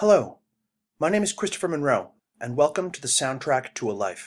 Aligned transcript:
Hello, 0.00 0.38
my 0.98 1.10
name 1.10 1.22
is 1.22 1.34
Christopher 1.34 1.68
Monroe, 1.68 2.12
and 2.40 2.56
welcome 2.56 2.90
to 2.90 3.02
the 3.02 3.06
soundtrack 3.06 3.74
to 3.74 3.90
a 3.90 3.92
life. 3.92 4.24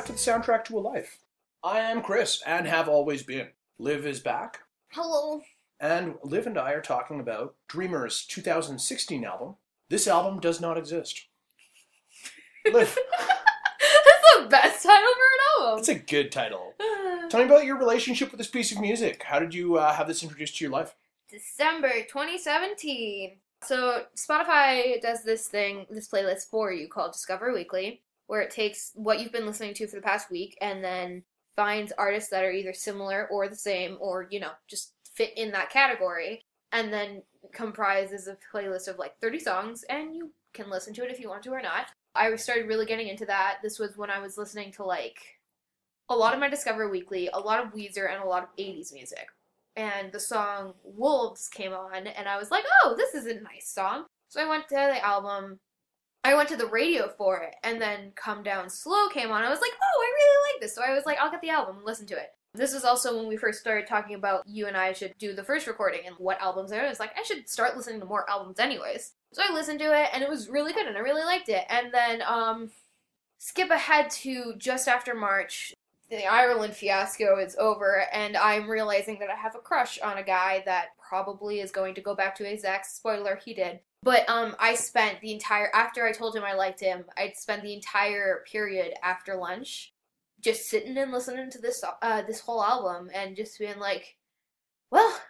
Back 0.00 0.06
to 0.06 0.12
the 0.12 0.18
soundtrack 0.18 0.64
to 0.64 0.78
a 0.78 0.80
life. 0.80 1.18
I 1.62 1.80
am 1.80 2.00
Chris, 2.00 2.42
and 2.46 2.66
have 2.66 2.88
always 2.88 3.22
been. 3.22 3.48
Liv 3.78 4.06
is 4.06 4.18
back, 4.20 4.60
Hello. 4.92 5.42
and 5.78 6.14
Liv 6.24 6.46
and 6.46 6.56
I 6.56 6.72
are 6.72 6.80
talking 6.80 7.20
about 7.20 7.54
Dreamer's 7.68 8.24
2016 8.24 9.24
album. 9.26 9.56
This 9.90 10.08
album 10.08 10.40
does 10.40 10.58
not 10.58 10.78
exist. 10.78 11.26
Liv, 12.72 12.96
That's 13.78 14.42
the 14.42 14.48
best 14.48 14.82
title 14.82 15.12
for 15.12 15.60
an 15.60 15.66
album. 15.66 15.76
that's 15.76 15.88
a 15.90 15.94
good 15.96 16.32
title. 16.32 16.72
Tell 17.28 17.40
me 17.40 17.46
about 17.46 17.66
your 17.66 17.76
relationship 17.76 18.30
with 18.30 18.38
this 18.38 18.48
piece 18.48 18.72
of 18.72 18.80
music. 18.80 19.22
How 19.24 19.38
did 19.38 19.52
you 19.52 19.76
uh, 19.76 19.92
have 19.92 20.08
this 20.08 20.22
introduced 20.22 20.56
to 20.56 20.64
your 20.64 20.72
life? 20.72 20.94
December 21.28 21.90
2017. 22.08 23.36
So 23.64 24.04
Spotify 24.16 24.98
does 25.02 25.24
this 25.24 25.48
thing, 25.48 25.84
this 25.90 26.08
playlist 26.08 26.48
for 26.48 26.72
you 26.72 26.88
called 26.88 27.12
Discover 27.12 27.52
Weekly, 27.52 28.00
where 28.30 28.42
it 28.42 28.50
takes 28.52 28.92
what 28.94 29.18
you've 29.18 29.32
been 29.32 29.44
listening 29.44 29.74
to 29.74 29.88
for 29.88 29.96
the 29.96 30.02
past 30.02 30.30
week 30.30 30.56
and 30.60 30.84
then 30.84 31.20
finds 31.56 31.90
artists 31.98 32.30
that 32.30 32.44
are 32.44 32.52
either 32.52 32.72
similar 32.72 33.26
or 33.26 33.48
the 33.48 33.56
same 33.56 33.96
or, 33.98 34.28
you 34.30 34.38
know, 34.38 34.52
just 34.68 34.92
fit 35.16 35.36
in 35.36 35.50
that 35.50 35.68
category 35.68 36.40
and 36.70 36.92
then 36.92 37.22
comprises 37.52 38.28
a 38.28 38.36
playlist 38.54 38.86
of 38.86 39.00
like 39.00 39.18
30 39.20 39.40
songs 39.40 39.82
and 39.90 40.14
you 40.14 40.30
can 40.54 40.70
listen 40.70 40.94
to 40.94 41.02
it 41.02 41.10
if 41.10 41.18
you 41.18 41.28
want 41.28 41.42
to 41.42 41.50
or 41.50 41.60
not. 41.60 41.86
I 42.14 42.32
started 42.36 42.68
really 42.68 42.86
getting 42.86 43.08
into 43.08 43.26
that. 43.26 43.56
This 43.64 43.80
was 43.80 43.96
when 43.96 44.10
I 44.10 44.20
was 44.20 44.38
listening 44.38 44.70
to 44.74 44.84
like 44.84 45.18
a 46.08 46.14
lot 46.14 46.32
of 46.32 46.38
my 46.38 46.48
Discover 46.48 46.88
Weekly, 46.88 47.28
a 47.32 47.40
lot 47.40 47.66
of 47.66 47.72
Weezer, 47.72 48.12
and 48.14 48.22
a 48.22 48.28
lot 48.28 48.44
of 48.44 48.56
80s 48.56 48.92
music. 48.92 49.26
And 49.74 50.12
the 50.12 50.20
song 50.20 50.74
Wolves 50.84 51.48
came 51.48 51.72
on, 51.72 52.06
and 52.06 52.28
I 52.28 52.36
was 52.36 52.52
like, 52.52 52.64
oh, 52.84 52.94
this 52.96 53.14
is 53.14 53.26
a 53.26 53.40
nice 53.40 53.68
song. 53.68 54.04
So 54.28 54.40
I 54.40 54.48
went 54.48 54.68
to 54.68 54.74
the 54.74 55.04
album, 55.04 55.58
I 56.22 56.34
went 56.34 56.48
to 56.50 56.56
the 56.56 56.66
radio 56.66 57.08
for 57.16 57.38
it, 57.38 57.54
and 57.62 57.80
then 57.80 58.12
Come 58.14 58.42
Down 58.42 58.68
Slow 58.68 59.08
came 59.08 59.30
on. 59.30 59.42
I 59.42 59.48
was 59.50 59.60
like, 59.60 59.72
oh, 59.72 60.02
I 60.02 60.12
really 60.14 60.52
like 60.52 60.60
this. 60.60 60.74
So 60.74 60.82
I 60.82 60.94
was 60.94 61.06
like, 61.06 61.18
I'll 61.18 61.30
get 61.30 61.40
the 61.40 61.50
album 61.50 61.78
listen 61.84 62.06
to 62.08 62.16
it. 62.16 62.34
This 62.52 62.74
was 62.74 62.84
also 62.84 63.16
when 63.16 63.28
we 63.28 63.36
first 63.36 63.60
started 63.60 63.86
talking 63.86 64.16
about 64.16 64.42
you 64.46 64.66
and 64.66 64.76
I 64.76 64.92
should 64.92 65.14
do 65.18 65.34
the 65.34 65.44
first 65.44 65.68
recording 65.68 66.00
and 66.06 66.16
what 66.18 66.40
albums 66.40 66.70
there. 66.70 66.84
I 66.84 66.88
was 66.88 66.98
like, 66.98 67.16
I 67.16 67.22
should 67.22 67.48
start 67.48 67.76
listening 67.76 68.00
to 68.00 68.06
more 68.06 68.28
albums 68.28 68.58
anyways. 68.58 69.12
So 69.32 69.42
I 69.48 69.52
listened 69.52 69.78
to 69.80 69.96
it 69.96 70.08
and 70.12 70.22
it 70.22 70.28
was 70.28 70.48
really 70.48 70.72
good 70.72 70.86
and 70.86 70.96
I 70.96 71.00
really 71.00 71.22
liked 71.22 71.48
it. 71.48 71.64
And 71.68 71.94
then 71.94 72.22
um 72.22 72.70
skip 73.38 73.70
ahead 73.70 74.10
to 74.10 74.54
just 74.58 74.88
after 74.88 75.14
March. 75.14 75.72
The 76.10 76.26
Ireland 76.26 76.74
fiasco 76.74 77.38
is 77.38 77.54
over 77.56 78.02
and 78.12 78.36
I'm 78.36 78.68
realizing 78.68 79.20
that 79.20 79.30
I 79.30 79.36
have 79.36 79.54
a 79.54 79.60
crush 79.60 80.00
on 80.00 80.18
a 80.18 80.24
guy 80.24 80.64
that 80.66 80.88
probably 80.98 81.60
is 81.60 81.70
going 81.70 81.94
to 81.94 82.00
go 82.00 82.16
back 82.16 82.34
to 82.36 82.44
his 82.44 82.64
ex. 82.64 82.94
Spoiler, 82.94 83.36
he 83.44 83.54
did. 83.54 83.78
But 84.02 84.28
um 84.28 84.56
I 84.58 84.74
spent 84.74 85.20
the 85.20 85.32
entire 85.32 85.70
after 85.74 86.06
I 86.06 86.12
told 86.12 86.34
him 86.34 86.44
I 86.44 86.54
liked 86.54 86.80
him, 86.80 87.04
I'd 87.16 87.36
spent 87.36 87.62
the 87.62 87.74
entire 87.74 88.44
period 88.50 88.94
after 89.02 89.36
lunch 89.36 89.92
just 90.40 90.68
sitting 90.70 90.96
and 90.96 91.12
listening 91.12 91.50
to 91.50 91.60
this 91.60 91.84
uh 92.02 92.22
this 92.22 92.40
whole 92.40 92.64
album 92.64 93.10
and 93.14 93.36
just 93.36 93.58
being 93.58 93.78
like, 93.78 94.16
well, 94.90 95.20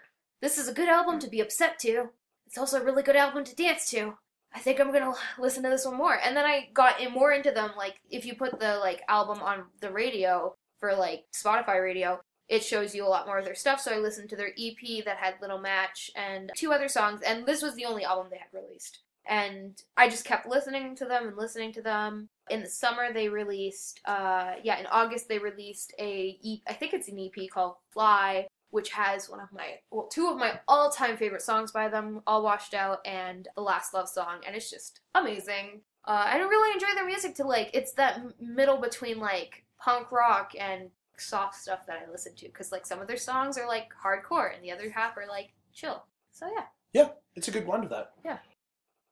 this 0.41 0.57
is 0.59 0.69
a 0.69 0.75
good 0.75 0.89
album 0.89 1.19
to 1.21 1.29
be 1.29 1.41
upset 1.41 1.79
to. 1.81 2.11
It's 2.47 2.59
also 2.59 2.81
a 2.81 2.85
really 2.85 3.03
good 3.03 3.17
album 3.17 3.45
to 3.45 3.57
dance 3.57 3.91
to. 3.91 4.15
I 4.53 4.59
think 4.61 4.81
I'm 4.81 4.93
gonna 4.93 5.15
listen 5.39 5.63
to 5.65 5.69
this 5.69 5.87
one 5.87 5.97
more. 5.97 6.19
And 6.25 6.37
then 6.37 6.45
I 6.45 6.69
got 6.75 7.01
in 7.01 7.13
more 7.13 7.33
into 7.33 7.51
them. 7.51 7.73
Like 7.77 8.01
if 8.11 8.25
you 8.25 8.35
put 8.35 8.59
the 8.61 8.79
like 8.79 9.03
album 9.09 9.43
on 9.43 9.65
the 9.81 9.91
radio 9.91 10.55
for 10.79 10.95
like 10.95 11.25
Spotify 11.33 11.83
radio, 11.83 12.21
it 12.51 12.65
shows 12.65 12.95
you 12.95 13.07
a 13.07 13.09
lot 13.09 13.27
more 13.27 13.39
of 13.39 13.45
their 13.45 13.55
stuff. 13.55 13.81
So 13.81 13.93
I 13.93 13.99
listened 13.99 14.29
to 14.31 14.37
their 14.37 14.51
EP 14.59 15.05
that 15.05 15.17
had 15.17 15.35
Little 15.41 15.61
Match 15.61 16.11
and 16.17 16.51
two 16.57 16.73
other 16.73 16.89
songs, 16.89 17.23
and 17.23 17.47
this 17.47 17.63
was 17.63 17.77
the 17.77 17.85
only 17.87 18.05
album 18.05 18.27
they 18.31 18.39
had 18.39 18.53
released. 18.53 18.99
And 19.27 19.81
I 19.97 20.09
just 20.09 20.25
kept 20.25 20.49
listening 20.49 20.97
to 20.97 21.05
them 21.05 21.29
and 21.29 21.37
listening 21.37 21.73
to 21.75 21.83
them. 21.83 22.29
In 22.51 22.63
the 22.63 22.69
summer, 22.69 23.13
they 23.13 23.29
released, 23.29 24.01
uh, 24.05 24.55
yeah, 24.65 24.81
in 24.81 24.87
August 24.87 25.29
they 25.29 25.39
released 25.39 25.95
a, 26.01 26.61
I 26.67 26.73
think 26.73 26.93
it's 26.93 27.09
an 27.09 27.21
EP 27.21 27.49
called 27.49 27.77
Fly, 27.93 28.49
which 28.71 28.91
has 28.91 29.31
one 29.31 29.39
of 29.39 29.53
my, 29.53 29.79
well, 29.93 30.09
two 30.09 30.29
of 30.29 30.37
my 30.37 30.59
all-time 30.67 31.17
favorite 31.17 31.43
songs 31.43 31.71
by 31.71 31.89
them, 31.89 32.23
All 32.27 32.43
Washed 32.43 32.75
Out 32.75 33.07
and 33.07 33.47
The 33.55 33.63
Last 33.63 33.95
Love 33.95 34.09
Song, 34.09 34.41
and 34.45 34.57
it's 34.57 34.71
just 34.71 35.01
amazing. 35.15 35.83
Uh, 36.05 36.25
I 36.27 36.39
really 36.39 36.73
enjoy 36.73 36.95
their 36.97 37.07
music 37.07 37.37
to 37.37 37.45
like, 37.45 37.71
it's 37.75 37.93
that 37.93 38.21
middle 38.41 38.79
between 38.79 39.21
like 39.21 39.65
punk 39.79 40.11
rock 40.11 40.53
and 40.59 40.91
soft 41.21 41.57
stuff 41.57 41.87
that 41.87 42.03
I 42.07 42.11
listen 42.11 42.35
to, 42.37 42.47
because 42.47 42.73
like 42.73 42.87
some 42.87 43.01
of 43.01 43.07
their 43.09 43.17
songs 43.17 43.57
are 43.59 43.67
like 43.67 43.91
hardcore 44.05 44.55
and 44.55 44.63
the 44.65 44.73
other 44.73 44.91
half 44.91 45.17
are 45.17 45.27
like 45.29 45.51
chill. 45.73 46.05
So 46.33 46.47
yeah. 46.55 46.65
Yeah, 46.93 47.09
it's 47.37 47.49
a 47.49 47.51
good 47.51 47.67
blend 47.67 47.85
of 47.85 47.91
that. 47.91 48.13
Yeah. 48.25 48.39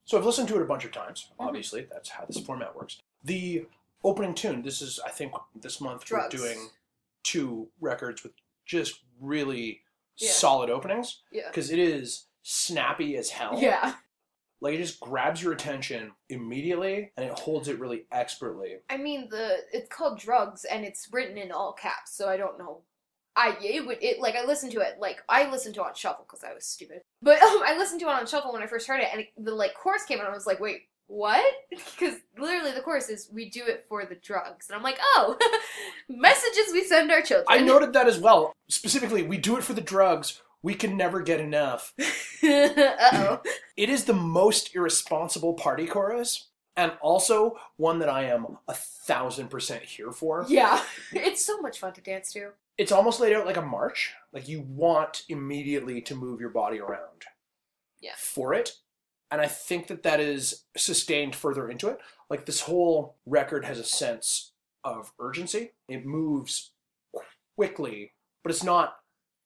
So 0.04 0.18
I've 0.18 0.24
listened 0.24 0.48
to 0.48 0.56
it 0.56 0.62
a 0.62 0.66
bunch 0.66 0.84
of 0.84 0.92
times. 0.92 1.28
Mhm. 1.38 1.47
Obviously, 1.47 1.86
that's 1.92 2.08
how 2.08 2.24
this 2.24 2.41
format 2.41 2.74
works. 2.74 3.00
The 3.22 3.66
opening 4.02 4.34
tune. 4.34 4.62
This 4.62 4.80
is, 4.80 4.98
I 5.04 5.10
think, 5.10 5.32
this 5.54 5.80
month 5.80 6.04
Drugs. 6.04 6.34
we're 6.34 6.41
doing 6.54 6.70
two 7.22 7.68
records 7.80 8.22
with 8.22 8.32
just 8.64 9.02
really 9.20 9.82
Yeah. 10.16 10.30
solid 10.32 10.70
openings 10.70 11.22
Yeah. 11.30 11.48
because 11.48 11.70
it 11.70 11.78
is 11.78 12.26
snappy 12.42 13.16
as 13.16 13.30
hell. 13.30 13.58
Yeah. 13.60 13.97
Like 14.60 14.74
it 14.74 14.78
just 14.78 15.00
grabs 15.00 15.42
your 15.42 15.52
attention 15.52 16.12
immediately 16.28 17.12
and 17.16 17.26
it 17.26 17.38
holds 17.38 17.69
it 17.69 17.78
really 17.78 18.06
expertly. 18.10 18.76
I 18.91 18.96
mean 18.96 19.28
the 19.30 19.58
it's 19.72 19.88
called 19.88 20.19
drugs 20.19 20.64
and 20.64 20.84
it's 20.84 21.08
written 21.12 21.38
in 21.38 21.52
all 21.52 21.72
caps, 21.72 22.16
so 22.16 22.28
I 22.28 22.36
don't 22.36 22.58
know. 22.58 22.82
I 23.36 23.56
it 23.62 23.86
would 23.86 24.02
it 24.02 24.20
like 24.20 24.34
I 24.34 24.44
listened 24.44 24.72
to 24.72 24.80
it 24.80 24.97
like 24.98 25.18
I 25.28 25.48
listened 25.48 25.76
to 25.76 25.82
it 25.82 25.86
on 25.86 25.94
shuffle 25.94 26.26
because 26.28 26.42
I 26.42 26.54
was 26.54 26.66
stupid, 26.66 27.02
but 27.22 27.41
um, 27.41 27.62
I 27.64 27.76
listened 27.78 28.00
to 28.00 28.06
it 28.06 28.12
on 28.12 28.26
shuffle 28.26 28.52
when 28.52 28.62
I 28.62 28.66
first 28.66 28.88
heard 28.88 29.00
it, 29.00 29.08
and 29.12 29.20
it, 29.22 29.28
the 29.36 29.54
like 29.54 29.74
chorus 29.74 30.04
came 30.04 30.18
on, 30.18 30.26
and 30.26 30.32
I 30.32 30.36
was 30.36 30.47
like, 30.47 30.60
wait, 30.60 30.82
what? 31.06 31.44
Because 31.98 32.14
literally 32.38 32.72
the 32.72 32.80
chorus 32.80 33.08
is 33.08 33.28
we 33.32 33.50
do 33.50 33.64
it 33.64 33.84
for 33.88 34.04
the 34.04 34.16
drugs, 34.16 34.68
and 34.68 34.76
I'm 34.76 34.82
like, 34.82 34.98
oh, 35.00 35.36
messages 36.08 36.72
we 36.72 36.84
send 36.84 37.10
our 37.10 37.22
children. 37.22 37.47
I 37.48 37.58
noted 37.58 37.92
that 37.92 38.06
as 38.06 38.18
well. 38.18 38.52
Specifically, 38.68 39.22
we 39.22 39.36
do 39.36 39.56
it 39.56 39.64
for 39.64 39.72
the 39.72 39.80
drugs. 39.80 40.42
We 40.62 40.74
can 40.74 40.96
never 40.96 41.20
get 41.22 41.41
enough. 41.41 41.94
uh 42.42 42.96
oh. 43.12 43.41
It 43.76 43.88
is 43.88 44.04
the 44.04 44.14
most 44.14 44.74
irresponsible 44.74 45.54
party 45.54 45.86
chorus, 45.86 46.48
and 46.76 46.92
also 47.00 47.56
one 47.76 47.98
that 48.00 48.08
I 48.08 48.24
am 48.24 48.58
a 48.66 48.74
thousand 48.74 49.48
percent 49.48 49.84
here 49.84 50.12
for. 50.12 50.44
Yeah, 50.48 50.82
it's 51.12 51.44
so 51.44 51.60
much 51.60 51.78
fun 51.78 51.92
to 51.94 52.00
dance 52.00 52.32
to. 52.32 52.50
It's 52.76 52.92
almost 52.92 53.20
laid 53.20 53.34
out 53.34 53.47
like 53.47 53.56
a 53.56 53.62
march. 53.62 54.14
Like 54.32 54.48
you 54.48 54.62
want 54.62 55.22
immediately 55.28 56.00
to 56.02 56.14
move 56.14 56.41
your 56.41 56.50
body 56.50 56.80
around. 56.80 57.24
Yeah. 58.00 58.12
For 58.16 58.54
it, 58.54 58.74
and 59.30 59.41
I 59.41 59.47
think 59.47 59.88
that 59.88 60.02
that 60.04 60.20
is 60.20 60.64
sustained 60.76 61.36
further 61.36 61.68
into 61.68 61.88
it. 61.88 61.98
Like 62.30 62.47
this 62.47 62.62
whole 62.62 63.16
record 63.26 63.64
has 63.64 63.78
a 63.78 63.84
sense 63.84 64.52
of 64.84 65.12
urgency. 65.20 65.72
It 65.88 66.06
moves 66.06 66.72
quickly, 67.56 68.12
but 68.42 68.50
it's 68.50 68.64
not 68.64 68.97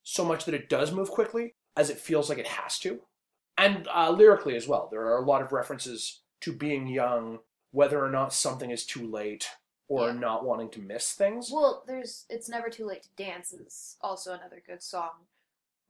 so 0.03 0.25
much 0.25 0.45
that 0.45 0.55
it 0.55 0.69
does 0.69 0.93
move 0.93 1.11
quickly 1.11 1.55
as 1.77 1.91
it 1.91 1.99
feels 1.99 2.29
like 2.29 2.39
it 2.39 2.47
has 2.47 2.79
to. 2.81 3.01
And 3.57 3.87
uh, 3.95 4.11
lyrically 4.11 4.57
as 4.57 4.67
well, 4.67 4.89
there 4.91 5.03
are 5.07 5.19
a 5.19 5.25
lot 5.27 5.43
of 5.43 5.53
references 5.53 6.23
to 6.41 6.53
being 6.53 6.87
young, 6.87 7.39
whether 7.71 8.03
or 8.05 8.11
not 8.11 8.33
something 8.33 8.71
is 8.71 8.85
too 8.87 9.07
late, 9.07 9.47
or 9.89 10.09
Yeah. 10.09 10.15
not 10.15 10.45
wanting 10.45 10.71
to 10.71 10.81
miss 10.81 11.13
things. 11.13 11.51
Well, 11.53 11.85
there's 11.87 12.25
"It's 12.29 12.49
Never 12.49 12.69
Too 12.71 12.87
Late 12.87 13.03
to 13.05 13.09
Dance" 13.17 13.53
is 13.53 13.97
also 14.01 14.33
another 14.33 14.63
good 14.67 14.83
song 14.83 15.27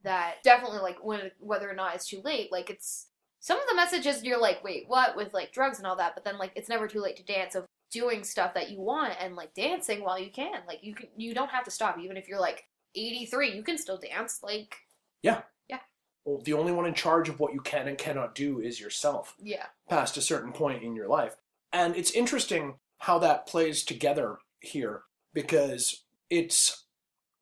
that 0.03 0.43
definitely 0.43 0.79
like 0.79 1.03
when 1.03 1.31
whether 1.39 1.69
or 1.69 1.73
not 1.73 1.95
it's 1.95 2.07
too 2.07 2.21
late. 2.21 2.51
Like 2.51 2.69
it's 2.69 3.07
some 3.39 3.59
of 3.59 3.67
the 3.69 3.75
messages 3.75 4.23
you're 4.23 4.39
like, 4.39 4.63
wait, 4.63 4.85
what? 4.87 5.15
With 5.15 5.33
like 5.33 5.51
drugs 5.53 5.77
and 5.77 5.87
all 5.87 5.95
that, 5.95 6.13
but 6.15 6.23
then 6.25 6.37
like 6.37 6.51
it's 6.55 6.69
never 6.69 6.87
too 6.87 7.01
late 7.01 7.15
to 7.17 7.23
dance 7.23 7.55
of 7.55 7.65
doing 7.91 8.23
stuff 8.23 8.53
that 8.55 8.69
you 8.71 8.81
want 8.81 9.13
and 9.19 9.35
like 9.35 9.53
dancing 9.53 10.03
while 10.03 10.19
you 10.19 10.31
can. 10.31 10.61
Like 10.67 10.79
you 10.83 10.95
can, 10.95 11.07
you 11.15 11.33
don't 11.33 11.51
have 11.51 11.63
to 11.65 11.71
stop 11.71 11.97
even 11.99 12.17
if 12.17 12.27
you're 12.27 12.39
like 12.39 12.65
83, 12.95 13.55
you 13.55 13.63
can 13.63 13.77
still 13.77 13.97
dance. 13.97 14.39
Like 14.43 14.75
yeah. 15.21 15.41
Yeah. 15.69 15.79
Well, 16.25 16.41
the 16.43 16.53
only 16.53 16.71
one 16.71 16.85
in 16.85 16.93
charge 16.93 17.29
of 17.29 17.39
what 17.39 17.53
you 17.53 17.61
can 17.61 17.87
and 17.87 17.97
cannot 17.97 18.35
do 18.35 18.59
is 18.59 18.79
yourself 18.79 19.35
yeah, 19.41 19.65
past 19.89 20.17
a 20.17 20.21
certain 20.21 20.51
point 20.51 20.83
in 20.83 20.95
your 20.95 21.07
life. 21.07 21.35
And 21.71 21.95
it's 21.95 22.11
interesting 22.11 22.75
how 22.99 23.19
that 23.19 23.47
plays 23.47 23.83
together 23.83 24.37
here 24.59 25.01
because 25.33 26.03
it's 26.29 26.85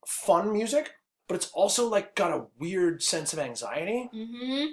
fun 0.07 0.53
music, 0.53 0.91
but 1.27 1.35
it's 1.35 1.51
also 1.53 1.87
like 1.87 2.15
got 2.15 2.31
a 2.31 2.45
weird 2.57 3.03
sense 3.03 3.33
of 3.33 3.39
anxiety 3.39 4.09
mm-hmm, 4.13 4.67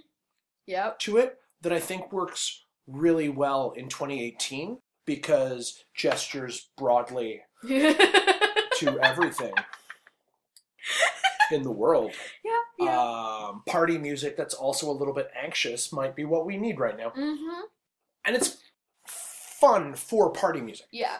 yep, 0.66 0.98
to 1.00 1.16
it 1.18 1.38
that 1.60 1.72
I 1.72 1.80
think 1.80 2.12
works 2.12 2.64
really 2.86 3.28
well 3.28 3.72
in 3.76 3.88
2018 3.88 4.78
because 5.04 5.84
gestures 5.94 6.70
broadly 6.76 7.42
to 7.62 8.98
everything 9.02 9.52
in 11.50 11.62
the 11.62 11.70
world. 11.70 12.12
yeah. 12.44 12.98
Um, 13.48 13.62
party 13.66 13.98
music 13.98 14.36
that's 14.36 14.54
also 14.54 14.90
a 14.90 14.92
little 14.92 15.14
bit 15.14 15.30
anxious 15.40 15.92
might 15.92 16.14
be 16.14 16.24
what 16.24 16.46
we 16.46 16.56
need 16.56 16.78
right 16.78 16.96
now. 16.96 17.10
mm-hmm. 17.10 17.60
And 18.24 18.36
it's 18.36 18.58
fun 19.06 19.94
for 19.94 20.30
party 20.30 20.60
music. 20.60 20.86
Yeah. 20.92 21.16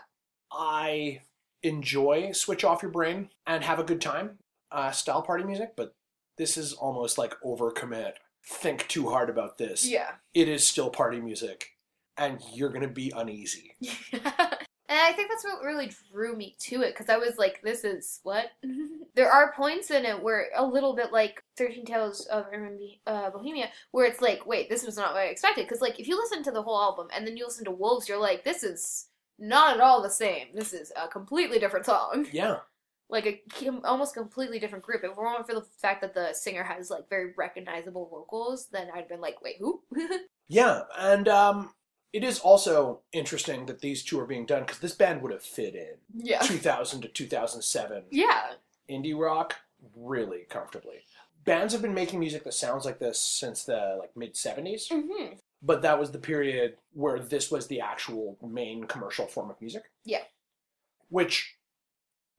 I 0.52 1.20
enjoy 1.62 2.32
switch 2.32 2.64
off 2.64 2.82
your 2.82 2.92
brain 2.92 3.30
and 3.46 3.64
have 3.64 3.78
a 3.78 3.84
good 3.84 4.00
time 4.00 4.38
uh, 4.70 4.90
style 4.90 5.22
party 5.22 5.44
music, 5.44 5.72
but 5.76 5.94
this 6.36 6.56
is 6.56 6.72
almost 6.72 7.18
like 7.18 7.34
overcommit. 7.44 8.12
Think 8.44 8.86
too 8.88 9.10
hard 9.10 9.28
about 9.28 9.58
this. 9.58 9.86
Yeah. 9.86 10.12
It 10.34 10.48
is 10.48 10.66
still 10.66 10.90
party 10.90 11.20
music, 11.20 11.70
and 12.16 12.40
you're 12.54 12.70
gonna 12.70 12.88
be 12.88 13.12
uneasy. 13.14 13.74
and 14.88 14.98
I 14.98 15.12
think 15.12 15.28
that's 15.28 15.44
what 15.44 15.62
really 15.62 15.92
drew 16.10 16.34
me 16.34 16.56
to 16.60 16.80
it 16.80 16.94
because 16.94 17.10
I 17.10 17.18
was 17.18 17.36
like, 17.36 17.60
this 17.62 17.84
is 17.84 18.20
what? 18.22 18.46
there 19.14 19.30
are 19.30 19.52
points 19.52 19.90
in 19.90 20.06
it 20.06 20.22
where 20.22 20.46
a 20.56 20.64
little 20.64 20.96
bit 20.96 21.12
like 21.12 21.42
13 21.58 21.84
Tales 21.84 22.24
of 22.26 22.46
uh, 23.06 23.30
Bohemia, 23.30 23.68
where 23.90 24.06
it's 24.06 24.22
like, 24.22 24.46
wait, 24.46 24.70
this 24.70 24.86
was 24.86 24.96
not 24.96 25.12
what 25.12 25.22
I 25.22 25.26
expected. 25.26 25.66
Because, 25.66 25.82
like, 25.82 26.00
if 26.00 26.08
you 26.08 26.16
listen 26.16 26.42
to 26.44 26.50
the 26.50 26.62
whole 26.62 26.80
album 26.80 27.08
and 27.14 27.26
then 27.26 27.36
you 27.36 27.44
listen 27.44 27.66
to 27.66 27.70
Wolves, 27.70 28.08
you're 28.08 28.18
like, 28.18 28.44
this 28.44 28.62
is 28.62 29.08
not 29.38 29.74
at 29.74 29.80
all 29.80 30.02
the 30.02 30.08
same. 30.08 30.48
This 30.54 30.72
is 30.72 30.90
a 30.96 31.06
completely 31.06 31.58
different 31.58 31.84
song. 31.84 32.26
Yeah, 32.32 32.60
Like, 33.10 33.26
a 33.26 33.68
almost 33.84 34.14
completely 34.14 34.58
different 34.58 34.84
group. 34.84 35.04
If 35.04 35.10
it 35.10 35.16
weren't 35.16 35.46
for 35.46 35.54
the 35.54 35.66
fact 35.82 36.00
that 36.00 36.14
the 36.14 36.32
singer 36.32 36.64
has, 36.64 36.88
like, 36.88 37.10
very 37.10 37.34
recognizable 37.36 38.08
vocals, 38.08 38.68
then 38.72 38.88
I'd 38.94 39.08
been 39.08 39.20
like, 39.20 39.42
wait, 39.42 39.56
who? 39.58 39.82
yeah, 40.48 40.80
and 40.98 41.28
um, 41.28 41.72
it 42.12 42.24
is 42.24 42.38
also 42.38 43.00
interesting 43.12 43.66
that 43.66 43.80
these 43.80 44.02
two 44.02 44.18
are 44.18 44.26
being 44.26 44.46
done 44.46 44.62
because 44.62 44.78
this 44.78 44.94
band 44.94 45.22
would 45.22 45.32
have 45.32 45.42
fit 45.42 45.74
in 45.74 45.94
yeah. 46.14 46.40
2000 46.40 47.02
to 47.02 47.08
2007 47.08 48.04
Yeah. 48.10 48.42
indie 48.90 49.18
rock 49.18 49.56
really 49.94 50.46
comfortably. 50.48 51.00
Bands 51.44 51.72
have 51.72 51.82
been 51.82 51.94
making 51.94 52.18
music 52.20 52.44
that 52.44 52.54
sounds 52.54 52.84
like 52.84 52.98
this 52.98 53.20
since 53.20 53.64
the 53.64 53.96
like 54.00 54.16
mid 54.16 54.34
70s. 54.34 54.88
hmm 54.90 55.34
but 55.60 55.82
that 55.82 55.98
was 55.98 56.12
the 56.12 56.18
period 56.20 56.76
where 56.92 57.18
this 57.18 57.50
was 57.50 57.66
the 57.66 57.80
actual 57.80 58.38
main 58.46 58.84
commercial 58.84 59.26
form 59.26 59.50
of 59.50 59.60
music. 59.60 59.82
Yeah. 60.04 60.22
Which 61.08 61.56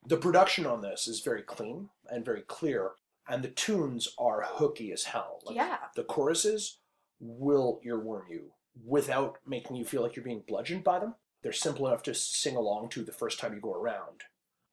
the 0.08 0.16
production 0.16 0.66
on 0.66 0.80
this 0.82 1.06
is 1.06 1.20
very 1.20 1.42
clean 1.42 1.90
and 2.10 2.24
very 2.24 2.44
clear, 2.44 2.92
and 3.28 3.44
the 3.44 3.50
tunes 3.50 4.08
are 4.18 4.46
hooky 4.48 4.94
as 4.94 5.04
hell. 5.04 5.42
Like, 5.44 5.58
Yeah. 5.58 5.78
The 5.98 6.06
choruses 6.06 6.78
will 7.20 7.82
earworm 7.86 8.30
you 8.30 8.52
without 8.86 9.38
making 9.46 9.76
you 9.76 9.86
feel 9.86 10.02
like 10.02 10.16
you're 10.16 10.26
being 10.26 10.44
bludgeoned 10.48 10.84
by 10.84 11.00
them. 11.00 11.16
They're 11.42 11.52
simple 11.52 11.88
enough 11.88 12.04
to 12.04 12.14
sing 12.14 12.56
along 12.56 12.90
to 12.90 13.04
the 13.04 13.12
first 13.12 13.40
time 13.40 13.54
you 13.54 13.62
go 13.62 13.74
around, 13.74 14.24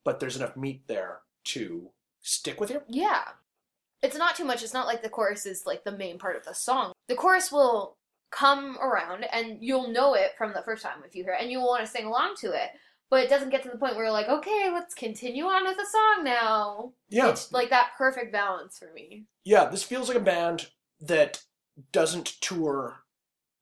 but 0.03 0.19
there's 0.19 0.35
enough 0.35 0.57
meat 0.57 0.83
there 0.87 1.19
to 1.45 1.89
stick 2.21 2.59
with 2.59 2.69
you. 2.69 2.81
Yeah. 2.87 3.23
It's 4.03 4.17
not 4.17 4.35
too 4.35 4.45
much. 4.45 4.63
It's 4.63 4.73
not 4.73 4.85
like 4.85 5.01
the 5.01 5.09
chorus 5.09 5.45
is 5.45 5.65
like 5.65 5.83
the 5.83 5.97
main 5.97 6.19
part 6.19 6.35
of 6.35 6.45
the 6.45 6.53
song. 6.53 6.91
The 7.07 7.15
chorus 7.15 7.51
will 7.51 7.97
come 8.31 8.77
around 8.81 9.25
and 9.31 9.57
you'll 9.61 9.89
know 9.89 10.13
it 10.13 10.31
from 10.37 10.53
the 10.53 10.61
first 10.61 10.83
time 10.83 10.97
if 11.05 11.15
you 11.15 11.23
hear 11.23 11.33
it 11.33 11.41
and 11.41 11.49
you'll 11.49 11.65
want 11.65 11.85
to 11.85 11.89
sing 11.89 12.05
along 12.05 12.35
to 12.41 12.51
it. 12.51 12.71
But 13.09 13.23
it 13.23 13.29
doesn't 13.29 13.51
get 13.51 13.63
to 13.63 13.69
the 13.69 13.77
point 13.77 13.95
where 13.95 14.03
you're 14.03 14.13
like, 14.13 14.27
okay, 14.27 14.69
let's 14.71 14.93
continue 14.93 15.45
on 15.45 15.63
with 15.63 15.77
the 15.77 15.87
song 15.89 16.25
now. 16.25 16.91
Yeah. 17.07 17.29
It's 17.29 17.53
like 17.53 17.69
that 17.69 17.91
perfect 17.97 18.33
balance 18.33 18.77
for 18.77 18.91
me. 18.93 19.25
Yeah, 19.45 19.65
this 19.65 19.83
feels 19.83 20.09
like 20.09 20.17
a 20.17 20.21
band 20.21 20.67
that 20.99 21.41
doesn't 21.93 22.25
tour 22.41 23.03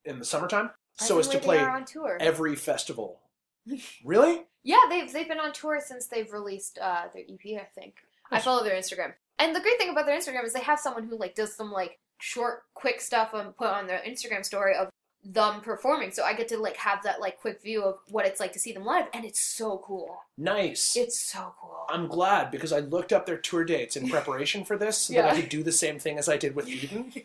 in 0.06 0.20
the 0.20 0.26
summertime 0.26 0.72
so 0.98 1.20
as 1.20 1.28
to 1.30 1.40
play 1.40 1.60
on 1.60 1.86
tour. 1.86 2.18
every 2.20 2.56
festival. 2.56 3.20
really? 4.06 4.44
Yeah, 4.64 4.82
they've 4.90 5.12
they've 5.12 5.28
been 5.28 5.40
on 5.40 5.54
tour 5.54 5.80
since 5.84 6.08
they've 6.08 6.32
released 6.32 6.80
uh, 6.82 7.04
their 7.14 7.24
EP. 7.24 7.60
I 7.60 7.68
think 7.76 7.96
I 8.32 8.40
follow 8.40 8.64
their 8.64 8.76
Instagram, 8.76 9.14
and 9.40 9.56
the 9.56 9.60
great 9.60 9.78
thing 9.78 9.90
about 9.90 10.06
their 10.06 10.18
Instagram 10.18 10.46
is 10.46 10.54
they 10.54 10.62
have 10.62 10.80
someone 10.80 11.08
who 11.08 11.18
like 11.18 11.36
does 11.36 11.56
some 11.56 11.72
like 11.72 12.00
short, 12.20 12.64
quick 12.74 13.02
stuff 13.02 13.34
and 13.34 13.56
put 13.56 13.68
on 13.68 13.88
their 13.88 14.02
Instagram 14.08 14.44
story 14.44 14.76
of 14.76 14.90
them 15.24 15.60
performing. 15.62 16.12
So 16.12 16.24
I 16.24 16.34
get 16.34 16.48
to 16.50 16.58
like 16.58 16.78
have 16.78 17.04
that 17.04 17.20
like 17.20 17.38
quick 17.40 17.62
view 17.62 17.84
of 17.84 17.98
what 18.10 18.26
it's 18.26 18.40
like 18.40 18.54
to 18.54 18.60
see 18.60 18.72
them 18.72 18.86
live, 18.86 19.06
and 19.14 19.26
it's 19.26 19.42
so 19.42 19.82
cool. 19.84 20.18
Nice. 20.38 20.96
It's 20.96 21.20
so 21.20 21.54
cool. 21.60 21.86
I'm 21.90 22.08
glad 22.08 22.52
because 22.52 22.72
I 22.72 22.80
looked 22.80 23.12
up 23.12 23.26
their 23.26 23.38
tour 23.38 23.64
dates 23.66 23.98
in 23.98 24.10
preparation 24.16 24.64
for 24.64 24.78
this 24.78 24.98
so 24.98 25.14
that 25.14 25.26
I 25.26 25.42
could 25.42 25.50
do 25.50 25.64
the 25.64 25.72
same 25.72 26.00
thing 26.00 26.18
as 26.18 26.30
I 26.30 26.38
did 26.38 26.56
with 26.56 26.68
Eden. 26.68 27.12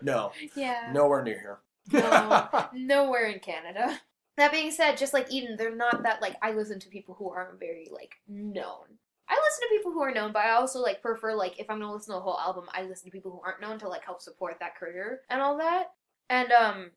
No, 0.00 0.32
yeah. 0.56 0.90
nowhere 0.92 1.22
near 1.22 1.38
here. 1.38 1.58
No. 1.90 2.48
Nowhere 2.74 3.26
in 3.26 3.38
Canada. 3.40 4.00
That 4.36 4.52
being 4.52 4.70
said, 4.70 4.96
just 4.96 5.12
like 5.12 5.30
Eden, 5.32 5.56
they're 5.56 5.74
not 5.74 6.02
that 6.04 6.22
like 6.22 6.36
I 6.42 6.52
listen 6.52 6.78
to 6.80 6.88
people 6.88 7.14
who 7.14 7.30
aren't 7.30 7.58
very 7.58 7.88
like 7.92 8.14
known. 8.28 8.98
I 9.28 9.34
listen 9.34 9.62
to 9.68 9.74
people 9.76 9.92
who 9.92 10.02
are 10.02 10.12
known, 10.12 10.32
but 10.32 10.42
I 10.44 10.52
also 10.52 10.80
like 10.80 11.00
prefer 11.02 11.34
like 11.34 11.58
if 11.58 11.68
I'm 11.70 11.80
gonna 11.80 11.92
listen 11.92 12.12
to 12.12 12.18
a 12.18 12.22
whole 12.22 12.38
album, 12.38 12.64
I 12.72 12.82
listen 12.82 13.06
to 13.06 13.10
people 13.10 13.30
who 13.30 13.40
aren't 13.44 13.60
known 13.60 13.78
to 13.80 13.88
like 13.88 14.04
help 14.04 14.20
support 14.20 14.56
that 14.60 14.76
career 14.76 15.20
and 15.30 15.40
all 15.42 15.58
that. 15.58 15.92
And 16.30 16.50
um 16.52 16.90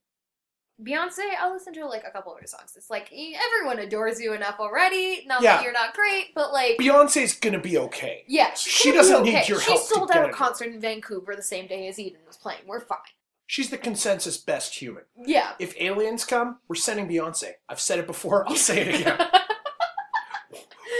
Beyonce, 0.84 1.22
I'll 1.40 1.54
listen 1.54 1.74
to 1.76 1.86
like 1.86 2.04
a 2.06 2.12
couple 2.12 2.34
of 2.34 2.42
her 2.42 2.48
songs. 2.48 2.74
It's 2.76 2.90
like 2.90 3.10
everyone 3.14 3.80
adores 3.80 4.20
you 4.20 4.34
enough 4.34 4.56
already. 4.60 5.24
Not 5.26 5.42
Yeah. 5.42 5.56
that 5.58 5.64
you're 5.64 5.72
not 5.72 5.94
great, 5.94 6.34
but 6.36 6.52
like 6.52 6.78
Beyonce's 6.78 7.34
gonna 7.34 7.60
be 7.60 7.78
okay. 7.78 8.24
yeah, 8.28 8.54
She 8.56 8.92
doesn't 8.92 9.24
need 9.24 9.36
okay. 9.36 9.48
your 9.48 9.62
She 9.62 9.72
help 9.72 9.88
to 9.88 9.94
sold 9.94 10.12
out 10.12 10.30
a 10.30 10.34
concert 10.34 10.68
in 10.74 10.82
Vancouver 10.82 11.36
the 11.36 11.42
same 11.44 11.68
day 11.68 11.88
as 11.88 11.98
Eden 12.00 12.20
was 12.28 12.36
playing. 12.38 12.62
We're 12.68 12.82
fine. 12.82 12.98
She's 13.48 13.70
the 13.70 13.78
consensus 13.78 14.38
best 14.38 14.76
human. 14.76 15.04
Yeah. 15.26 15.52
If 15.60 15.80
aliens 15.80 16.26
come, 16.26 16.58
we're 16.68 16.76
sending 16.76 17.08
Beyonce. 17.08 17.52
I've 17.70 17.80
said 17.80 18.00
it 18.00 18.08
before, 18.08 18.48
I'll 18.48 18.56
say 18.56 18.82
it 18.82 19.02
again. 19.02 19.20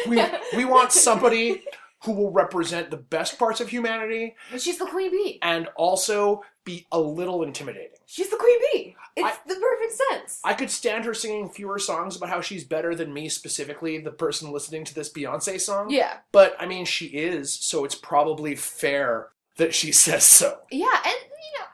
We, 0.08 0.22
we 0.56 0.66
want 0.66 0.92
somebody 0.92 1.64
who 2.04 2.12
will 2.12 2.32
represent 2.32 2.92
the 2.92 2.98
best 2.98 3.40
parts 3.40 3.60
of 3.60 3.70
humanity 3.70 4.36
She's 4.56 4.78
the 4.78 4.86
queen 4.86 5.10
bee. 5.10 5.40
and 5.42 5.68
also 5.76 6.44
be 6.64 6.86
a 6.92 7.00
little 7.00 7.42
intimidating. 7.42 7.90
She's 8.06 8.30
the 8.30 8.38
queen 8.38 8.60
bee. 8.72 8.96
It's 9.16 9.26
I- 9.26 9.40
the 9.48 9.56
perfect 9.56 10.02
sense. 10.12 10.42
I 10.44 10.54
could 10.54 10.70
stand 10.70 11.06
her 11.06 11.16
singing 11.16 11.50
fewer 11.50 11.80
songs 11.80 12.16
about 12.16 12.30
how 12.30 12.42
she's 12.42 12.64
better 12.64 12.94
than 12.94 13.12
me, 13.14 13.30
specifically 13.30 13.98
the 13.98 14.12
person 14.12 14.52
listening 14.52 14.84
to 14.86 14.94
this 14.94 15.12
Beyonce 15.12 15.60
song. 15.60 15.90
yeah. 15.90 16.18
But 16.32 16.56
I 16.60 16.68
mean, 16.68 16.86
she 16.86 17.08
is, 17.08 17.52
so 17.52 17.84
it's 17.84 17.96
probably 17.96 18.56
fair 18.56 19.30
that 19.58 19.74
she 19.74 19.92
says 19.92 20.24
so. 20.24 20.60
Yeah, 20.72 21.02
and 21.04 21.16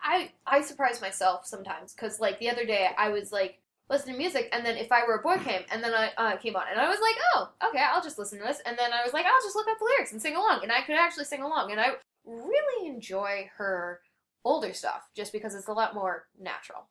I 0.04 0.32
I 0.46 0.62
surprise 0.62 1.02
myself 1.02 1.46
sometimes 1.46 1.94
because 1.94 2.20
like 2.20 2.40
the 2.40 2.50
other 2.50 2.66
day 2.66 2.90
I 2.98 3.10
was 3.10 3.32
like 3.32 3.60
listening 3.90 4.16
to 4.16 4.22
music, 4.22 4.50
and 4.54 4.66
then 4.66 4.78
if 4.78 4.92
I 4.92 5.06
were 5.06 5.16
a 5.16 5.22
boy 5.22 5.38
came, 5.38 5.64
and 5.70 5.84
then 5.84 5.94
I 5.94 6.12
uh, 6.18 6.38
came 6.38 6.56
on, 6.56 6.64
and 6.72 6.80
I 6.80 6.88
was 6.88 7.00
like, 7.02 7.16
oh, 7.36 7.50
okay, 7.70 7.84
I'll 7.84 8.02
just 8.02 8.18
listen 8.18 8.40
to 8.40 8.46
this, 8.46 8.62
and 8.66 8.78
then 8.78 8.94
I 8.94 9.04
was 9.04 9.14
like, 9.14 9.26
I'll 9.26 9.42
just 9.44 9.56
look 9.56 9.68
up 9.68 9.78
the 9.78 9.86
lyrics 9.86 10.14
and 10.14 10.22
sing 10.22 10.36
along, 10.36 10.62
and 10.64 10.72
I 10.72 10.82
could 10.82 10.96
actually 10.96 11.26
sing 11.26 11.42
along, 11.42 11.72
and 11.72 11.80
I 11.80 11.90
really 12.26 12.88
enjoy 12.88 13.50
her 13.58 14.00
older 14.44 14.74
stuff 14.74 15.10
just 15.16 15.34
because 15.34 15.54
it's 15.56 15.68
a 15.68 15.74
lot 15.74 15.94
more 15.94 16.26
natural. 16.40 16.88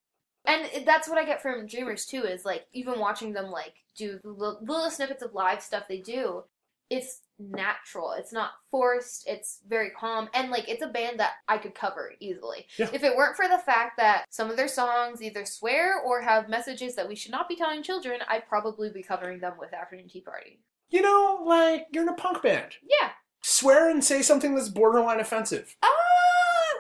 And 0.47 0.87
that's 0.87 1.09
what 1.09 1.19
I 1.19 1.25
get 1.25 1.43
from 1.43 1.67
Dreamers 1.67 2.07
too. 2.07 2.25
Is 2.25 2.45
like 2.45 2.67
even 2.73 2.99
watching 2.99 3.33
them 3.33 3.50
like 3.50 3.75
do 3.97 4.19
the 4.23 4.31
little, 4.31 4.59
little 4.62 4.90
snippets 4.90 5.23
of 5.23 5.35
live 5.35 5.62
stuff 5.62 5.85
they 5.88 6.00
do. 6.00 6.45
It's 6.90 7.20
natural. 7.38 8.12
It's 8.12 8.32
not 8.32 8.50
forced. 8.70 9.26
It's 9.26 9.61
very 9.66 9.90
calm, 9.90 10.28
and 10.35 10.50
like 10.50 10.68
it's 10.68 10.82
a 10.82 10.88
band 10.88 11.18
that 11.20 11.32
I 11.49 11.59
could 11.59 11.75
cover 11.75 12.12
easily. 12.20 12.66
Yeah. 12.78 12.90
If 12.92 13.02
it 13.02 13.16
weren't 13.16 13.37
for 13.37 13.49
the 13.49 13.59
fact 13.59 13.97
that 13.97 14.25
some 14.28 14.50
of 14.50 14.56
their 14.56 14.68
songs 14.68 15.23
either 15.23 15.44
swear 15.44 16.00
or 16.00 16.20
have 16.20 16.49
messages 16.49 16.94
that 16.97 17.09
we 17.09 17.16
should 17.16 17.32
not 17.32 17.49
be 17.49 17.56
telling 17.56 17.82
children, 17.82 18.20
I'd 18.28 18.49
probably 18.49 18.90
be 18.90 19.02
covering 19.02 19.40
them 19.40 19.54
with 19.59 19.73
Afternoon 19.73 20.09
Tea 20.09 20.20
Party. 20.20 20.61
You 20.90 21.02
know, 21.02 21.42
like, 21.47 21.87
you're 21.92 22.02
in 22.02 22.09
a 22.09 22.14
punk 22.14 22.42
band. 22.42 22.73
Yeah. 22.82 23.11
Swear 23.42 23.88
and 23.88 24.04
say 24.04 24.23
something 24.23 24.54
that's 24.54 24.68
borderline 24.68 25.20
offensive. 25.20 25.76
Uh, 25.82 25.88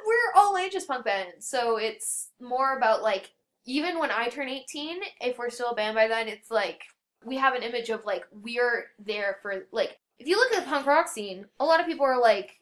we're 0.04 0.40
all 0.40 0.58
ages 0.58 0.84
punk 0.84 1.04
band, 1.04 1.34
so 1.38 1.76
it's 1.76 2.30
more 2.40 2.76
about 2.76 3.02
like 3.02 3.30
even 3.66 3.98
when 3.98 4.10
I 4.10 4.28
turn 4.28 4.48
18, 4.48 5.00
if 5.20 5.38
we're 5.38 5.50
still 5.50 5.70
a 5.70 5.74
band 5.74 5.94
by 5.94 6.08
then, 6.08 6.28
it's 6.28 6.50
like 6.50 6.82
we 7.24 7.36
have 7.36 7.54
an 7.54 7.62
image 7.62 7.90
of 7.90 8.04
like 8.04 8.24
we're 8.32 8.86
there 8.98 9.38
for 9.42 9.66
like 9.72 9.98
if 10.18 10.26
you 10.26 10.36
look 10.36 10.52
at 10.52 10.64
the 10.64 10.70
punk 10.70 10.86
rock 10.86 11.08
scene, 11.08 11.46
a 11.58 11.64
lot 11.64 11.80
of 11.80 11.86
people 11.86 12.04
are 12.04 12.20
like 12.20 12.60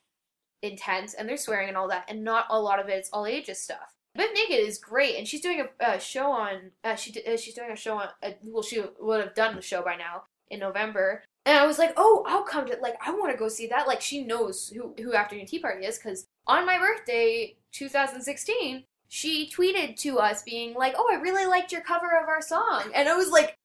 intense 0.62 1.14
and 1.14 1.28
they're 1.28 1.36
swearing 1.36 1.68
and 1.68 1.76
all 1.76 1.88
that, 1.88 2.04
and 2.08 2.24
not 2.24 2.46
a 2.50 2.60
lot 2.60 2.80
of 2.80 2.88
it's 2.88 3.10
all 3.12 3.26
ages 3.26 3.58
stuff. 3.60 3.94
Bit 4.14 4.30
Naked 4.34 4.66
is 4.66 4.78
great, 4.78 5.16
and 5.16 5.28
she's 5.28 5.40
doing 5.40 5.60
a, 5.60 5.94
a 5.94 6.00
show 6.00 6.30
on. 6.30 6.72
Uh, 6.82 6.96
she 6.96 7.14
uh, 7.24 7.36
she's 7.36 7.54
doing 7.54 7.70
a 7.70 7.76
show 7.76 7.98
on. 7.98 8.08
Uh, 8.22 8.30
well, 8.42 8.62
she 8.62 8.82
would 9.00 9.20
have 9.20 9.34
done 9.34 9.54
the 9.54 9.62
show 9.62 9.82
by 9.82 9.96
now 9.96 10.24
in 10.50 10.60
November, 10.60 11.22
and 11.46 11.56
I 11.56 11.66
was 11.66 11.78
like, 11.78 11.92
oh, 11.96 12.24
I'll 12.26 12.42
come 12.42 12.66
to 12.66 12.76
like 12.80 12.96
I 13.04 13.12
want 13.12 13.32
to 13.32 13.38
go 13.38 13.48
see 13.48 13.66
that. 13.68 13.86
Like 13.86 14.00
she 14.00 14.24
knows 14.24 14.72
who 14.74 14.94
who 14.98 15.14
Afternoon 15.14 15.46
Tea 15.46 15.60
Party 15.60 15.86
is 15.86 15.98
because 15.98 16.26
on 16.46 16.66
my 16.66 16.78
birthday, 16.78 17.56
2016, 17.72 18.84
she 19.08 19.50
tweeted 19.50 19.96
to 20.00 20.18
us 20.18 20.42
being 20.42 20.74
like, 20.74 20.94
oh, 20.96 21.08
I 21.12 21.20
really 21.20 21.46
liked 21.46 21.70
your 21.70 21.82
cover 21.82 22.18
of 22.20 22.28
our 22.28 22.42
song, 22.42 22.90
and 22.94 23.08
I 23.08 23.14
was 23.14 23.30
like, 23.30 23.57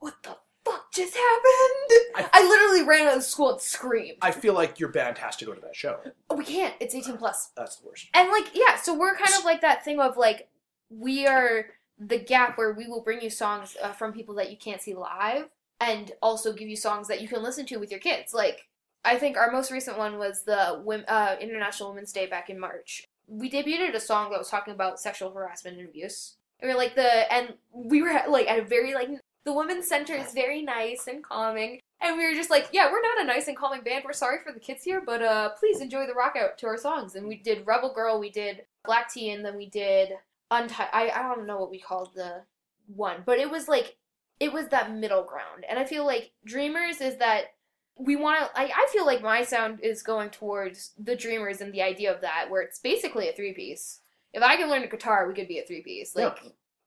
what 0.00 0.22
the 0.22 0.36
fuck 0.64 0.92
just 0.92 1.14
happened? 1.14 2.00
I- 2.16 2.28
I, 2.32 2.42
literally 2.42 2.82
ran 2.82 3.06
out 3.08 3.18
of 3.18 3.22
school 3.22 3.52
and 3.52 3.60
screamed. 3.60 4.18
I 4.20 4.30
feel 4.32 4.54
like 4.54 4.80
your 4.80 4.88
band 4.88 5.18
has 5.18 5.36
to 5.36 5.44
go 5.44 5.54
to 5.54 5.60
that 5.60 5.76
show. 5.76 6.00
oh, 6.28 6.34
we 6.34 6.44
can't. 6.44 6.74
It's 6.80 6.94
18 6.94 7.16
plus. 7.16 7.50
That's 7.56 7.76
the 7.76 7.86
worst. 7.86 8.08
And 8.14 8.30
like, 8.30 8.50
yeah, 8.54 8.76
so 8.76 8.94
we're 8.94 9.16
kind 9.16 9.34
of 9.38 9.44
like 9.44 9.60
that 9.60 9.84
thing 9.84 10.00
of 10.00 10.16
like, 10.16 10.48
we 10.90 11.26
are 11.26 11.66
the 11.98 12.18
gap 12.18 12.58
where 12.58 12.72
we 12.72 12.88
will 12.88 13.02
bring 13.02 13.20
you 13.20 13.30
songs 13.30 13.76
uh, 13.82 13.92
from 13.92 14.12
people 14.12 14.34
that 14.34 14.50
you 14.50 14.56
can't 14.56 14.80
see 14.80 14.94
live 14.94 15.48
and 15.80 16.12
also 16.22 16.52
give 16.52 16.68
you 16.68 16.76
songs 16.76 17.08
that 17.08 17.20
you 17.20 17.28
can 17.28 17.42
listen 17.42 17.66
to 17.66 17.76
with 17.76 17.90
your 17.90 18.00
kids. 18.00 18.34
Like, 18.34 18.68
I 19.04 19.16
think 19.16 19.36
our 19.36 19.50
most 19.50 19.70
recent 19.70 19.96
one 19.98 20.18
was 20.18 20.42
the 20.42 20.82
uh, 21.08 21.36
International 21.40 21.90
Women's 21.90 22.12
Day 22.12 22.26
back 22.26 22.50
in 22.50 22.58
March. 22.58 23.04
We 23.26 23.50
debuted 23.50 23.94
a 23.94 24.00
song 24.00 24.30
that 24.30 24.38
was 24.38 24.50
talking 24.50 24.74
about 24.74 25.00
sexual 25.00 25.30
harassment 25.30 25.78
and 25.78 25.88
abuse. 25.88 26.34
And 26.58 26.68
we 26.68 26.74
were 26.74 26.78
like 26.78 26.94
the, 26.94 27.32
and 27.32 27.54
we 27.72 28.02
were 28.02 28.22
like 28.28 28.48
at 28.48 28.58
a 28.58 28.62
very 28.62 28.92
like 28.92 29.08
the 29.44 29.52
women's 29.52 29.88
center 29.88 30.14
is 30.14 30.32
very 30.32 30.62
nice 30.62 31.06
and 31.06 31.22
calming, 31.24 31.80
and 32.00 32.16
we 32.16 32.26
were 32.26 32.34
just 32.34 32.50
like, 32.50 32.68
yeah, 32.72 32.90
we're 32.90 33.02
not 33.02 33.20
a 33.20 33.26
nice 33.26 33.48
and 33.48 33.56
calming 33.56 33.82
band. 33.82 34.04
We're 34.04 34.12
sorry 34.12 34.38
for 34.44 34.52
the 34.52 34.60
kids 34.60 34.84
here, 34.84 35.02
but 35.04 35.22
uh, 35.22 35.50
please 35.58 35.80
enjoy 35.80 36.06
the 36.06 36.14
rock 36.14 36.34
out 36.36 36.58
to 36.58 36.66
our 36.66 36.76
songs. 36.76 37.14
And 37.14 37.26
we 37.26 37.36
did 37.36 37.66
Rebel 37.66 37.92
Girl, 37.94 38.18
we 38.20 38.30
did 38.30 38.62
Black 38.84 39.12
Tea, 39.12 39.30
and 39.30 39.44
then 39.44 39.56
we 39.56 39.68
did 39.68 40.10
Untied. 40.50 40.88
I 40.92 41.10
I 41.10 41.22
don't 41.22 41.46
know 41.46 41.58
what 41.58 41.70
we 41.70 41.78
called 41.78 42.10
the 42.14 42.42
one, 42.88 43.22
but 43.24 43.38
it 43.38 43.50
was 43.50 43.68
like 43.68 43.96
it 44.40 44.52
was 44.52 44.68
that 44.68 44.92
middle 44.92 45.22
ground, 45.22 45.64
and 45.68 45.78
I 45.78 45.84
feel 45.84 46.04
like 46.04 46.32
Dreamers 46.44 47.00
is 47.00 47.18
that 47.18 47.52
we 47.96 48.16
want 48.16 48.40
to. 48.40 48.60
I 48.60 48.64
I 48.64 48.88
feel 48.92 49.06
like 49.06 49.22
my 49.22 49.44
sound 49.44 49.78
is 49.80 50.02
going 50.02 50.30
towards 50.30 50.92
the 50.98 51.14
Dreamers 51.14 51.60
and 51.60 51.72
the 51.72 51.82
idea 51.82 52.12
of 52.12 52.20
that, 52.22 52.46
where 52.50 52.62
it's 52.62 52.80
basically 52.80 53.28
a 53.28 53.32
three 53.32 53.52
piece. 53.52 54.00
If 54.32 54.42
I 54.42 54.56
can 54.56 54.68
learn 54.68 54.82
a 54.82 54.88
guitar, 54.88 55.28
we 55.28 55.34
could 55.34 55.48
be 55.48 55.58
a 55.58 55.64
three 55.64 55.82
piece. 55.82 56.16
Like, 56.16 56.38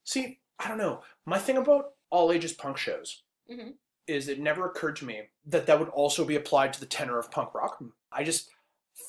See, 0.04 0.40
I 0.60 0.68
don't 0.68 0.78
know. 0.78 1.02
My 1.26 1.40
thing 1.40 1.58
about 1.58 1.92
all 2.14 2.32
ages 2.32 2.54
punk 2.54 2.78
shows 2.78 3.24
Mhm. 3.50 3.74
is 4.08 4.28
it 4.28 4.40
never 4.40 4.66
occurred 4.68 4.96
to 4.98 5.06
me 5.06 5.30
that 5.46 5.66
that 5.66 5.80
would 5.80 5.90
also 5.90 6.24
be 6.24 6.36
applied 6.36 6.72
to 6.74 6.80
the 6.80 6.86
tenor 6.86 7.18
of 7.18 7.32
punk 7.32 7.54
rock. 7.56 7.82
I 8.12 8.24
just 8.24 8.50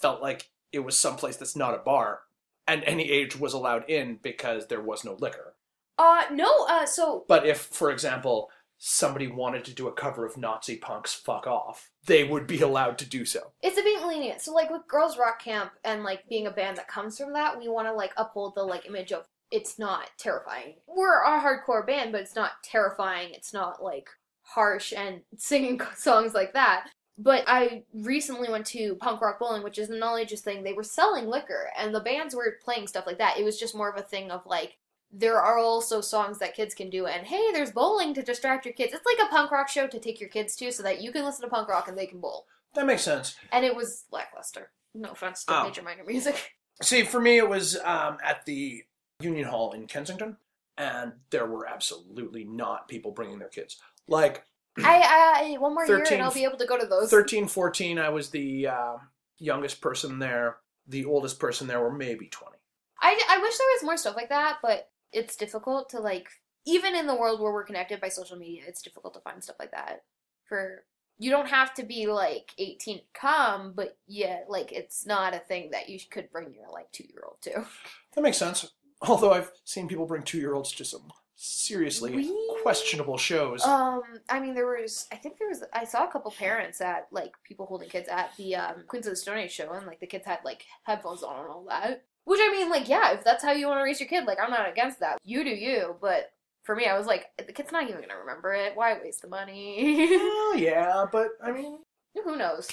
felt 0.01 0.23
like 0.23 0.51
it 0.73 0.79
was 0.81 0.99
someplace 0.99 1.37
that's 1.37 1.55
not 1.55 1.75
a 1.75 1.79
bar, 1.79 2.23
and 2.67 2.83
any 2.85 3.11
age 3.11 3.37
was 3.37 3.53
allowed 3.53 3.89
in 3.91 4.17
because 4.17 4.67
there 4.69 4.81
was 4.81 5.05
no 5.05 5.13
liquor. 5.15 5.55
uh, 5.99 6.25
no, 6.33 6.65
uh, 6.67 6.85
so 6.87 7.25
But 7.29 7.47
if, 7.47 7.61
for 7.61 7.91
example, 7.91 8.51
somebody 8.79 9.29
wanted 9.29 9.65
to 9.67 9.73
do 9.73 9.87
a 9.87 9.93
cover 9.93 10.25
of 10.27 10.37
Nazi 10.37 10.77
Punk's 10.77 11.15
"Fuck 11.15 11.47
Off," 11.47 11.91
they 12.07 12.25
would 12.25 12.47
be 12.49 12.61
allowed 12.63 12.99
to 12.99 13.07
do 13.07 13.25
so. 13.25 13.53
it's 13.63 13.79
a 13.79 13.83
bit 13.83 14.03
lenient. 14.07 14.41
So 14.41 14.53
like 14.53 14.71
with 14.71 14.89
Girls 14.89 15.17
Rock 15.19 15.39
Camp 15.41 15.73
and 15.85 16.03
like 16.03 16.27
being 16.29 16.47
a 16.47 16.51
band 16.51 16.77
that 16.79 16.89
comes 16.89 17.17
from 17.19 17.33
that, 17.35 17.59
we 17.61 17.69
want 17.69 17.87
to 17.87 17.93
like 17.93 18.13
uphold 18.17 18.55
the 18.57 18.65
like 18.65 18.87
image 18.87 19.13
of 19.13 19.29
it's 19.55 19.79
not 19.79 20.11
terrifying. 20.19 20.75
We're 20.89 21.23
a 21.23 21.41
hardcore 21.41 21.87
band, 21.87 22.11
but 22.13 22.21
it's 22.23 22.35
not 22.35 22.63
terrifying. 22.65 23.29
It's 23.33 23.53
not 23.53 23.83
like 23.83 24.09
harsh 24.43 24.93
and 24.97 25.21
singing 25.39 25.81
songs 25.97 26.35
like 26.35 26.53
that. 26.55 26.89
But 27.17 27.45
I 27.47 27.85
recently 27.95 28.51
went 28.51 28.67
to 28.69 28.97
Punk 28.97 29.21
Rock 29.21 29.39
Bowling, 29.39 29.63
which 29.63 29.79
is 29.79 29.89
a 29.89 30.05
all 30.05 30.17
ages 30.17 30.41
thing. 30.41 30.65
They 30.65 30.73
were 30.73 30.83
selling 30.83 31.29
liquor, 31.29 31.71
and 31.79 31.95
the 31.95 32.01
bands 32.01 32.35
were 32.35 32.59
playing 32.65 32.89
stuff 32.89 33.07
like 33.07 33.19
that. 33.19 33.39
It 33.39 33.45
was 33.45 33.59
just 33.61 33.77
more 33.77 33.89
of 33.89 33.97
a 33.97 34.03
thing 34.03 34.33
of 34.33 34.45
like 34.47 34.77
there 35.17 35.41
are 35.41 35.59
also 35.59 36.01
songs 36.01 36.41
that 36.41 36.57
kids 36.57 36.75
can 36.75 36.91
do, 36.91 37.07
and 37.07 37.25
hey, 37.25 37.53
there's 37.53 37.71
bowling 37.71 38.15
to 38.15 38.23
distract 38.23 38.65
your 38.65 38.75
kids. 38.75 38.93
It's 38.93 39.07
like 39.07 39.25
a 39.25 39.31
punk 39.31 39.53
rock 39.53 39.69
show 39.69 39.87
to 39.87 40.01
take 40.01 40.19
your 40.21 40.29
kids 40.29 40.57
to, 40.57 40.73
so 40.73 40.83
that 40.83 41.01
you 41.01 41.13
can 41.13 41.25
listen 41.25 41.43
to 41.43 41.49
punk 41.49 41.69
rock 41.69 41.87
and 41.87 41.97
they 41.97 42.07
can 42.07 42.19
bowl. 42.21 42.47
That 42.75 42.87
makes 42.87 43.03
sense. 43.03 43.37
And 43.53 43.65
it 43.65 43.77
was 43.77 44.07
lackluster. 44.11 44.73
No 44.93 45.13
offense 45.13 45.45
to 45.45 45.55
Oh. 45.55 45.65
major 45.65 45.83
minor 45.83 46.03
music. 46.05 46.55
See, 46.83 47.05
for 47.05 47.21
me, 47.21 47.39
it 47.39 47.49
was 47.49 47.77
um, 47.85 48.19
at 48.25 48.45
the 48.45 48.83
Union 49.25 49.47
Hall 49.49 49.73
in 49.73 49.87
Kensington, 49.87 50.37
and 50.77 51.13
there 51.31 51.47
were 51.47 51.67
absolutely 51.67 52.45
not 52.45 52.89
people 52.89 53.11
bringing 53.11 53.39
their 53.39 53.49
kids. 53.49 53.79
Like 54.07 54.45
I, 54.79 55.55
I 55.55 55.59
one 55.59 55.75
more 55.75 55.87
year 55.87 56.05
and 56.11 56.23
I'll 56.23 56.33
be 56.33 56.45
able 56.45 56.59
to 56.59 56.67
go 56.67 56.79
to 56.79 56.87
those. 56.87 57.11
13, 57.11 57.47
14, 57.47 57.99
I 57.99 58.09
was 58.09 58.31
the 58.31 58.69
uh, 58.69 58.97
youngest 59.39 59.81
person 59.81 60.19
there. 60.19 60.57
The 60.89 61.05
oldest 61.05 61.39
person 61.39 61.67
there 61.67 61.81
were 61.81 61.93
maybe 61.93 62.27
20. 62.27 62.57
I, 63.01 63.21
I 63.31 63.39
wish 63.39 63.57
there 63.57 63.67
was 63.75 63.85
more 63.85 63.97
stuff 63.97 64.17
like 64.17 64.29
that, 64.31 64.59
but 64.63 64.91
it's 65.13 65.37
difficult 65.37 65.91
to 65.91 66.01
like 66.01 66.29
even 66.67 66.95
in 66.95 67.07
the 67.07 67.15
world 67.15 67.41
where 67.41 67.53
we're 67.53 67.65
connected 67.65 68.01
by 68.01 68.09
social 68.09 68.37
media, 68.37 68.63
it's 68.67 68.83
difficult 68.83 69.15
to 69.15 69.21
find 69.21 69.43
stuff 69.43 69.57
like 69.59 69.71
that. 69.73 70.03
For 70.47 70.85
you 71.19 71.31
don't 71.31 71.49
have 71.49 71.75
to 71.75 71.85
be 71.85 72.07
like 72.07 72.53
18 72.59 72.99
to 72.99 73.05
come, 73.13 73.73
but 73.75 73.97
yeah, 74.07 74.41
like 74.49 74.73
it's 74.73 75.07
not 75.07 75.35
a 75.35 75.39
thing 75.39 75.71
that 75.71 75.89
you 75.89 75.99
could 76.11 76.31
bring 76.33 76.53
your 76.53 76.71
like 76.73 76.91
two 76.93 77.05
year 77.05 77.23
old 77.25 77.41
to. 77.43 77.67
That 78.15 78.23
makes 78.23 78.39
sense. 78.39 78.73
Although 79.09 79.33
I've 79.33 79.51
seen 79.65 79.89
people 79.89 80.07
bring 80.07 80.23
two 80.23 80.39
year 80.39 80.55
olds 80.55 80.73
to 80.73 80.85
some 80.85 81.11
seriously 81.37 82.15
Really? 82.15 82.63
questionable 82.63 83.19
shows. 83.19 83.63
Um, 83.65 84.03
I 84.29 84.41
mean, 84.41 84.55
there 84.55 84.67
was, 84.67 85.07
I 85.13 85.17
think 85.17 85.39
there 85.39 85.49
was, 85.49 85.63
I 85.73 85.85
saw 85.85 86.05
a 86.05 86.11
couple 86.11 86.31
parents 86.31 86.81
at, 86.81 87.09
like, 87.11 87.33
people 87.45 87.67
holding 87.67 87.89
kids 87.89 88.09
at 88.09 88.31
the 88.39 88.55
um, 88.57 88.85
Queens 88.87 89.07
of 89.07 89.13
the 89.13 89.17
Stone 89.17 89.39
Age 89.39 89.53
show, 89.53 89.71
and, 89.73 89.87
like, 89.87 90.01
the 90.01 90.07
kids 90.07 90.25
had, 90.25 90.39
like, 90.45 90.65
headphones 90.85 91.23
on 91.23 91.41
and 91.41 91.49
all 91.49 91.65
that. 91.69 92.05
Which, 92.25 92.41
I 92.43 92.51
mean, 92.51 92.71
like, 92.71 92.89
yeah, 92.89 93.13
if 93.13 93.25
that's 93.25 93.43
how 93.45 93.53
you 93.53 93.67
want 93.67 93.81
to 93.81 93.83
raise 93.85 94.01
your 94.01 94.09
kid, 94.09 94.25
like, 94.25 94.39
I'm 94.43 94.51
not 94.51 94.71
against 94.71 95.01
that. 95.01 95.19
You 95.25 95.45
do 95.45 95.51
you, 95.51 95.97
but 96.01 96.33
for 96.63 96.75
me, 96.75 96.87
I 96.87 96.97
was 96.97 97.07
like, 97.07 97.27
the 97.37 97.53
kid's 97.53 97.73
not 97.73 97.83
even 97.89 98.01
gonna 98.01 98.19
remember 98.19 98.55
it. 98.55 98.75
Why 98.75 98.97
waste 99.03 99.21
the 99.21 99.29
money? 99.29 100.07
well, 100.17 100.57
yeah, 100.57 101.05
but 101.13 101.31
I 101.43 101.53
mean, 101.57 101.81
Who 102.25 102.37
knows? 102.37 102.69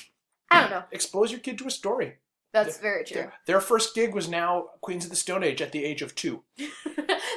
I 0.49 0.61
don't 0.61 0.69
know. 0.69 0.83
expose 0.91 1.31
your 1.31 1.41
kid 1.41 1.57
to 1.57 1.67
a 1.67 1.71
story. 1.71 2.17
That's 2.53 2.77
very 2.79 3.03
true. 3.05 3.15
Their, 3.21 3.33
their 3.47 3.61
first 3.61 3.95
gig 3.95 4.13
was 4.13 4.27
now 4.27 4.65
Queens 4.81 5.05
of 5.05 5.09
the 5.09 5.15
Stone 5.15 5.43
Age 5.43 5.61
at 5.61 5.71
the 5.71 5.83
age 5.85 6.01
of 6.01 6.15
two, 6.15 6.43
that 6.57 6.67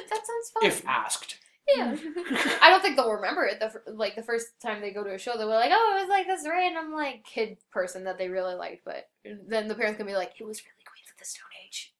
sounds 0.09 0.51
fun. 0.53 0.63
if 0.63 0.85
asked. 0.87 1.37
Yeah. 1.75 1.95
I 2.61 2.69
don't 2.69 2.81
think 2.81 2.95
they'll 2.95 3.11
remember 3.11 3.43
it. 3.45 3.59
The 3.59 3.91
like 3.91 4.15
the 4.15 4.21
first 4.23 4.47
time 4.61 4.81
they 4.81 4.91
go 4.91 5.03
to 5.03 5.13
a 5.15 5.17
show, 5.17 5.31
they'll 5.37 5.47
be 5.47 5.53
like, 5.53 5.71
"Oh, 5.73 5.95
it 5.97 6.01
was 6.01 6.09
like 6.09 6.27
this 6.27 6.47
random 6.47 6.93
like 6.93 7.23
kid 7.25 7.57
person 7.71 8.03
that 8.03 8.17
they 8.19 8.29
really 8.29 8.53
liked," 8.55 8.83
but 8.85 9.07
then 9.23 9.67
the 9.67 9.73
parents 9.75 9.97
can 9.97 10.05
be 10.05 10.13
like, 10.15 10.33
"It 10.39 10.43
was 10.45 10.61
really 10.61 10.83
Queens 10.85 11.09
of 11.11 11.17
the 11.17 11.25
Stone 11.25 11.49
Age." 11.65 11.93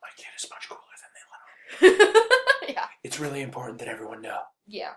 My 0.00 0.08
kid 0.16 0.28
is 0.36 0.48
much 0.50 0.68
cooler 0.68 0.80
than 1.82 1.98
they 1.98 1.98
let 1.98 2.12
on. 2.12 2.74
yeah, 2.74 2.86
It's 3.04 3.20
really 3.20 3.42
important 3.42 3.78
that 3.80 3.88
everyone 3.88 4.22
know. 4.22 4.40
yeah. 4.66 4.92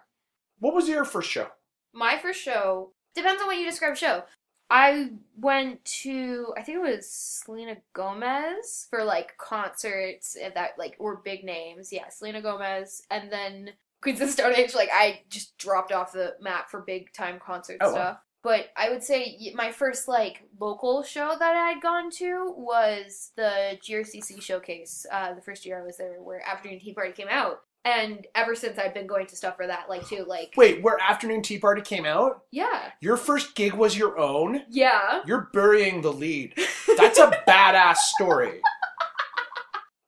What 0.60 0.74
was 0.74 0.88
your 0.88 1.04
first 1.04 1.30
show? 1.30 1.48
My 1.94 2.18
first 2.18 2.42
show 2.42 2.94
depends 3.16 3.42
on 3.42 3.48
what 3.48 3.58
you 3.58 3.66
describe 3.66 3.98
show. 3.98 4.24
I 4.70 5.12
went 5.38 5.84
to 5.86 6.54
I 6.58 6.62
think 6.64 6.78
it 6.80 6.82
was 6.96 7.10
Selena 7.10 7.78
Gomez 7.94 8.88
for 8.90 9.04
like 9.04 9.38
concerts 9.38 10.36
that 10.56 10.72
like 10.78 10.96
were 11.00 11.18
big 11.18 11.44
names. 11.44 11.94
Yeah, 11.94 12.10
Selena 12.10 12.42
Gomez, 12.42 13.04
and 13.12 13.32
then 13.32 13.72
Queens 14.02 14.22
of 14.22 14.28
the 14.28 14.34
Stone 14.34 14.56
Age. 14.56 14.74
Like 14.76 14.90
I 14.94 15.22
just 15.30 15.58
dropped 15.58 15.92
off 15.92 16.12
the 16.12 16.36
map 16.42 16.70
for 16.70 16.82
big 16.82 17.14
time 17.14 17.40
concert 17.40 17.78
Oh, 17.82 17.88
wow. 17.90 17.94
stuff. 17.94 18.18
But 18.44 18.68
I 18.78 18.90
would 18.90 19.04
say 19.04 19.40
my 19.56 19.72
first 19.72 20.08
like 20.08 20.44
local 20.60 21.02
show 21.04 21.36
that 21.40 21.56
I 21.56 21.70
had 21.72 21.82
gone 21.82 22.12
to 22.18 22.54
was 22.56 23.32
the 23.36 23.78
GRCC 23.84 24.40
showcase. 24.42 25.06
Uh, 25.12 25.34
the 25.34 25.42
first 25.42 25.66
year 25.66 25.80
I 25.82 25.86
was 25.86 25.98
there, 25.98 26.22
where 26.22 26.48
Afternoon 26.48 26.80
Tea 26.80 26.94
Party 26.94 27.12
came 27.12 27.28
out, 27.30 27.62
and 27.86 28.26
ever 28.36 28.56
since 28.56 28.78
I've 28.78 28.94
been 28.94 29.08
going 29.08 29.28
to 29.28 29.36
stuff 29.36 29.56
for 29.56 29.68
that, 29.68 29.88
like 29.88 30.06
too, 30.08 30.26
like 30.28 30.54
Wait, 30.58 30.82
where 30.82 30.98
Afternoon 31.02 31.42
Tea 31.44 31.60
Party 31.60 31.82
came 31.82 32.06
out? 32.06 32.42
yeah, 32.52 32.90
Your 33.00 33.16
first 33.16 33.56
gig 33.56 33.74
was 33.74 33.98
your 33.98 34.18
own? 34.20 34.64
yeah. 34.70 35.22
You're 35.26 35.50
burying 35.54 36.02
the 36.02 36.12
lead. 36.12 36.54
That's 36.98 37.20
a 37.20 37.32
badass 37.48 37.98
story. 37.98 38.60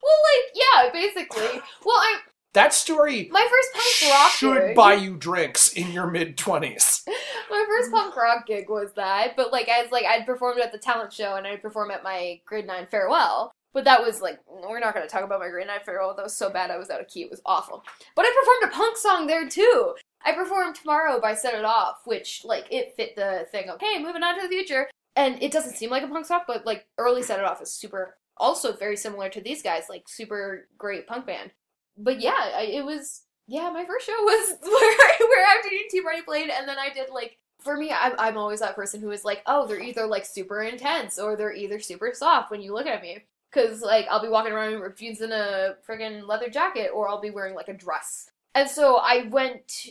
Well, 0.03 0.15
like, 0.33 0.55
yeah, 0.55 0.89
basically. 0.93 1.61
Well, 1.85 1.95
I 1.97 2.17
That 2.53 2.73
story 2.73 3.27
my 3.29 3.45
first 3.49 3.73
punk 4.01 4.13
rock 4.13 4.31
should 4.31 4.67
gig, 4.67 4.75
buy 4.75 4.93
you 4.93 5.17
drinks 5.17 5.73
in 5.73 5.91
your 5.91 6.07
mid 6.07 6.37
20s. 6.37 7.03
my 7.51 7.65
first 7.67 7.91
punk 7.91 8.15
rock 8.15 8.47
gig 8.47 8.69
was 8.69 8.93
that, 8.95 9.35
but 9.35 9.51
like 9.51 9.67
I 9.67 9.81
was 9.81 9.91
like 9.91 10.05
I'd 10.05 10.25
performed 10.25 10.61
at 10.61 10.71
the 10.71 10.77
talent 10.77 11.11
show 11.11 11.35
and 11.35 11.45
I'd 11.45 11.61
perform 11.61 11.91
at 11.91 12.03
my 12.03 12.39
grade 12.45 12.65
nine 12.67 12.87
farewell. 12.89 13.51
But 13.73 13.83
that 13.85 14.03
was 14.03 14.21
like 14.21 14.39
we're 14.47 14.79
not 14.79 14.93
gonna 14.93 15.07
talk 15.07 15.23
about 15.23 15.39
my 15.39 15.49
grade 15.49 15.67
nine 15.67 15.79
farewell. 15.85 16.15
That 16.15 16.23
was 16.23 16.35
so 16.35 16.49
bad 16.49 16.71
I 16.71 16.77
was 16.77 16.89
out 16.89 17.01
of 17.01 17.07
key. 17.07 17.23
It 17.23 17.31
was 17.31 17.41
awful. 17.45 17.83
But 18.15 18.25
I 18.25 18.35
performed 18.39 18.73
a 18.73 18.75
punk 18.75 18.97
song 18.97 19.27
there 19.27 19.47
too. 19.47 19.95
I 20.25 20.33
performed 20.33 20.75
Tomorrow 20.75 21.21
by 21.21 21.35
Set 21.35 21.53
It 21.53 21.65
Off, 21.65 22.01
which 22.05 22.41
like 22.43 22.65
it 22.71 22.93
fit 22.95 23.15
the 23.15 23.45
thing. 23.51 23.69
Okay, 23.69 23.99
moving 23.99 24.23
on 24.23 24.35
to 24.35 24.41
the 24.41 24.47
future. 24.47 24.89
And 25.15 25.41
it 25.41 25.51
doesn't 25.51 25.75
seem 25.75 25.89
like 25.89 26.03
a 26.03 26.07
punk 26.07 26.25
song, 26.25 26.41
but 26.47 26.65
like 26.65 26.85
early 26.97 27.23
Set 27.23 27.39
It 27.39 27.45
Off 27.45 27.61
is 27.61 27.71
super 27.71 28.17
also 28.39 28.75
very 28.75 28.97
similar 28.97 29.29
to 29.29 29.41
these 29.41 29.61
guys, 29.61 29.85
like 29.89 30.07
super 30.07 30.67
great 30.77 31.07
punk 31.07 31.25
band. 31.25 31.51
But 31.97 32.21
yeah, 32.21 32.51
I, 32.55 32.63
it 32.63 32.85
was 32.85 33.23
yeah. 33.47 33.69
My 33.71 33.85
first 33.85 34.05
show 34.05 34.13
was 34.19 34.57
where 34.61 35.29
where 35.29 35.57
Afternoon 35.57 35.83
Tea 35.89 36.01
Party 36.01 36.21
played, 36.21 36.49
and 36.49 36.67
then 36.67 36.77
I 36.77 36.89
did 36.89 37.09
like 37.09 37.37
for 37.59 37.75
me, 37.77 37.91
I'm 37.91 38.13
I'm 38.19 38.37
always 38.37 38.59
that 38.59 38.75
person 38.75 39.01
who 39.01 39.11
is 39.11 39.25
like, 39.25 39.41
oh, 39.45 39.67
they're 39.67 39.81
either 39.81 40.05
like 40.05 40.25
super 40.25 40.61
intense 40.61 41.17
or 41.17 41.35
they're 41.35 41.53
either 41.53 41.79
super 41.79 42.11
soft 42.13 42.51
when 42.51 42.61
you 42.61 42.73
look 42.73 42.87
at 42.87 43.01
me. 43.01 43.25
Cause 43.53 43.81
like 43.81 44.05
I'll 44.11 44.21
be 44.21 44.27
walking 44.27 44.51
around 44.51 44.73
in 44.73 44.93
jeans 44.95 45.21
and 45.21 45.31
a 45.31 45.75
friggin' 45.87 46.27
leather 46.27 46.49
jacket, 46.49 46.91
or 46.93 47.07
I'll 47.07 47.21
be 47.21 47.29
wearing 47.29 47.55
like 47.55 47.69
a 47.69 47.73
dress. 47.73 48.29
And 48.53 48.69
so 48.69 48.97
I 48.97 49.27
went. 49.29 49.87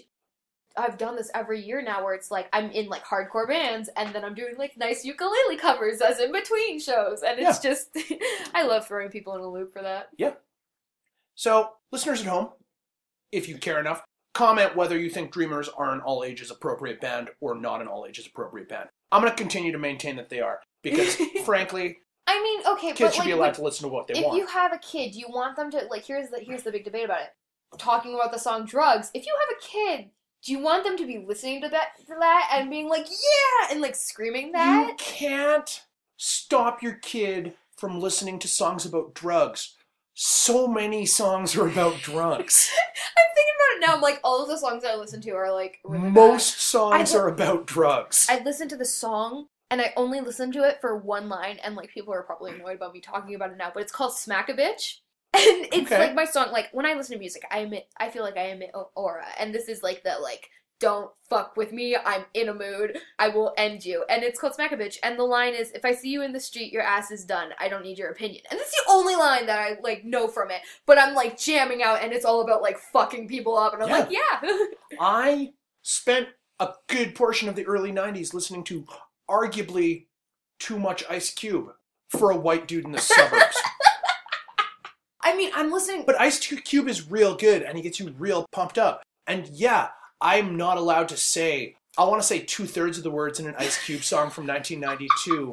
I've 0.78 0.98
done 0.98 1.16
this 1.16 1.30
every 1.34 1.62
year 1.62 1.80
now, 1.80 2.04
where 2.04 2.12
it's 2.12 2.30
like 2.30 2.48
I'm 2.52 2.70
in 2.70 2.88
like 2.88 3.02
hardcore 3.02 3.48
bands, 3.48 3.88
and 3.96 4.14
then 4.14 4.24
I'm 4.24 4.34
doing 4.34 4.56
like 4.58 4.76
nice 4.76 5.06
ukulele 5.06 5.56
covers 5.56 6.02
as 6.02 6.20
in 6.20 6.32
between 6.32 6.78
shows, 6.80 7.22
and 7.22 7.40
it's 7.40 7.60
just 7.60 7.96
I 8.54 8.64
love 8.64 8.86
throwing 8.86 9.08
people 9.08 9.34
in 9.34 9.40
a 9.40 9.48
loop 9.48 9.72
for 9.72 9.80
that. 9.82 10.10
Yeah. 10.18 10.34
So, 11.34 11.70
listeners 11.92 12.20
at 12.22 12.26
home, 12.26 12.50
if 13.32 13.48
you 13.48 13.58
care 13.58 13.78
enough, 13.78 14.02
comment 14.34 14.76
whether 14.76 14.98
you 14.98 15.08
think 15.08 15.32
Dreamers 15.32 15.68
are 15.68 15.92
an 15.92 16.00
all 16.00 16.22
ages 16.22 16.50
appropriate 16.50 17.00
band 17.00 17.30
or 17.40 17.54
not 17.54 17.80
an 17.80 17.88
all 17.88 18.04
ages 18.06 18.26
appropriate 18.26 18.68
band. 18.68 18.88
I'm 19.10 19.22
going 19.22 19.32
to 19.32 19.36
continue 19.36 19.72
to 19.72 19.78
maintain 19.78 20.16
that 20.16 20.28
they 20.28 20.40
are 20.40 20.60
because, 20.82 21.16
frankly, 21.44 21.98
I 22.26 22.42
mean, 22.42 22.60
okay, 22.74 22.88
kids 22.88 23.00
but 23.00 23.12
should 23.14 23.18
like 23.20 23.26
be 23.26 23.32
allowed 23.32 23.54
to 23.54 23.62
listen 23.62 23.88
to 23.88 23.92
what 23.92 24.06
they 24.06 24.14
if 24.14 24.24
want. 24.24 24.36
If 24.36 24.40
you 24.40 24.46
have 24.48 24.72
a 24.72 24.78
kid, 24.78 25.14
you 25.14 25.26
want 25.28 25.56
them 25.56 25.70
to 25.70 25.86
like. 25.90 26.04
Here's 26.04 26.30
the 26.30 26.40
here's 26.40 26.62
the 26.62 26.72
big 26.72 26.84
debate 26.84 27.04
about 27.04 27.20
it. 27.22 27.34
talking 27.78 28.14
about 28.14 28.32
the 28.32 28.38
song 28.38 28.64
Drugs. 28.66 29.10
If 29.14 29.26
you 29.26 29.34
have 29.48 29.56
a 29.56 29.62
kid, 29.96 30.10
do 30.44 30.52
you 30.52 30.58
want 30.60 30.84
them 30.84 30.96
to 30.96 31.06
be 31.06 31.24
listening 31.26 31.60
to 31.62 31.68
that 31.68 31.88
to 32.06 32.14
that 32.18 32.50
and 32.52 32.70
being 32.70 32.88
like, 32.88 33.06
yeah, 33.08 33.72
and 33.72 33.80
like 33.80 33.94
screaming 33.94 34.52
that? 34.52 34.88
You 34.88 34.94
can't 34.96 35.82
stop 36.16 36.82
your 36.82 36.94
kid 36.94 37.54
from 37.76 38.00
listening 38.00 38.38
to 38.40 38.48
songs 38.48 38.84
about 38.86 39.14
drugs. 39.14 39.74
So 40.14 40.66
many 40.66 41.04
songs 41.04 41.54
are 41.56 41.68
about 41.68 41.96
drugs. 42.00 42.70
I'm 43.18 43.34
thinking 43.34 43.54
about 43.56 43.76
it 43.76 43.86
now. 43.86 43.94
I'm 43.96 44.00
like, 44.00 44.20
all 44.24 44.42
of 44.42 44.48
the 44.48 44.56
songs 44.56 44.82
I 44.82 44.96
listen 44.96 45.20
to 45.22 45.30
are 45.32 45.52
like 45.52 45.78
really 45.84 46.04
bad. 46.04 46.12
Most 46.14 46.60
songs 46.60 47.14
I- 47.14 47.18
are 47.18 47.28
about 47.28 47.66
drugs. 47.66 48.26
I 48.28 48.42
listened 48.42 48.70
to 48.70 48.76
the 48.76 48.84
song 48.86 49.48
and 49.70 49.80
I 49.80 49.92
only 49.96 50.20
listened 50.20 50.52
to 50.54 50.62
it 50.68 50.78
for 50.80 50.96
one 50.96 51.28
line, 51.28 51.58
and 51.62 51.74
like 51.76 51.90
people 51.90 52.12
are 52.14 52.22
probably 52.22 52.52
annoyed 52.54 52.76
about 52.76 52.92
me 52.92 53.00
talking 53.00 53.34
about 53.34 53.50
it 53.50 53.56
now, 53.56 53.70
but 53.72 53.82
it's 53.82 53.92
called 53.92 54.14
"Smack 54.16 54.48
a 54.48 54.54
Bitch," 54.54 54.98
and 55.34 55.66
it's 55.72 55.90
Okay. 55.92 55.98
like 55.98 56.14
my 56.14 56.24
song. 56.24 56.52
Like 56.52 56.68
when 56.72 56.86
I 56.86 56.94
listen 56.94 57.14
to 57.14 57.18
music, 57.20 57.44
I 57.50 57.60
emit, 57.60 57.88
I 57.98 58.10
feel 58.10 58.22
like 58.22 58.36
I 58.36 58.48
emit 58.50 58.70
aura, 58.94 59.26
and 59.38 59.54
this 59.54 59.68
is 59.68 59.82
like 59.82 60.02
the 60.02 60.16
like. 60.20 60.48
Don't 60.78 61.10
fuck 61.30 61.56
with 61.56 61.72
me. 61.72 61.96
I'm 61.96 62.26
in 62.34 62.50
a 62.50 62.54
mood. 62.54 62.98
I 63.18 63.28
will 63.28 63.54
end 63.56 63.82
you. 63.82 64.04
And 64.10 64.22
it's 64.22 64.38
called 64.38 64.54
Smack 64.56 64.72
a 64.72 64.76
Bitch. 64.76 64.98
And 65.02 65.18
the 65.18 65.22
line 65.24 65.54
is, 65.54 65.70
if 65.70 65.86
I 65.86 65.94
see 65.94 66.10
you 66.10 66.20
in 66.20 66.34
the 66.34 66.38
street, 66.38 66.70
your 66.70 66.82
ass 66.82 67.10
is 67.10 67.24
done. 67.24 67.52
I 67.58 67.70
don't 67.70 67.82
need 67.82 67.96
your 67.96 68.10
opinion. 68.10 68.42
And 68.50 68.60
that's 68.60 68.72
the 68.72 68.82
only 68.90 69.16
line 69.16 69.46
that 69.46 69.58
I 69.58 69.78
like 69.82 70.04
know 70.04 70.28
from 70.28 70.50
it. 70.50 70.60
But 70.84 70.98
I'm 70.98 71.14
like 71.14 71.38
jamming 71.38 71.82
out 71.82 72.02
and 72.02 72.12
it's 72.12 72.26
all 72.26 72.42
about 72.42 72.60
like 72.60 72.76
fucking 72.76 73.26
people 73.26 73.56
up. 73.56 73.72
And 73.72 73.84
I'm 73.84 73.88
Yeah. 73.88 73.98
like, 74.00 74.10
yeah. 74.10 74.58
I 75.00 75.52
spent 75.80 76.28
a 76.60 76.68
good 76.88 77.14
portion 77.14 77.48
of 77.48 77.56
the 77.56 77.64
early 77.64 77.90
90s 77.90 78.34
listening 78.34 78.62
to 78.64 78.84
arguably 79.30 80.06
too 80.58 80.78
much 80.78 81.04
Ice 81.10 81.30
Cube 81.32 81.72
for 82.08 82.30
a 82.30 82.36
white 82.36 82.66
dude 82.68 82.84
in 82.84 82.92
the 82.92 82.98
suburbs. 83.00 83.56
I 85.22 85.36
mean, 85.36 85.50
I'm 85.54 85.72
listening. 85.72 86.04
but 86.06 86.20
Ice 86.20 86.38
Cube 86.38 86.88
is 86.88 87.10
real 87.10 87.36
good 87.36 87.62
and 87.62 87.76
he 87.76 87.82
gets 87.82 87.98
you 87.98 88.14
real 88.18 88.46
pumped 88.52 88.78
up. 88.78 89.02
And 89.26 89.48
yeah, 89.48 89.88
I'm 90.20 90.56
not 90.56 90.78
allowed 90.78 91.08
to 91.08 91.16
say, 91.16 91.76
I 91.98 92.04
want 92.04 92.20
to 92.22 92.26
say 92.26 92.40
two 92.40 92.66
thirds 92.66 92.96
of 92.98 93.04
the 93.04 93.10
words 93.10 93.40
in 93.40 93.46
an 93.46 93.56
Ice 93.58 93.82
Cube 93.84 94.02
song 94.04 94.30
from 94.30 94.46
1992 94.46 95.52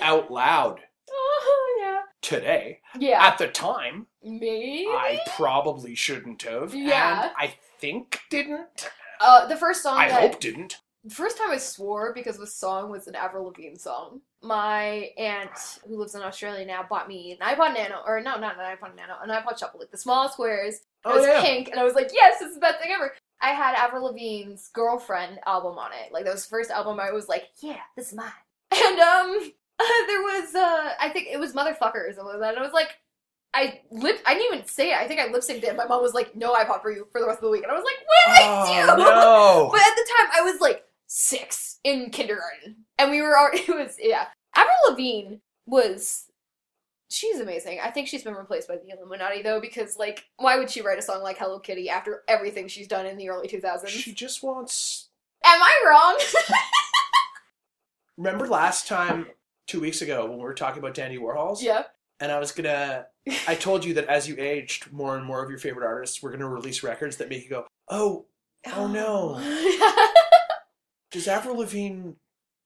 out 0.00 0.30
loud 0.30 0.80
Oh, 1.10 1.78
yeah. 1.80 2.00
today. 2.22 2.80
Yeah. 2.98 3.22
At 3.26 3.36
the 3.38 3.48
time, 3.48 4.06
Maybe. 4.22 4.86
I 4.88 5.20
probably 5.36 5.94
shouldn't 5.94 6.42
have. 6.42 6.74
Yeah. 6.74 7.24
And 7.24 7.32
I 7.36 7.54
think 7.80 8.20
didn't. 8.30 8.88
Uh, 9.20 9.46
the 9.46 9.56
first 9.56 9.82
song 9.82 9.98
I 9.98 10.08
that 10.08 10.20
hope 10.32 10.40
didn't. 10.40 10.78
First 11.10 11.38
time 11.38 11.50
I 11.50 11.56
swore 11.58 12.12
because 12.14 12.36
the 12.38 12.46
song 12.46 12.90
was 12.90 13.06
an 13.08 13.14
Avril 13.14 13.44
Lavigne 13.44 13.76
song. 13.76 14.20
My 14.42 15.10
aunt, 15.18 15.78
who 15.86 15.96
lives 15.98 16.14
in 16.14 16.22
Australia 16.22 16.64
now, 16.64 16.84
bought 16.88 17.08
me 17.08 17.32
an 17.40 17.46
iPod 17.46 17.74
Nano, 17.74 18.02
or 18.06 18.20
no, 18.20 18.38
not 18.38 18.56
an 18.58 18.64
iPod 18.76 18.94
Nano, 18.96 19.14
an 19.22 19.30
iPod 19.30 19.58
Shuffle, 19.58 19.80
like 19.80 19.90
the 19.90 19.96
small 19.98 20.28
squares. 20.28 20.80
Oh, 21.04 21.10
It 21.10 21.14
Oh, 21.14 21.18
was 21.18 21.26
yeah. 21.26 21.40
pink, 21.42 21.68
and 21.68 21.78
I 21.80 21.84
was 21.84 21.94
like, 21.94 22.10
yes, 22.12 22.38
this 22.38 22.48
is 22.50 22.54
the 22.54 22.60
best 22.60 22.80
thing 22.80 22.92
ever. 22.94 23.14
I 23.40 23.50
had 23.50 23.74
Avril 23.76 24.04
Lavigne's 24.04 24.68
Girlfriend 24.72 25.38
album 25.46 25.78
on 25.78 25.90
it. 25.92 26.12
Like 26.12 26.24
that 26.24 26.34
was 26.34 26.44
the 26.44 26.50
first 26.50 26.70
album 26.70 26.98
I 27.00 27.12
was 27.12 27.28
like, 27.28 27.48
yeah, 27.60 27.78
this 27.96 28.08
is 28.08 28.14
mine. 28.14 28.30
And 28.72 28.98
um, 29.00 29.52
there 30.06 30.22
was 30.22 30.54
uh, 30.54 30.90
I 31.00 31.08
think 31.10 31.28
it 31.30 31.38
was 31.40 31.52
Motherfucker 31.54 32.08
or 32.08 32.12
something 32.12 32.32
like 32.34 32.40
that. 32.40 32.50
And 32.54 32.58
I 32.58 32.62
was 32.62 32.72
like, 32.72 32.90
I 33.54 33.80
lip, 33.90 34.20
I 34.26 34.34
didn't 34.34 34.54
even 34.54 34.66
say 34.68 34.90
it. 34.92 34.98
I 34.98 35.08
think 35.08 35.20
I 35.20 35.28
lip 35.28 35.42
synced 35.42 35.62
it. 35.64 35.76
My 35.76 35.86
mom 35.86 36.02
was 36.02 36.14
like, 36.14 36.36
no 36.36 36.52
iPod 36.54 36.82
for 36.82 36.90
you 36.90 37.06
for 37.12 37.20
the 37.20 37.26
rest 37.26 37.38
of 37.38 37.44
the 37.44 37.50
week, 37.50 37.62
and 37.62 37.72
I 37.72 37.74
was 37.74 37.84
like, 37.84 37.96
what 38.06 38.26
did 38.26 38.44
I 38.44 38.86
do? 38.86 38.92
Oh, 38.92 38.96
no. 39.62 39.68
But 39.72 39.80
at 39.80 39.94
the 39.96 40.06
time, 40.18 40.28
I 40.34 40.42
was 40.42 40.60
like 40.60 40.84
six 41.08 41.80
in 41.82 42.10
kindergarten, 42.10 42.84
and 42.98 43.10
we 43.10 43.20
were 43.20 43.36
already. 43.36 43.58
It 43.68 43.74
was 43.74 43.96
yeah. 44.00 44.26
Avril 44.54 44.76
Lavigne 44.90 45.36
was. 45.66 46.26
She's 47.10 47.40
amazing. 47.40 47.80
I 47.82 47.90
think 47.90 48.06
she's 48.06 48.22
been 48.22 48.34
replaced 48.34 48.68
by 48.68 48.76
the 48.76 48.90
Illuminati 48.94 49.40
though, 49.42 49.60
because 49.60 49.96
like, 49.96 50.26
why 50.36 50.58
would 50.58 50.70
she 50.70 50.82
write 50.82 50.98
a 50.98 51.02
song 51.02 51.22
like 51.22 51.38
Hello 51.38 51.58
Kitty 51.58 51.88
after 51.88 52.22
everything 52.28 52.68
she's 52.68 52.86
done 52.86 53.06
in 53.06 53.16
the 53.16 53.30
early 53.30 53.48
two 53.48 53.60
thousands? 53.60 53.92
She 53.92 54.12
just 54.12 54.42
wants. 54.42 55.08
Am 55.44 55.60
I 55.62 55.74
wrong? 55.88 56.18
Remember 58.18 58.46
last 58.46 58.86
time, 58.88 59.26
two 59.66 59.80
weeks 59.80 60.02
ago, 60.02 60.26
when 60.26 60.36
we 60.38 60.44
were 60.44 60.52
talking 60.54 60.80
about 60.80 60.94
Dandy 60.94 61.16
Warhols? 61.18 61.62
yeah. 61.62 61.84
And 62.20 62.30
I 62.32 62.38
was 62.38 62.52
gonna. 62.52 63.06
I 63.48 63.54
told 63.54 63.84
you 63.84 63.94
that 63.94 64.06
as 64.06 64.28
you 64.28 64.34
aged, 64.38 64.92
more 64.92 65.16
and 65.16 65.24
more 65.24 65.42
of 65.42 65.48
your 65.48 65.58
favorite 65.58 65.86
artists 65.86 66.20
were 66.22 66.30
gonna 66.30 66.48
release 66.48 66.82
records 66.82 67.16
that 67.18 67.28
make 67.30 67.42
you 67.44 67.48
go, 67.48 67.66
oh, 67.88 68.26
Oh, 68.66 68.72
oh. 68.74 68.86
no. 68.88 70.27
Oh 71.08 71.12
does 71.12 71.28
Avril 71.28 71.56
Lavigne 71.58 72.10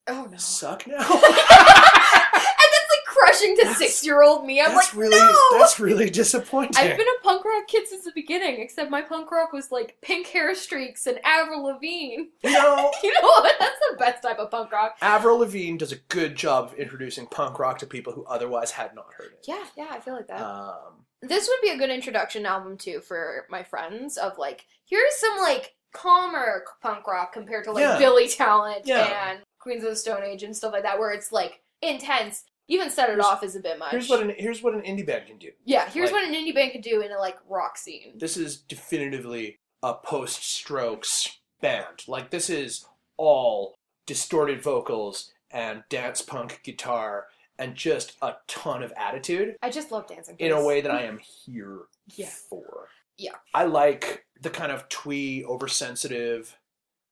no. 0.08 0.28
suck 0.36 0.86
now? 0.88 0.96
and 0.96 1.06
that's 1.06 2.90
like 2.90 3.04
crushing 3.06 3.56
to 3.56 3.74
six 3.74 4.04
year 4.04 4.22
old 4.22 4.44
me. 4.44 4.60
I'm 4.60 4.74
that's 4.74 4.92
like, 4.92 5.00
really 5.00 5.18
no. 5.18 5.58
that's 5.58 5.78
really 5.78 6.10
disappointing. 6.10 6.76
I've 6.76 6.96
been 6.96 7.06
a 7.06 7.22
punk 7.22 7.44
rock 7.44 7.68
kid 7.68 7.86
since 7.88 8.04
the 8.04 8.12
beginning, 8.14 8.60
except 8.60 8.90
my 8.90 9.02
punk 9.02 9.30
rock 9.30 9.52
was 9.52 9.70
like 9.70 9.96
pink 10.02 10.26
hair 10.28 10.54
streaks 10.54 11.06
and 11.06 11.20
Avril 11.24 11.64
Lavigne. 11.64 12.24
you 12.42 12.50
know, 12.50 12.90
You 13.02 13.12
know 13.14 13.28
what? 13.28 13.54
That's 13.58 13.78
the 13.90 13.96
best 13.98 14.22
type 14.22 14.38
of 14.38 14.50
punk 14.50 14.72
rock. 14.72 14.96
Avril 15.00 15.38
Lavigne 15.38 15.76
does 15.76 15.92
a 15.92 15.96
good 16.08 16.34
job 16.34 16.66
of 16.72 16.74
introducing 16.74 17.26
punk 17.26 17.58
rock 17.58 17.78
to 17.78 17.86
people 17.86 18.12
who 18.12 18.24
otherwise 18.24 18.72
had 18.72 18.94
not 18.94 19.06
heard 19.16 19.32
it. 19.32 19.44
Yeah, 19.46 19.64
yeah, 19.76 19.88
I 19.90 20.00
feel 20.00 20.14
like 20.14 20.28
that. 20.28 20.40
Um, 20.40 21.04
this 21.20 21.48
would 21.48 21.60
be 21.62 21.70
a 21.70 21.78
good 21.78 21.90
introduction 21.90 22.44
album 22.46 22.76
too 22.76 23.00
for 23.00 23.46
my 23.48 23.62
friends 23.62 24.16
of 24.16 24.38
like, 24.38 24.66
here's 24.86 25.14
some 25.16 25.38
like 25.38 25.74
calmer 25.92 26.64
punk 26.80 27.06
rock 27.06 27.32
compared 27.32 27.64
to 27.64 27.72
like 27.72 27.82
Yeah. 27.82 27.98
Billy 27.98 28.28
Talent 28.28 28.86
Yeah. 28.86 29.30
and 29.30 29.40
Queens 29.58 29.84
of 29.84 29.90
the 29.90 29.96
Stone 29.96 30.22
Age 30.24 30.42
and 30.42 30.56
stuff 30.56 30.72
like 30.72 30.82
that, 30.82 30.98
where 30.98 31.10
it's 31.12 31.32
like 31.32 31.60
intense. 31.80 32.44
Even 32.68 32.90
set 32.90 33.08
it 33.08 33.12
Here's- 33.14 33.26
off 33.26 33.42
is 33.42 33.56
a 33.56 33.60
bit 33.60 33.78
much. 33.78 33.90
here's 33.90 34.08
what 34.08 34.20
an 34.22 34.30
here's 34.38 34.62
what 34.62 34.72
an 34.74 34.82
indie 34.82 35.04
band 35.04 35.26
can 35.26 35.36
do. 35.36 35.50
yeah, 35.64 35.88
here's 35.90 36.10
like- 36.12 36.22
what 36.22 36.28
an 36.28 36.34
indie 36.34 36.54
band 36.54 36.72
can 36.72 36.80
do 36.80 37.00
in 37.02 37.12
a 37.12 37.18
like 37.18 37.36
rock 37.48 37.76
scene. 37.76 38.16
This 38.18 38.36
is 38.36 38.56
definitively 38.56 39.58
a 39.82 39.94
post 39.94 40.42
Strokes 40.44 41.38
band. 41.60 42.06
Like 42.08 42.30
this 42.30 42.48
is 42.48 42.86
all 43.16 43.74
distorted 44.06 44.62
vocals 44.62 45.32
and 45.50 45.82
dance 45.88 46.22
punk 46.22 46.60
guitar 46.62 47.26
and 47.58 47.74
just 47.74 48.16
a 48.22 48.36
ton 48.48 48.82
of 48.82 48.92
attitude 48.96 49.56
I 49.62 49.68
just 49.68 49.92
love 49.92 50.06
dancing. 50.06 50.36
in 50.38 50.52
a 50.52 50.64
way 50.64 50.80
that 50.80 50.90
I 50.90 51.02
am 51.12 51.18
here 51.18 51.80
Yeah. 52.06 52.26
for. 52.48 52.88
Yeah. 53.22 53.36
I 53.54 53.64
like 53.64 54.26
the 54.40 54.50
kind 54.50 54.72
of 54.72 54.88
twee, 54.88 55.44
oversensitive, 55.44 56.58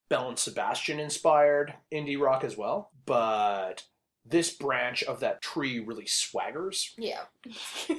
Bell 0.08 0.28
and 0.28 0.38
Sebastian 0.38 0.98
inspired 0.98 1.74
indie 1.94 2.20
rock 2.20 2.42
as 2.44 2.56
well, 2.56 2.90
but 3.06 3.84
this 4.24 4.50
branch 4.50 5.02
of 5.04 5.20
that 5.20 5.40
tree 5.40 5.78
really 5.78 6.04
swaggers. 6.06 6.90
Yeah. 6.98 7.22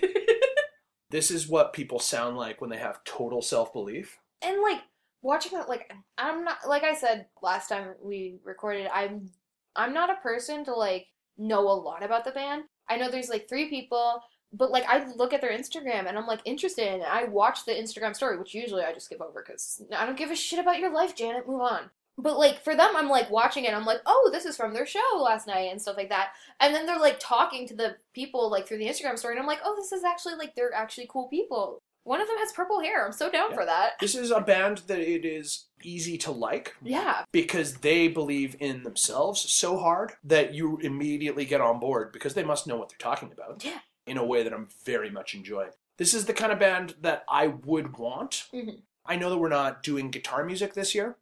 This 1.10 1.30
is 1.30 1.50
what 1.50 1.74
people 1.74 2.00
sound 2.00 2.38
like 2.38 2.62
when 2.62 2.70
they 2.70 2.78
have 2.78 3.04
total 3.04 3.42
self 3.42 3.74
belief. 3.74 4.18
and 4.42 4.62
like 4.62 4.80
watching 5.22 5.60
it 5.60 5.68
like 5.70 5.92
i'm 6.18 6.44
not 6.44 6.58
like 6.68 6.84
i 6.84 6.96
said 6.96 7.28
last 7.44 7.68
time 7.68 7.94
we 8.02 8.40
recorded 8.44 8.88
i'm 8.92 9.30
i'm 9.76 9.94
not 9.94 10.10
a 10.10 10.16
person 10.24 10.66
to 10.66 10.74
like 10.74 11.06
know 11.38 11.60
a 11.70 11.74
lot 11.74 12.02
about 12.02 12.24
the 12.26 12.32
band 12.32 12.64
i 12.90 12.96
know 12.98 13.08
there's 13.12 13.30
like 13.30 13.48
three 13.48 13.70
people 13.70 14.20
but 14.54 14.72
like 14.72 14.84
i 14.88 15.06
look 15.16 15.34
at 15.34 15.42
their 15.42 15.58
instagram 15.58 16.08
and 16.08 16.18
i'm 16.18 16.28
like 16.28 16.42
interested 16.46 16.88
and 16.88 17.04
i 17.04 17.24
watch 17.26 17.66
the 17.66 17.72
instagram 17.72 18.16
story 18.16 18.38
which 18.38 18.54
usually 18.54 18.84
i 18.84 18.94
just 18.94 19.06
skip 19.06 19.22
over 19.22 19.44
because 19.46 19.82
i 19.98 20.06
don't 20.06 20.18
give 20.18 20.32
a 20.32 20.36
shit 20.36 20.60
about 20.60 20.80
your 20.80 20.92
life 20.92 21.16
janet. 21.16 21.48
Move 21.48 21.62
on. 21.62 21.90
But 22.18 22.38
like 22.38 22.64
for 22.64 22.76
them 22.76 22.96
i'm 22.96 23.10
like 23.10 23.30
watching 23.32 23.64
it. 23.64 23.74
I'm 23.74 23.86
like 23.86 24.02
oh 24.06 24.30
this 24.32 24.46
is 24.46 24.58
from 24.58 24.74
their 24.74 24.86
show 24.86 25.00
last 25.18 25.48
night 25.48 25.70
and 25.72 25.82
stuff 25.82 25.98
like 25.98 26.10
that. 26.10 26.34
And 26.60 26.76
then 26.76 26.86
they're 26.86 27.00
like 27.00 27.18
talking 27.20 27.68
to 27.68 27.76
the 27.76 27.96
people 28.14 28.52
like 28.52 28.68
through 28.68 28.78
the 28.80 28.88
instagram 28.88 29.18
story 29.18 29.34
and 29.34 29.42
i'm 29.42 29.48
like 29.48 29.62
oh 29.64 29.76
this 29.76 29.92
is 29.92 30.04
actually 30.04 30.36
like 30.36 30.54
they're 30.56 30.74
actually 30.74 31.08
cool 31.10 31.28
people. 31.30 31.80
One 32.04 32.20
of 32.20 32.28
them 32.28 32.38
has 32.40 32.52
purple 32.52 32.82
hair. 32.82 33.06
I'm 33.06 33.12
so 33.12 33.30
down 33.30 33.52
Yeah. 33.52 33.56
for 33.56 33.66
that. 33.66 33.92
This 34.00 34.16
is 34.16 34.32
a 34.32 34.42
band 34.42 34.80
that 34.88 35.00
it 35.00 35.24
is 35.24 35.68
easy 35.84 36.18
to 36.20 36.32
like 36.32 36.76
yeah. 36.82 37.26
because 37.32 37.76
they 37.76 38.08
believe 38.08 38.56
in 38.60 38.82
themselves 38.84 39.40
so 39.52 39.78
hard 39.78 40.14
that 40.24 40.54
you 40.54 40.78
immediately 40.82 41.46
get 41.46 41.62
on 41.62 41.80
board 41.80 42.12
because 42.12 42.34
they 42.34 42.44
must 42.44 42.66
know 42.66 42.76
what 42.76 42.90
they're 42.90 42.98
talking 42.98 43.32
about. 43.32 43.64
Yeah. 43.64 43.80
In 44.12 44.18
a 44.18 44.26
way 44.26 44.44
that 44.44 44.54
I'm 44.54 44.68
very 44.84 45.10
much 45.10 45.34
enjoying. 45.34 45.72
This 45.98 46.14
is 46.14 46.26
the 46.26 46.34
kind 46.34 46.52
of 46.52 46.60
band 46.60 46.96
that 47.02 47.24
I 47.30 47.48
would 47.48 47.98
want. 47.98 48.48
Mhm. 48.54 48.82
I 49.06 49.16
know 49.16 49.30
that 49.30 49.38
we're 49.38 49.48
not 49.50 49.84
doing 49.84 50.12
guitar 50.12 50.44
music 50.44 50.74
this 50.74 50.94
year. 50.94 51.16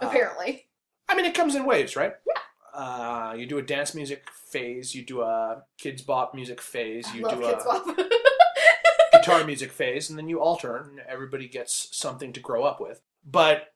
Uh, 0.00 0.06
apparently. 0.06 0.68
I 1.06 1.14
mean, 1.14 1.26
it 1.26 1.34
comes 1.34 1.54
in 1.54 1.64
waves, 1.66 1.96
right? 1.96 2.14
Yeah. 2.26 2.42
Uh, 2.72 3.34
you 3.36 3.44
do 3.46 3.58
a 3.58 3.62
dance 3.62 3.94
music 3.94 4.24
phase, 4.32 4.94
you 4.94 5.02
do 5.04 5.20
a 5.20 5.64
kids 5.76 6.00
bop 6.02 6.34
music 6.34 6.60
phase, 6.62 7.12
you 7.14 7.22
Love 7.22 7.38
do 7.40 7.44
Kids 7.46 7.62
a 7.64 7.66
Bop. 7.66 7.96
guitar 9.12 9.44
music 9.44 9.70
phase, 9.72 10.08
and 10.08 10.18
then 10.18 10.28
you 10.28 10.40
alter, 10.40 10.76
and 10.76 11.00
everybody 11.00 11.46
gets 11.48 11.88
something 11.92 12.32
to 12.32 12.40
grow 12.40 12.62
up 12.64 12.80
with. 12.80 13.02
But 13.24 13.74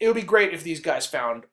it 0.00 0.06
would 0.06 0.16
be 0.16 0.22
great 0.22 0.52
if 0.52 0.62
these 0.62 0.80
guys 0.80 1.06
found 1.06 1.44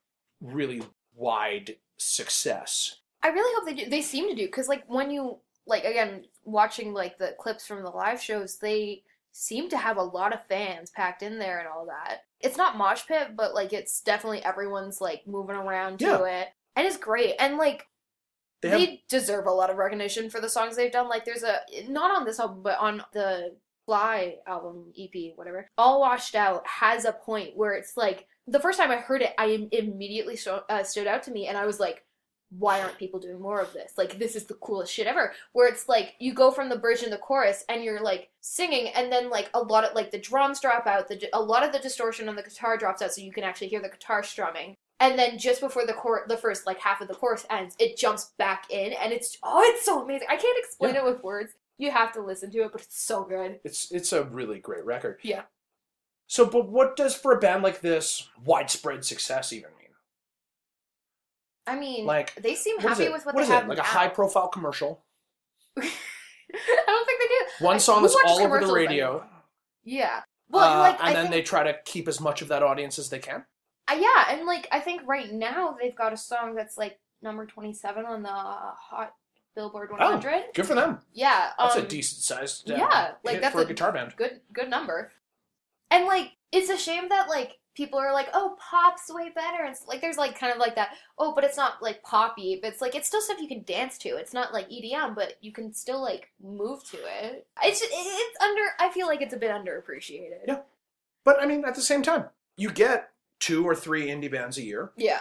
really 0.41 0.82
wide 1.15 1.78
success. 1.98 2.98
I 3.22 3.30
really 3.30 3.54
hope 3.56 3.65
they 3.65 3.84
do. 3.84 3.89
They 3.89 4.02
seem 4.02 4.28
to 4.30 4.36
do 4.36 4.45
because, 4.48 4.67
like, 4.67 4.84
when 4.88 5.12
you 5.12 5.38
like 5.67 5.84
again 5.84 6.26
watching 6.51 6.93
like 6.93 7.17
the 7.17 7.35
clips 7.39 7.65
from 7.67 7.83
the 7.83 7.89
live 7.89 8.21
shows, 8.21 8.57
they 8.57 9.03
seem 9.31 9.69
to 9.69 9.77
have 9.77 9.97
a 9.97 10.03
lot 10.03 10.33
of 10.33 10.45
fans 10.47 10.89
packed 10.91 11.21
in 11.21 11.39
there 11.39 11.59
and 11.59 11.67
all 11.67 11.85
that. 11.85 12.23
It's 12.41 12.57
not 12.57 12.77
mosh 12.77 13.05
pit, 13.07 13.29
but 13.35 13.53
like 13.53 13.73
it's 13.73 14.01
definitely 14.01 14.43
everyone's 14.43 14.99
like 15.01 15.25
moving 15.27 15.55
around 15.55 15.99
to 15.99 16.05
Yeah. 16.05 16.25
it, 16.41 16.47
and 16.75 16.88
it's 16.88 16.97
great. 16.97 17.35
And 17.39 17.57
like 17.57 17.88
They 18.62 18.69
they, 18.69 19.03
deserve 19.09 19.45
a 19.45 19.51
lot 19.51 19.69
of 19.69 19.77
recognition 19.77 20.29
for 20.29 20.41
the 20.41 20.49
songs 20.49 20.75
they've 20.75 20.91
done. 20.91 21.07
Like 21.09 21.25
there's 21.25 21.43
a 21.43 21.59
not 21.88 22.12
on 22.12 22.25
this 22.25 22.39
album, 22.39 22.63
but 22.63 22.77
on 22.79 23.03
the 23.13 23.55
Fly 23.85 24.35
album, 24.45 24.93
EP, 24.99 25.31
whatever, 25.35 25.67
All 25.77 25.99
Washed 25.99 26.35
Out 26.35 26.65
has 26.67 27.05
a 27.05 27.12
point 27.13 27.57
where 27.57 27.73
it's 27.73 27.97
like 27.97 28.27
the 28.45 28.59
first 28.59 28.77
time 28.79 28.91
I 28.91 28.97
heard 28.97 29.21
it, 29.23 29.33
I 29.38 29.67
immediately 29.71 30.35
so, 30.35 30.63
uh, 30.69 30.83
stood 30.83 31.07
out 31.07 31.23
to 31.23 31.31
me, 31.31 31.47
and 31.47 31.57
I 31.57 31.65
was 31.65 31.79
like, 31.79 32.03
why 32.49 32.81
aren't 32.81 32.97
people 32.97 33.19
doing 33.19 33.39
more 33.39 33.62
of 33.62 33.73
this? 33.73 33.93
Like, 33.97 34.17
this 34.17 34.35
is 34.35 34.45
the 34.45 34.55
coolest 34.55 34.93
shit 34.93 35.07
ever. 35.07 35.33
Where 35.53 35.67
it's 35.67 35.88
like 35.88 36.15
you 36.19 36.33
go 36.33 36.51
from 36.51 36.69
the 36.69 36.77
bridge 36.77 37.03
and 37.03 37.12
the 37.12 37.17
chorus, 37.17 37.63
and 37.69 37.83
you're 37.83 38.01
like 38.01 38.29
singing, 38.41 38.88
and 38.95 39.12
then 39.12 39.29
like 39.29 39.49
a 39.53 39.59
lot 39.59 39.83
of 39.83 39.95
like 39.95 40.12
the 40.12 40.19
drums 40.19 40.59
drop 40.59 40.88
out, 40.88 41.07
the 41.07 41.29
a 41.33 41.41
lot 41.41 41.63
of 41.63 41.71
the 41.71 41.79
distortion 41.79 42.27
on 42.29 42.35
the 42.35 42.43
guitar 42.43 42.77
drops 42.77 43.01
out, 43.01 43.13
so 43.13 43.21
you 43.21 43.31
can 43.31 43.43
actually 43.43 43.67
hear 43.67 43.81
the 43.81 43.89
guitar 43.89 44.23
strumming. 44.23 44.75
And 45.01 45.17
then 45.17 45.38
just 45.38 45.62
before 45.62 45.85
the 45.85 45.93
cor- 45.93 46.25
the 46.27 46.38
first 46.38 46.65
like 46.65 46.79
half 46.79 47.01
of 47.01 47.07
the 47.07 47.13
chorus 47.13 47.45
ends, 47.49 47.75
it 47.79 47.97
jumps 47.97 48.31
back 48.38 48.65
in, 48.69 48.93
and 48.93 49.13
it's 49.13 49.38
oh, 49.43 49.62
it's 49.63 49.85
so 49.85 50.03
amazing. 50.03 50.27
I 50.29 50.35
can't 50.35 50.59
explain 50.59 50.95
it 50.95 51.03
with 51.03 51.23
words. 51.23 51.53
You 51.77 51.91
have 51.91 52.12
to 52.13 52.21
listen 52.21 52.51
to 52.51 52.63
it, 52.63 52.71
but 52.73 52.81
it's 52.81 52.99
so 52.99 53.23
good. 53.23 53.59
It's 53.63 53.91
it's 53.91 54.12
a 54.12 54.23
really 54.23 54.59
great 54.59 54.85
record. 54.85 55.19
Yeah. 55.21 55.43
So, 56.27 56.45
but 56.45 56.69
what 56.69 56.95
does 56.95 57.15
for 57.15 57.31
a 57.31 57.39
band 57.39 57.63
like 57.63 57.81
this 57.81 58.29
widespread 58.43 59.03
success 59.05 59.51
even? 59.53 59.71
I 61.69 61.79
mean, 61.79 62.05
Like, 62.05 62.34
they 62.36 62.55
seem 62.55 62.79
happy 62.79 63.10
with 63.10 63.25
what, 63.25 63.36
What 63.36 63.41
they 63.41 63.47
is 63.47 63.49
have 63.49 63.63
it? 63.65 63.69
Like 63.69 63.77
a 63.77 63.84
high 63.84 64.08
profile 64.08 64.47
commercial. 64.47 65.03
I 65.77 66.84
don't 66.86 67.05
think 67.05 67.21
they 67.21 67.27
do. 67.27 67.65
One 67.65 67.79
song 67.79 68.01
that's 68.01 68.15
all 68.25 68.41
over 68.41 68.60
the 68.60 68.71
radio. 68.73 69.08
anymore? 69.08 69.25
Yeah. 69.84 70.21
Well, 70.49 70.63
uh, 70.63 70.79
like 70.79 70.99
and 70.99 71.10
I 71.10 71.13
then 71.13 71.23
think, 71.25 71.34
they 71.36 71.41
try 71.43 71.63
to 71.63 71.75
keep 71.86 72.08
as 72.08 72.19
much 72.19 72.41
of 72.41 72.47
that 72.47 72.63
audience 72.63 72.97
as 72.97 73.10
they 73.10 73.19
can. 73.19 73.45
uh, 73.91 73.95
yeah, 73.99 74.25
and 74.29 74.45
like 74.47 74.67
I 74.71 74.79
think 74.79 75.01
right 75.05 75.32
now 75.32 75.75
they've 75.79 75.95
got 75.95 76.12
a 76.12 76.17
song 76.17 76.55
that's 76.55 76.75
like 76.77 76.99
number 77.21 77.45
twenty 77.45 77.73
seven 77.73 78.05
on 78.05 78.23
the 78.23 78.29
Hot 78.29 79.13
Billboard 79.55 79.91
one 79.91 79.99
hundred. 80.01 80.45
Good 80.55 80.65
for 80.65 80.73
them. 80.73 80.99
Yeah, 81.13 81.51
Oh. 81.60 81.65
That's 81.65 81.75
um, 81.77 81.86
a 81.86 81.88
decent 81.88 82.21
sized 82.23 82.71
uh, 82.71 82.75
yeah, 82.77 83.12
like, 83.23 83.41
that's 83.41 83.53
for 83.53 83.62
a 83.62 83.65
a- 83.65 83.67
guitar 83.67 83.91
band. 83.91 84.15
good 84.17 84.41
good 84.51 84.69
number. 84.71 85.12
And 85.91 86.05
like 86.08 86.32
it's 86.51 86.69
a 86.69 86.77
shame 86.77 87.10
that 87.10 87.29
like 87.29 87.60
people 87.75 87.99
are 87.99 88.13
like, 88.13 88.29
oh, 88.34 88.55
pop's 88.60 89.12
way 89.13 89.29
better, 89.34 89.63
and 89.63 89.75
like 89.88 90.01
there's 90.01 90.17
like 90.17 90.38
kind 90.39 90.51
of 90.53 90.60
like 90.60 90.75
that. 90.75 90.89
Oh, 91.17 91.34
but 91.34 91.43
it's 91.43 91.58
not 91.58 91.82
like 91.82 92.03
poppy, 92.03 92.60
but 92.62 92.71
it's 92.73 92.82
like 92.82 92.95
it's 92.95 93.08
still 93.08 93.21
stuff 93.21 93.39
you 93.39 93.47
can 93.47 93.63
dance 93.63 93.97
to. 93.99 94.10
It's 94.10 94.34
not 94.34 94.53
like 94.53 94.69
EDM, 94.69 95.15
but 95.15 95.34
you 95.41 95.51
can 95.51 95.73
still 95.73 96.01
like 96.01 96.29
move 96.43 96.84
to 96.91 96.97
it. 96.97 97.47
It's 97.63 97.82
it, 97.82 97.89
it's 97.91 98.43
under. 98.43 98.62
I 98.79 98.89
feel 98.91 99.08
like 99.08 99.21
it's 99.21 99.34
a 99.34 99.38
bit 99.38 99.51
underappreciated. 99.51 100.45
Yeah. 100.47 100.60
But 101.25 101.41
I 101.41 101.45
mean, 101.45 101.63
at 101.65 101.75
the 101.75 101.82
same 101.82 102.01
time, 102.01 102.25
you 102.58 102.71
get 102.71 103.10
two 103.39 103.65
or 103.67 103.75
three 103.75 104.08
indie 104.08 104.32
bands 104.32 104.58
a 104.58 104.63
year 104.63 104.91
Yeah. 104.97 105.19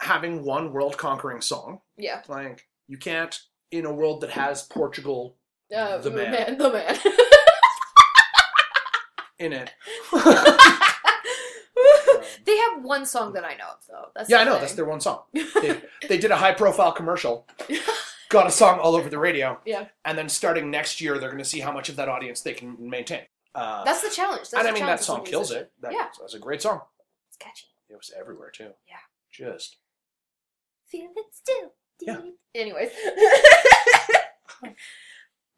having 0.00 0.44
one 0.44 0.72
world 0.72 0.96
conquering 0.96 1.40
song. 1.40 1.80
Yeah. 1.96 2.22
Like, 2.28 2.66
you 2.88 2.98
can't, 2.98 3.38
in 3.70 3.84
a 3.86 3.92
world 3.92 4.20
that 4.22 4.30
has 4.30 4.62
Portugal 4.64 5.36
Uh, 5.74 5.98
The 5.98 6.10
man. 6.10 6.58
The 6.58 6.70
man. 6.72 6.96
in 9.38 9.52
it. 9.52 9.72
one 12.84 13.06
song 13.06 13.32
that 13.32 13.44
I 13.44 13.54
know 13.56 13.68
of, 13.72 13.86
though. 13.88 14.08
That's 14.14 14.30
yeah, 14.30 14.38
I 14.38 14.44
know. 14.44 14.52
thing. 14.52 14.60
That's 14.60 14.74
their 14.74 14.84
one 14.84 15.00
song. 15.00 15.22
They, 15.32 15.80
they 16.08 16.18
did 16.18 16.30
a 16.30 16.36
high 16.36 16.52
profile 16.52 16.92
commercial, 16.92 17.46
got 18.28 18.46
a 18.46 18.50
song 18.50 18.78
all 18.78 18.94
over 18.94 19.08
the 19.08 19.18
radio. 19.18 19.58
Yeah. 19.64 19.86
And 20.04 20.18
then 20.18 20.28
starting 20.28 20.70
next 20.70 21.00
year, 21.00 21.18
they're 21.18 21.30
going 21.30 21.42
to 21.42 21.48
see 21.48 21.60
how 21.60 21.72
much 21.72 21.88
of 21.88 21.96
that 21.96 22.08
audience 22.08 22.42
they 22.42 22.52
can 22.52 22.76
maintain. 22.78 23.22
Uh, 23.54 23.84
That's 23.84 24.02
the 24.02 24.10
challenge. 24.10 24.50
That's 24.50 24.54
and 24.54 24.66
the 24.66 24.70
I 24.70 24.74
mean, 24.74 24.86
that 24.86 25.02
song 25.02 25.24
kills 25.24 25.50
it. 25.52 25.72
That, 25.80 25.92
Yeah. 25.92 26.06
That's 26.20 26.34
a 26.34 26.38
great 26.38 26.60
song. 26.60 26.82
It's 27.28 27.36
catchy. 27.36 27.66
It 27.88 27.96
was 27.96 28.12
everywhere, 28.18 28.50
too. 28.50 28.70
Yeah. 28.88 28.96
Just. 29.30 29.76
Feel 30.88 31.10
it 31.16 31.26
still. 31.32 31.72
Yeah. 32.00 32.20
Anyways. 32.54 32.90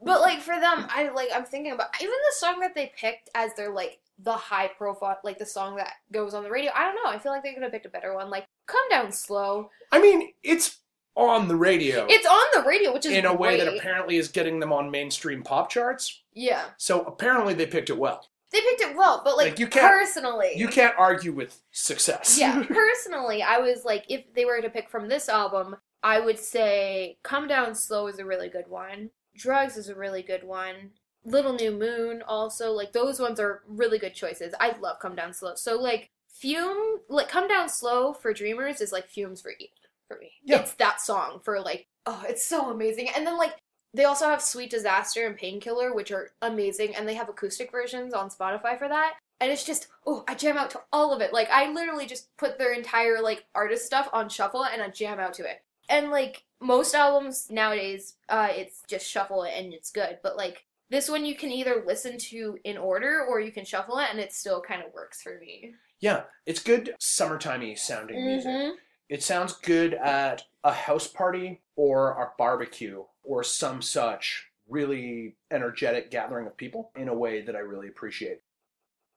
but 0.02 0.20
like 0.20 0.40
for 0.40 0.58
them, 0.60 0.86
I 0.90 1.10
like 1.14 1.28
I'm 1.34 1.44
thinking 1.44 1.72
about 1.72 1.88
even 2.00 2.12
the 2.12 2.34
song 2.36 2.60
that 2.60 2.74
they 2.74 2.92
picked 2.96 3.30
as 3.34 3.54
their 3.54 3.70
like 3.72 3.98
the 4.18 4.32
high 4.32 4.68
profile 4.78 5.18
like 5.24 5.38
the 5.38 5.46
song 5.46 5.76
that 5.76 5.92
goes 6.12 6.32
on 6.34 6.42
the 6.42 6.50
radio. 6.50 6.70
I 6.74 6.84
don't 6.84 6.94
know. 6.96 7.10
I 7.10 7.18
feel 7.18 7.32
like 7.32 7.42
they 7.42 7.52
could 7.52 7.62
have 7.62 7.72
picked 7.72 7.86
a 7.86 7.90
better 7.90 8.14
one. 8.14 8.30
Like 8.30 8.46
Come 8.66 8.88
Down 8.90 9.12
Slow. 9.12 9.70
I 9.92 10.00
mean, 10.00 10.32
it's 10.42 10.78
on 11.16 11.48
the 11.48 11.56
radio 11.56 12.06
It's 12.10 12.26
on 12.26 12.46
the 12.54 12.68
radio, 12.68 12.92
which 12.92 13.06
is 13.06 13.12
in 13.12 13.24
a 13.26 13.34
way 13.34 13.58
that 13.58 13.74
apparently 13.74 14.16
is 14.16 14.28
getting 14.28 14.60
them 14.60 14.72
on 14.72 14.90
mainstream 14.90 15.42
pop 15.42 15.70
charts. 15.70 16.22
Yeah. 16.34 16.64
So 16.76 17.02
apparently 17.04 17.54
they 17.54 17.66
picked 17.66 17.88
it 17.90 17.98
well. 17.98 18.26
They 18.52 18.60
picked 18.60 18.80
it 18.82 18.96
well, 18.96 19.22
but 19.24 19.36
like, 19.36 19.50
Like, 19.50 19.58
you 19.58 19.66
can't- 19.66 19.86
personally 19.86 20.52
You 20.56 20.68
can't 20.68 20.94
argue 20.96 21.32
with 21.32 21.60
success. 21.72 22.38
yeah, 22.38 22.62
personally, 22.68 23.42
I 23.42 23.58
was 23.58 23.84
like, 23.84 24.04
if 24.08 24.22
they 24.34 24.44
were 24.44 24.60
to 24.62 24.70
pick 24.70 24.88
from 24.88 25.08
this 25.08 25.28
album, 25.28 25.76
I 26.02 26.20
would 26.20 26.38
say 26.38 27.18
Come 27.22 27.48
Down 27.48 27.74
Slow 27.74 28.06
is 28.06 28.18
a 28.18 28.24
really 28.24 28.48
good 28.48 28.68
one. 28.68 29.10
Drugs 29.36 29.76
is 29.76 29.88
a 29.88 29.94
really 29.94 30.22
good 30.22 30.44
one. 30.44 30.92
Little 31.26 31.52
New 31.52 31.72
Moon 31.72 32.22
also, 32.26 32.72
like 32.72 32.92
those 32.92 33.20
ones 33.20 33.38
are 33.38 33.62
really 33.68 33.98
good 33.98 34.14
choices. 34.14 34.54
I 34.58 34.74
love 34.78 34.98
Come 35.00 35.14
Down 35.14 35.34
Slow. 35.34 35.54
So 35.56 35.78
like 35.78 36.08
Fume, 36.30 37.00
like 37.10 37.28
Come 37.28 37.48
Down 37.48 37.68
Slow 37.68 38.14
for 38.14 38.32
Dreamers 38.32 38.80
is 38.80 38.92
like 38.92 39.08
Fumes 39.08 39.42
for 39.42 39.50
E 39.50 39.70
for 40.08 40.18
me. 40.18 40.32
Yeah. 40.42 40.60
It's 40.60 40.72
that 40.74 41.02
song 41.02 41.40
for 41.42 41.60
like, 41.60 41.86
oh, 42.06 42.24
it's 42.26 42.46
so 42.46 42.70
amazing. 42.70 43.08
And 43.14 43.26
then 43.26 43.36
like 43.36 43.56
they 43.96 44.04
also 44.04 44.26
have 44.26 44.42
Sweet 44.42 44.70
Disaster 44.70 45.26
and 45.26 45.36
Painkiller, 45.36 45.94
which 45.94 46.12
are 46.12 46.32
amazing, 46.42 46.94
and 46.94 47.08
they 47.08 47.14
have 47.14 47.30
acoustic 47.30 47.72
versions 47.72 48.12
on 48.12 48.28
Spotify 48.28 48.78
for 48.78 48.88
that. 48.88 49.14
And 49.40 49.50
it's 49.50 49.64
just, 49.64 49.88
oh, 50.06 50.22
I 50.28 50.34
jam 50.34 50.58
out 50.58 50.70
to 50.72 50.82
all 50.92 51.14
of 51.14 51.22
it. 51.22 51.32
Like, 51.32 51.48
I 51.50 51.72
literally 51.72 52.06
just 52.06 52.28
put 52.36 52.58
their 52.58 52.74
entire, 52.74 53.22
like, 53.22 53.46
artist 53.54 53.86
stuff 53.86 54.10
on 54.12 54.28
shuffle 54.28 54.64
and 54.66 54.82
I 54.82 54.90
jam 54.90 55.18
out 55.18 55.32
to 55.34 55.44
it. 55.44 55.62
And, 55.88 56.10
like, 56.10 56.44
most 56.60 56.94
albums 56.94 57.48
nowadays, 57.50 58.16
uh, 58.28 58.48
it's 58.50 58.82
just 58.86 59.08
shuffle 59.08 59.44
it 59.44 59.54
and 59.56 59.72
it's 59.72 59.90
good. 59.90 60.18
But, 60.22 60.36
like, 60.36 60.65
this 60.90 61.08
one 61.08 61.24
you 61.24 61.34
can 61.34 61.50
either 61.50 61.82
listen 61.86 62.18
to 62.18 62.58
in 62.64 62.76
order 62.78 63.24
or 63.28 63.40
you 63.40 63.52
can 63.52 63.64
shuffle 63.64 63.98
it 63.98 64.08
and 64.10 64.20
it 64.20 64.32
still 64.32 64.60
kind 64.60 64.82
of 64.82 64.92
works 64.92 65.20
for 65.22 65.38
me. 65.38 65.74
Yeah, 66.00 66.24
it's 66.44 66.62
good 66.62 66.94
summertimey 67.00 67.76
sounding 67.78 68.24
music. 68.24 68.50
Mhm. 68.50 68.76
It 69.08 69.22
sounds 69.22 69.54
good 69.54 69.94
at 69.94 70.44
a 70.64 70.72
house 70.72 71.06
party 71.08 71.62
or 71.74 72.10
a 72.12 72.32
barbecue 72.38 73.04
or 73.22 73.42
some 73.42 73.80
such 73.82 74.50
really 74.68 75.36
energetic 75.50 76.10
gathering 76.10 76.46
of 76.46 76.56
people 76.56 76.90
in 76.96 77.08
a 77.08 77.14
way 77.14 77.40
that 77.40 77.56
I 77.56 77.60
really 77.60 77.88
appreciate. 77.88 78.42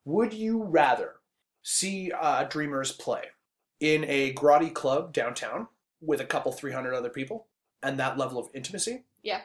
Would 0.05 0.33
you 0.33 0.63
rather 0.63 1.15
see 1.63 2.11
uh, 2.11 2.43
Dreamers 2.45 2.91
play 2.91 3.23
in 3.79 4.03
a 4.05 4.33
grotty 4.33 4.73
club 4.73 5.11
downtown 5.13 5.67
with 6.01 6.21
a 6.21 6.25
couple 6.25 6.51
300 6.51 6.93
other 6.93 7.09
people 7.09 7.47
and 7.83 7.99
that 7.99 8.17
level 8.17 8.39
of 8.39 8.49
intimacy? 8.53 9.03
Yeah. 9.23 9.41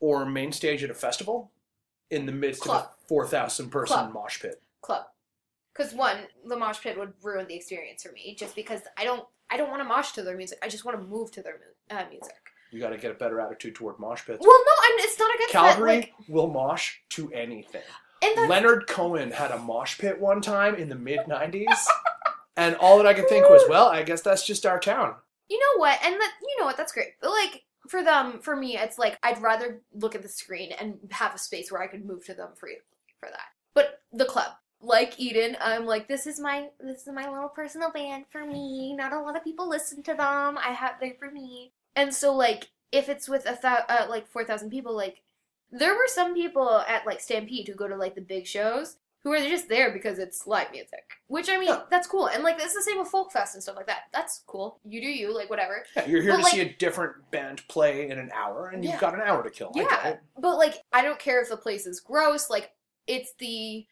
Or 0.00 0.24
main 0.24 0.52
stage 0.52 0.82
at 0.84 0.90
a 0.90 0.94
festival 0.94 1.52
in 2.10 2.26
the 2.26 2.32
midst 2.32 2.62
Club. 2.62 2.84
of 2.84 2.90
a 3.04 3.08
4,000 3.08 3.70
person 3.70 3.96
Club. 3.96 4.12
mosh 4.12 4.40
pit? 4.40 4.62
Club. 4.82 5.04
Because 5.74 5.94
one, 5.94 6.16
the 6.46 6.56
mosh 6.56 6.80
pit 6.80 6.98
would 6.98 7.12
ruin 7.22 7.46
the 7.46 7.54
experience 7.54 8.02
for 8.02 8.12
me 8.12 8.34
just 8.38 8.54
because 8.56 8.80
I 8.96 9.04
don't. 9.04 9.24
I 9.50 9.56
don't 9.56 9.70
want 9.70 9.80
to 9.80 9.84
mosh 9.88 10.12
to 10.12 10.22
their 10.22 10.36
music. 10.36 10.58
I 10.62 10.68
just 10.68 10.84
want 10.84 11.00
to 11.00 11.06
move 11.06 11.30
to 11.32 11.42
their 11.42 11.54
mu- 11.54 11.96
uh, 11.96 12.04
music. 12.10 12.34
You 12.70 12.80
got 12.80 12.90
to 12.90 12.98
get 12.98 13.10
a 13.12 13.14
better 13.14 13.40
attitude 13.40 13.74
toward 13.76 13.98
mosh 13.98 14.26
pits. 14.26 14.40
Well, 14.42 14.62
no, 14.66 14.72
I'm, 14.82 14.98
it's 14.98 15.18
not 15.18 15.34
against 15.34 15.52
Calgary 15.52 15.90
that. 15.90 15.96
Like, 15.96 16.12
will 16.28 16.48
mosh 16.48 16.96
to 17.10 17.32
anything. 17.32 17.80
and 18.22 18.46
Leonard 18.50 18.86
Cohen 18.88 19.30
had 19.30 19.50
a 19.52 19.58
mosh 19.58 19.96
pit 19.98 20.20
one 20.20 20.42
time 20.42 20.74
in 20.74 20.90
the 20.90 20.94
mid 20.96 21.20
90s. 21.20 21.64
and 22.58 22.76
all 22.76 22.98
that 22.98 23.06
I 23.06 23.14
could 23.14 23.26
think 23.30 23.48
was, 23.48 23.62
well, 23.70 23.86
I 23.88 24.02
guess 24.02 24.20
that's 24.20 24.44
just 24.44 24.66
our 24.66 24.78
town. 24.78 25.14
You 25.48 25.58
know 25.58 25.80
what? 25.80 25.98
And 26.04 26.14
that 26.20 26.32
you 26.42 26.56
know 26.60 26.66
what? 26.66 26.76
That's 26.76 26.92
great. 26.92 27.12
But 27.22 27.30
like 27.30 27.62
for 27.88 28.02
them, 28.02 28.40
for 28.40 28.54
me, 28.54 28.76
it's 28.76 28.98
like 28.98 29.18
I'd 29.22 29.42
rather 29.42 29.80
look 29.92 30.14
at 30.14 30.22
the 30.22 30.28
screen 30.28 30.72
and 30.78 30.98
have 31.10 31.34
a 31.34 31.38
space 31.38 31.72
where 31.72 31.82
I 31.82 31.86
could 31.86 32.04
move 32.04 32.24
to 32.26 32.34
them 32.34 32.50
freely 32.54 32.80
for 33.18 33.28
that. 33.28 33.48
But 33.74 34.02
the 34.12 34.24
club, 34.24 34.52
like 34.80 35.18
Eden, 35.18 35.56
I'm 35.60 35.86
like 35.86 36.08
this 36.08 36.26
is 36.26 36.38
my 36.38 36.68
this 36.80 37.02
is 37.02 37.12
my 37.12 37.28
little 37.28 37.48
personal 37.48 37.90
band 37.90 38.26
for 38.30 38.44
me. 38.44 38.94
Not 38.94 39.12
a 39.12 39.20
lot 39.20 39.36
of 39.36 39.44
people 39.44 39.68
listen 39.68 40.02
to 40.04 40.14
them. 40.14 40.58
I 40.58 40.72
have 40.72 40.94
they 41.00 41.16
for 41.18 41.30
me. 41.30 41.72
And 41.96 42.14
so 42.14 42.34
like 42.34 42.68
if 42.92 43.08
it's 43.08 43.28
with 43.28 43.46
a 43.46 43.58
thou- 43.60 43.84
uh, 43.88 44.06
like 44.08 44.28
four 44.28 44.44
thousand 44.44 44.70
people, 44.70 44.96
like 44.96 45.22
there 45.70 45.94
were 45.94 46.06
some 46.06 46.34
people 46.34 46.84
at 46.86 47.06
like 47.06 47.20
Stampede 47.20 47.68
who 47.68 47.74
go 47.74 47.88
to 47.88 47.96
like 47.96 48.14
the 48.14 48.20
big 48.20 48.46
shows 48.46 48.96
who 49.24 49.32
are 49.32 49.38
just 49.40 49.68
there 49.68 49.90
because 49.92 50.18
it's 50.18 50.46
live 50.46 50.70
music. 50.70 51.02
Which 51.26 51.48
I 51.48 51.58
mean, 51.58 51.68
Yeah. 51.68 51.82
that's 51.90 52.06
cool. 52.06 52.26
And 52.28 52.42
like 52.42 52.56
it's 52.60 52.74
the 52.74 52.82
same 52.82 52.98
with 52.98 53.08
folk 53.08 53.32
fest 53.32 53.54
and 53.54 53.62
stuff 53.62 53.76
like 53.76 53.86
that. 53.86 54.02
That's 54.12 54.42
cool. 54.46 54.80
You 54.84 55.00
do 55.00 55.08
you, 55.08 55.34
like 55.34 55.50
whatever. 55.50 55.84
Yeah, 55.96 56.06
you're 56.06 56.22
here 56.22 56.32
But, 56.32 56.36
to 56.38 56.42
like- 56.44 56.52
see 56.52 56.60
a 56.60 56.72
different 56.74 57.30
band 57.30 57.66
play 57.68 58.08
in 58.10 58.18
an 58.18 58.30
hour, 58.34 58.68
and 58.68 58.84
Yeah. 58.84 58.92
you've 58.92 59.00
got 59.00 59.14
an 59.14 59.20
hour 59.20 59.42
to 59.42 59.50
kill. 59.50 59.70
I 59.74 59.78
get 59.80 59.90
Yeah. 59.90 60.08
it. 60.08 60.20
But 60.38 60.56
like 60.56 60.74
I 60.92 61.02
don't 61.02 61.18
care 61.18 61.40
if 61.42 61.48
the 61.48 61.56
place 61.56 61.86
is 61.86 62.00
gross, 62.00 62.48
like 62.48 62.70
it's 63.06 63.32
the 63.38 63.86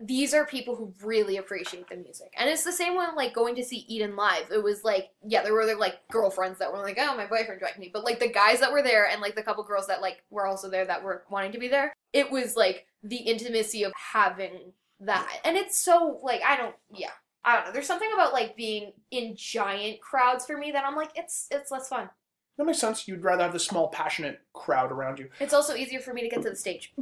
these 0.00 0.32
are 0.32 0.46
people 0.46 0.76
who 0.76 0.94
really 1.02 1.36
appreciate 1.38 1.88
the 1.88 1.96
music. 1.96 2.32
And 2.36 2.48
it's 2.48 2.62
the 2.62 2.72
same 2.72 2.94
one 2.94 3.16
like 3.16 3.34
going 3.34 3.56
to 3.56 3.64
see 3.64 3.84
Eden 3.88 4.14
live. 4.14 4.50
It 4.52 4.62
was 4.62 4.84
like 4.84 5.10
yeah, 5.26 5.42
there 5.42 5.54
were 5.54 5.66
their 5.66 5.76
like 5.76 5.98
girlfriends 6.10 6.58
that 6.60 6.72
were 6.72 6.78
like, 6.78 6.98
Oh, 7.00 7.16
my 7.16 7.26
boyfriend 7.26 7.60
dragged 7.60 7.78
me. 7.78 7.90
But 7.92 8.04
like 8.04 8.20
the 8.20 8.30
guys 8.30 8.60
that 8.60 8.72
were 8.72 8.82
there 8.82 9.08
and 9.08 9.20
like 9.20 9.34
the 9.34 9.42
couple 9.42 9.64
girls 9.64 9.88
that 9.88 10.00
like 10.00 10.22
were 10.30 10.46
also 10.46 10.70
there 10.70 10.84
that 10.84 11.02
were 11.02 11.24
wanting 11.30 11.52
to 11.52 11.58
be 11.58 11.68
there, 11.68 11.92
it 12.12 12.30
was 12.30 12.56
like 12.56 12.86
the 13.02 13.16
intimacy 13.16 13.82
of 13.82 13.92
having 14.12 14.72
that. 15.00 15.40
And 15.44 15.56
it's 15.56 15.78
so 15.78 16.20
like 16.22 16.42
I 16.46 16.56
don't 16.56 16.76
yeah. 16.94 17.10
I 17.44 17.56
don't 17.56 17.66
know. 17.66 17.72
There's 17.72 17.86
something 17.86 18.10
about 18.12 18.32
like 18.32 18.56
being 18.56 18.92
in 19.10 19.34
giant 19.36 20.00
crowds 20.00 20.44
for 20.44 20.56
me 20.56 20.70
that 20.72 20.84
I'm 20.84 20.96
like, 20.96 21.10
it's 21.16 21.48
it's 21.50 21.70
less 21.70 21.88
fun. 21.88 22.10
That 22.56 22.64
makes 22.64 22.80
sense. 22.80 23.06
You'd 23.06 23.22
rather 23.22 23.44
have 23.44 23.52
the 23.52 23.60
small, 23.60 23.88
passionate 23.88 24.40
crowd 24.52 24.90
around 24.90 25.20
you. 25.20 25.28
It's 25.38 25.54
also 25.54 25.74
easier 25.74 26.00
for 26.00 26.12
me 26.12 26.22
to 26.22 26.28
get 26.28 26.42
to 26.42 26.50
the 26.50 26.56
stage. 26.56 26.92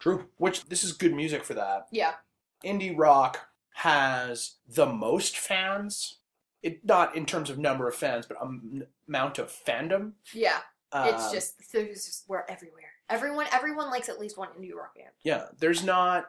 True. 0.00 0.26
Which 0.38 0.64
this 0.64 0.82
is 0.82 0.92
good 0.92 1.14
music 1.14 1.44
for 1.44 1.54
that. 1.54 1.86
Yeah. 1.92 2.12
Indie 2.64 2.96
rock 2.96 3.48
has 3.74 4.56
the 4.68 4.86
most 4.86 5.36
fans. 5.38 6.18
It 6.62 6.84
not 6.84 7.14
in 7.14 7.26
terms 7.26 7.50
of 7.50 7.58
number 7.58 7.86
of 7.88 7.94
fans, 7.94 8.26
but 8.26 8.40
am- 8.40 8.86
amount 9.08 9.38
of 9.38 9.48
fandom. 9.50 10.12
Yeah. 10.32 10.60
It's 10.94 11.24
Um, 11.26 11.32
just 11.32 11.54
it's 11.60 11.72
just 12.06 12.24
we're 12.28 12.44
everywhere. 12.48 12.90
Everyone 13.10 13.46
everyone 13.52 13.90
likes 13.90 14.08
at 14.08 14.18
least 14.20 14.38
one 14.38 14.48
indie 14.58 14.72
rock 14.74 14.94
band. 14.94 15.10
yeah. 15.22 15.46
There's 15.58 15.82
not 15.84 16.26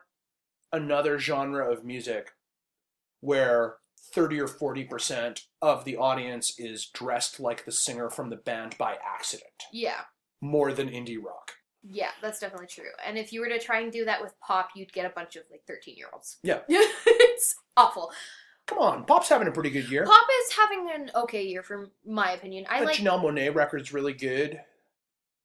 another 0.73 1.19
genre 1.19 1.71
of 1.71 1.85
music 1.85 2.33
where 3.21 3.77
thirty 4.11 4.39
or 4.39 4.47
forty 4.47 4.83
percent 4.83 5.41
of 5.61 5.85
the 5.85 5.95
audience 5.97 6.57
is 6.59 6.87
dressed 6.87 7.39
like 7.39 7.65
the 7.65 7.71
singer 7.71 8.09
from 8.09 8.29
the 8.29 8.35
band 8.35 8.77
by 8.77 8.97
accident, 9.03 9.63
Yeah. 9.71 10.01
more 10.41 10.73
than 10.73 10.89
indie 10.89 11.21
rock. 11.23 11.53
Yeah, 11.89 12.09
that's 12.21 12.39
definitely 12.39 12.67
true. 12.67 12.89
And 13.05 13.17
if 13.17 13.31
you 13.31 13.41
were 13.41 13.49
to 13.49 13.59
try 13.59 13.81
and 13.81 13.91
do 13.91 14.05
that 14.05 14.21
with 14.21 14.33
pop, 14.39 14.69
you'd 14.75 14.93
get 14.93 15.05
a 15.05 15.09
bunch 15.09 15.35
of 15.35 15.43
like 15.51 15.63
13 15.67 15.95
year 15.97 16.07
olds. 16.13 16.37
Yeah. 16.43 16.59
it's 16.67 17.55
awful. 17.77 18.11
Come 18.67 18.79
on, 18.79 19.05
Pop's 19.05 19.29
having 19.29 19.47
a 19.47 19.51
pretty 19.51 19.69
good 19.69 19.89
year. 19.91 20.05
Pop 20.05 20.25
is 20.43 20.53
having 20.53 20.89
an 20.91 21.11
okay 21.13 21.45
year, 21.45 21.61
from 21.61 21.91
my 22.03 22.31
opinion. 22.31 22.65
I 22.67 22.79
that 22.79 22.85
like. 22.85 22.95
Janelle 22.97 23.21
Monae 23.21 23.53
record's 23.53 23.93
really 23.93 24.13
good. 24.13 24.59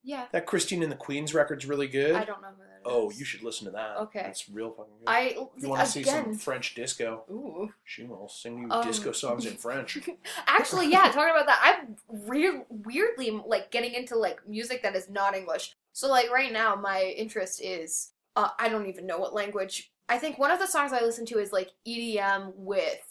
Yeah. 0.03 0.25
That 0.33 0.47
Christine 0.47 0.83
and 0.83 0.91
the 0.91 0.97
Queens 0.97 1.35
record's 1.35 1.67
really 1.67 1.87
good. 1.87 2.15
I 2.17 2.25
don't 2.25 2.41
know 2.41 2.49
who 2.49 2.63
that 2.63 2.77
is. 2.77 2.83
Oh, 2.87 3.11
you 3.11 3.27
should 3.27 3.43
listen 3.43 3.67
to 3.67 3.73
that. 3.73 3.99
Okay. 3.99 4.25
It's 4.31 4.49
real 4.49 4.71
fucking 4.71 4.95
good. 5.01 5.05
I. 5.07 5.37
you 5.59 5.69
want 5.69 5.85
to 5.85 5.87
see 5.87 6.03
some 6.03 6.35
French 6.35 6.75
disco, 6.75 7.25
Ooh. 7.31 7.71
she 7.85 8.05
will 8.05 8.27
sing 8.31 8.63
you 8.63 8.71
Um, 8.71 8.87
disco 8.87 9.13
songs 9.13 9.45
in 9.45 9.53
French. 9.57 9.99
Actually, 10.47 10.91
yeah, 10.91 11.11
talking 11.13 11.35
about 11.35 11.45
that, 11.47 11.61
I'm 11.63 11.97
re- 12.27 12.63
weirdly 12.71 13.39
like 13.45 13.71
getting 13.71 13.93
into 13.93 14.17
like 14.17 14.41
music 14.49 14.83
that 14.83 14.97
is 14.97 15.11
not 15.11 15.35
English. 15.35 15.77
So 16.01 16.09
like 16.09 16.31
right 16.31 16.51
now, 16.51 16.77
my 16.77 17.15
interest 17.15 17.61
is 17.63 18.13
uh, 18.35 18.49
I 18.59 18.71
don't 18.71 18.87
even 18.87 19.07
know 19.07 19.19
what 19.19 19.35
language. 19.35 19.93
I 20.09 20.17
think 20.17 20.39
one 20.39 20.51
of 20.51 20.59
the 20.59 20.67
songs 20.67 20.95
I 20.95 21.03
listen 21.03 21.27
to 21.27 21.39
is 21.39 21.53
like 21.53 21.73
EDM 21.87 22.55
with 22.57 23.03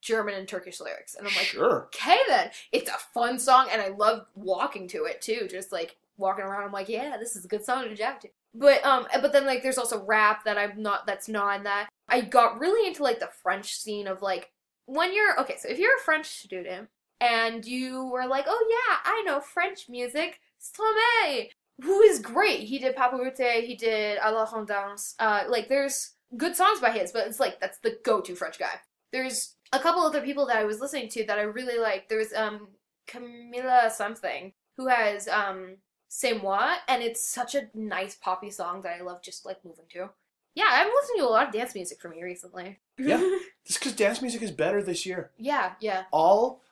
German 0.00 0.34
and 0.34 0.48
Turkish 0.48 0.80
lyrics, 0.80 1.14
and 1.14 1.28
I'm 1.28 1.34
like, 1.34 1.44
sure. 1.44 1.90
okay 1.94 2.16
then, 2.26 2.52
it's 2.72 2.88
a 2.88 2.96
fun 3.12 3.38
song, 3.38 3.68
and 3.70 3.82
I 3.82 3.88
love 3.88 4.24
walking 4.34 4.88
to 4.88 5.04
it 5.04 5.20
too. 5.20 5.46
Just 5.50 5.72
like 5.72 5.98
walking 6.16 6.46
around, 6.46 6.64
I'm 6.64 6.72
like, 6.72 6.88
yeah, 6.88 7.18
this 7.18 7.36
is 7.36 7.44
a 7.44 7.48
good 7.48 7.66
song 7.66 7.84
to 7.84 7.94
jam 7.94 8.14
to. 8.22 8.28
But 8.54 8.82
um, 8.86 9.06
but 9.20 9.34
then 9.34 9.44
like 9.44 9.62
there's 9.62 9.76
also 9.76 10.02
rap 10.02 10.46
that 10.46 10.56
I'm 10.56 10.80
not 10.80 11.06
that's 11.06 11.28
not 11.28 11.58
in 11.58 11.64
that. 11.64 11.90
I 12.08 12.22
got 12.22 12.58
really 12.58 12.88
into 12.88 13.02
like 13.02 13.20
the 13.20 13.28
French 13.42 13.74
scene 13.74 14.06
of 14.06 14.22
like 14.22 14.52
when 14.86 15.14
you're 15.14 15.38
okay. 15.40 15.56
So 15.58 15.68
if 15.68 15.78
you're 15.78 15.98
a 15.98 16.02
French 16.02 16.28
student 16.28 16.88
and 17.20 17.66
you 17.66 18.06
were 18.06 18.26
like, 18.26 18.46
oh 18.48 18.66
yeah, 18.70 18.96
I 19.04 19.22
know 19.26 19.40
French 19.40 19.90
music, 19.90 20.40
Stromae, 20.58 21.50
who 21.82 22.00
is 22.02 22.18
great. 22.18 22.60
He 22.60 22.78
did 22.78 22.96
Papaoutai, 22.96 23.64
he 23.66 23.76
did 23.76 24.18
Alors 24.18 24.52
on 24.52 24.66
danse. 24.66 25.14
Uh, 25.18 25.44
like 25.48 25.68
there's 25.68 26.12
good 26.36 26.56
songs 26.56 26.80
by 26.80 26.90
his, 26.90 27.12
but 27.12 27.26
it's 27.26 27.40
like 27.40 27.60
that's 27.60 27.78
the 27.78 27.98
go-to 28.04 28.34
French 28.34 28.58
guy. 28.58 28.80
There's 29.12 29.54
a 29.72 29.78
couple 29.78 30.02
other 30.02 30.22
people 30.22 30.46
that 30.46 30.56
I 30.56 30.64
was 30.64 30.80
listening 30.80 31.08
to 31.10 31.24
that 31.26 31.38
I 31.38 31.42
really 31.42 31.78
like. 31.78 32.08
There's 32.08 32.32
um 32.32 32.68
Camilla 33.06 33.90
something 33.94 34.52
who 34.76 34.88
has 34.88 35.28
um 35.28 35.76
C'est 36.08 36.34
Moi, 36.34 36.74
and 36.88 37.02
it's 37.02 37.28
such 37.28 37.54
a 37.54 37.68
nice 37.74 38.14
poppy 38.14 38.50
song 38.50 38.82
that 38.82 38.96
I 38.98 39.02
love 39.02 39.22
just 39.22 39.44
like 39.44 39.64
moving 39.64 39.86
to. 39.92 40.10
Yeah, 40.54 40.68
I'm 40.70 40.88
listening 40.88 41.18
to 41.18 41.28
a 41.28 41.30
lot 41.30 41.46
of 41.48 41.52
dance 41.52 41.74
music 41.74 42.00
from 42.00 42.14
you 42.14 42.24
recently. 42.24 42.78
Yeah. 42.98 43.18
Just 43.66 43.78
because 43.78 43.92
dance 43.92 44.22
music 44.22 44.40
is 44.40 44.50
better 44.50 44.82
this 44.82 45.04
year. 45.04 45.32
yeah, 45.36 45.72
yeah. 45.80 46.04
All 46.12 46.62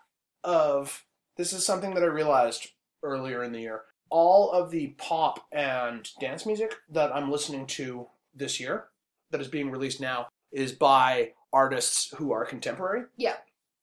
of 0.43 1.05
this 1.37 1.53
is 1.53 1.67
something 1.67 1.93
that 1.93 2.03
I 2.03 2.07
realized 2.07 2.69
earlier 3.03 3.43
in 3.43 3.53
the 3.53 3.61
year. 3.61 3.83
All 4.11 4.51
of 4.53 4.71
the 4.71 4.89
pop 4.99 5.47
and 5.53 6.09
dance 6.21 6.47
music 6.47 6.75
that 6.91 7.15
I'm 7.15 7.31
listening 7.31 7.67
to 7.69 8.07
this 8.35 8.61
year, 8.61 8.87
that 9.31 9.41
is 9.41 9.49
being 9.49 9.71
released 9.71 10.01
now, 10.01 10.29
is 10.53 10.73
by 10.73 11.33
artists 11.53 12.15
who 12.17 12.33
are 12.33 12.45
contemporary. 12.45 13.05
Yeah. 13.17 13.37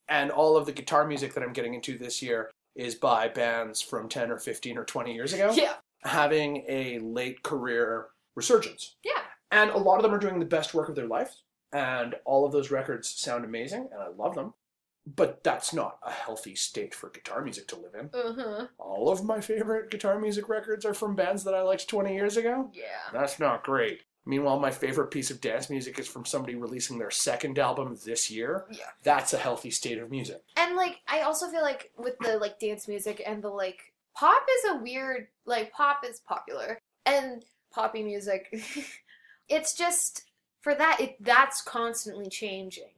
And 0.07 0.31
all 0.31 0.57
of 0.57 0.65
the 0.65 0.71
guitar 0.71 1.05
music 1.07 1.33
that 1.33 1.43
I'm 1.43 1.53
getting 1.53 1.73
into 1.73 1.97
this 1.97 2.21
year 2.21 2.51
is 2.75 2.95
by 2.95 3.27
bands 3.27 3.81
from 3.81 4.07
10 4.07 4.31
or 4.31 4.37
15 4.37 4.77
or 4.77 4.85
20 4.85 5.13
years 5.13 5.33
ago. 5.33 5.51
Yeah. 5.53 5.73
having 6.03 6.63
a 6.67 6.99
late 6.99 7.43
career 7.43 8.07
resurgence. 8.35 8.95
Yeah. 9.03 9.21
And 9.51 9.69
a 9.71 9.77
lot 9.77 9.97
of 9.97 10.03
them 10.03 10.13
are 10.13 10.19
doing 10.19 10.39
the 10.39 10.45
best 10.45 10.73
work 10.73 10.89
of 10.89 10.95
their 10.95 11.07
life, 11.07 11.35
and 11.73 12.15
all 12.25 12.45
of 12.45 12.51
those 12.51 12.71
records 12.71 13.09
sound 13.09 13.43
amazing, 13.43 13.89
and 13.91 14.01
I 14.01 14.07
love 14.07 14.35
them. 14.35 14.53
But 15.05 15.43
that's 15.43 15.73
not 15.73 15.97
a 16.03 16.11
healthy 16.11 16.55
state 16.55 16.93
for 16.93 17.09
guitar 17.09 17.41
music 17.41 17.67
to 17.69 17.75
live 17.75 17.95
in. 17.95 18.09
Uh-huh. 18.13 18.67
All 18.77 19.09
of 19.09 19.23
my 19.23 19.41
favorite 19.41 19.89
guitar 19.89 20.19
music 20.19 20.47
records 20.47 20.85
are 20.85 20.93
from 20.93 21.15
bands 21.15 21.43
that 21.43 21.55
I 21.55 21.63
liked 21.63 21.87
20 21.87 22.13
years 22.13 22.37
ago. 22.37 22.69
Yeah. 22.73 22.83
That's 23.11 23.39
not 23.39 23.63
great. 23.63 24.01
Meanwhile, 24.25 24.59
my 24.59 24.69
favorite 24.69 25.07
piece 25.07 25.31
of 25.31 25.41
dance 25.41 25.69
music 25.69 25.97
is 25.97 26.07
from 26.07 26.25
somebody 26.25 26.55
releasing 26.55 26.99
their 26.99 27.09
second 27.09 27.57
album 27.57 27.97
this 28.05 28.29
year. 28.29 28.65
Yeah. 28.69 28.85
That's 29.03 29.33
a 29.33 29.37
healthy 29.37 29.71
state 29.71 29.97
of 29.97 30.11
music. 30.11 30.43
And 30.55 30.75
like 30.75 30.97
I 31.07 31.21
also 31.21 31.47
feel 31.47 31.63
like 31.63 31.91
with 31.97 32.19
the 32.19 32.37
like 32.37 32.59
dance 32.59 32.87
music 32.87 33.23
and 33.25 33.43
the 33.43 33.49
like 33.49 33.93
pop 34.15 34.43
is 34.59 34.71
a 34.71 34.77
weird 34.77 35.27
like 35.45 35.71
pop 35.71 36.03
is 36.07 36.19
popular 36.19 36.79
and 37.05 37.43
poppy 37.71 38.03
music 38.03 38.47
it's 39.49 39.73
just 39.73 40.25
for 40.59 40.75
that 40.75 40.99
it 40.99 41.15
that's 41.19 41.61
constantly 41.61 42.29
changing. 42.29 42.91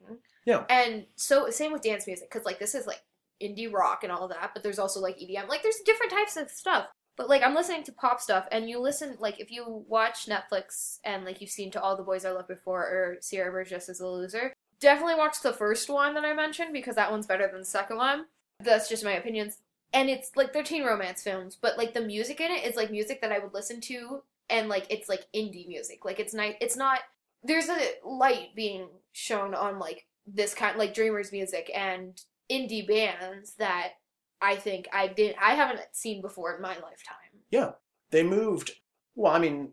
Yeah. 0.46 0.66
And 0.70 1.06
so 1.16 1.50
same 1.50 1.72
with 1.72 1.82
dance 1.82 2.08
music 2.08 2.30
cuz 2.30 2.46
like 2.46 2.60
this 2.60 2.76
is 2.76 2.88
like 2.88 3.02
indie 3.42 3.72
rock 3.72 4.04
and 4.04 4.12
all 4.12 4.28
that, 4.28 4.52
but 4.54 4.64
there's 4.64 4.80
also 4.80 5.00
like 5.00 5.18
EDM. 5.18 5.48
Like 5.48 5.64
there's 5.64 5.80
different 5.86 6.12
types 6.12 6.38
of 6.38 6.50
stuff. 6.50 6.88
But 7.16 7.30
like 7.30 7.44
I'm 7.44 7.54
listening 7.54 7.84
to 7.84 7.92
pop 7.92 8.20
stuff 8.20 8.48
and 8.52 8.70
you 8.70 8.80
listen 8.80 9.18
like 9.20 9.40
if 9.40 9.52
you 9.52 9.86
watch 9.88 10.26
Netflix 10.26 11.00
and 11.04 11.26
like 11.26 11.42
you've 11.42 11.50
seen 11.50 11.70
to 11.72 11.82
all 11.82 11.96
the 11.96 12.04
boys 12.04 12.26
I 12.26 12.32
loved 12.32 12.48
before 12.48 12.82
or 12.82 13.18
Sierra 13.22 13.52
Burgess 13.52 13.90
is 13.90 14.00
a 14.00 14.08
loser, 14.08 14.54
definitely 14.80 15.16
watch 15.16 15.42
the 15.42 15.54
first 15.54 15.90
one 15.90 16.16
that 16.16 16.26
I 16.26 16.34
mentioned 16.34 16.74
because 16.74 16.96
that 16.96 17.12
one's 17.12 17.28
better 17.28 17.48
than 17.48 17.60
the 17.60 17.66
second 17.66 17.98
one. 17.98 18.26
That's 18.60 18.90
just 18.90 19.04
my 19.04 19.14
opinions. 19.14 19.60
And 19.94 20.10
it's 20.10 20.32
like 20.36 20.54
they're 20.54 20.64
teen 20.64 20.84
romance 20.84 21.22
films, 21.22 21.56
but 21.60 21.78
like 21.78 21.94
the 21.94 22.02
music 22.02 22.42
in 22.42 22.52
it 22.52 22.66
is 22.66 22.76
like 22.76 22.90
music 22.90 23.22
that 23.22 23.32
I 23.32 23.40
would 23.40 23.54
listen 23.54 23.80
to 23.82 24.24
and 24.50 24.68
like 24.68 24.88
it's 24.90 25.08
like 25.08 25.28
indie 25.36 25.68
music. 25.68 26.06
Like 26.06 26.20
it's 26.20 26.34
nice 26.34 26.56
it's 26.62 26.76
not 26.76 27.02
there's 27.44 27.70
a 27.70 27.80
light 28.04 28.56
being 28.56 28.88
shown 29.12 29.54
on 29.54 29.78
like 29.78 30.08
this 30.26 30.54
kind 30.54 30.78
like 30.78 30.94
dreamers 30.94 31.32
music 31.32 31.70
and 31.76 32.20
indie 32.52 32.88
bands 32.88 33.56
that 33.56 33.94
I 34.42 34.56
think 34.56 34.88
I 34.94 35.08
did 35.08 35.36
I 35.42 35.56
haven't 35.56 35.82
seen 35.94 36.22
before 36.22 36.56
in 36.56 36.62
my 36.62 36.74
lifetime. 36.76 37.42
Yeah. 37.52 37.72
They 38.12 38.24
moved, 38.24 38.72
well, 39.16 39.34
I 39.34 39.40
mean, 39.40 39.70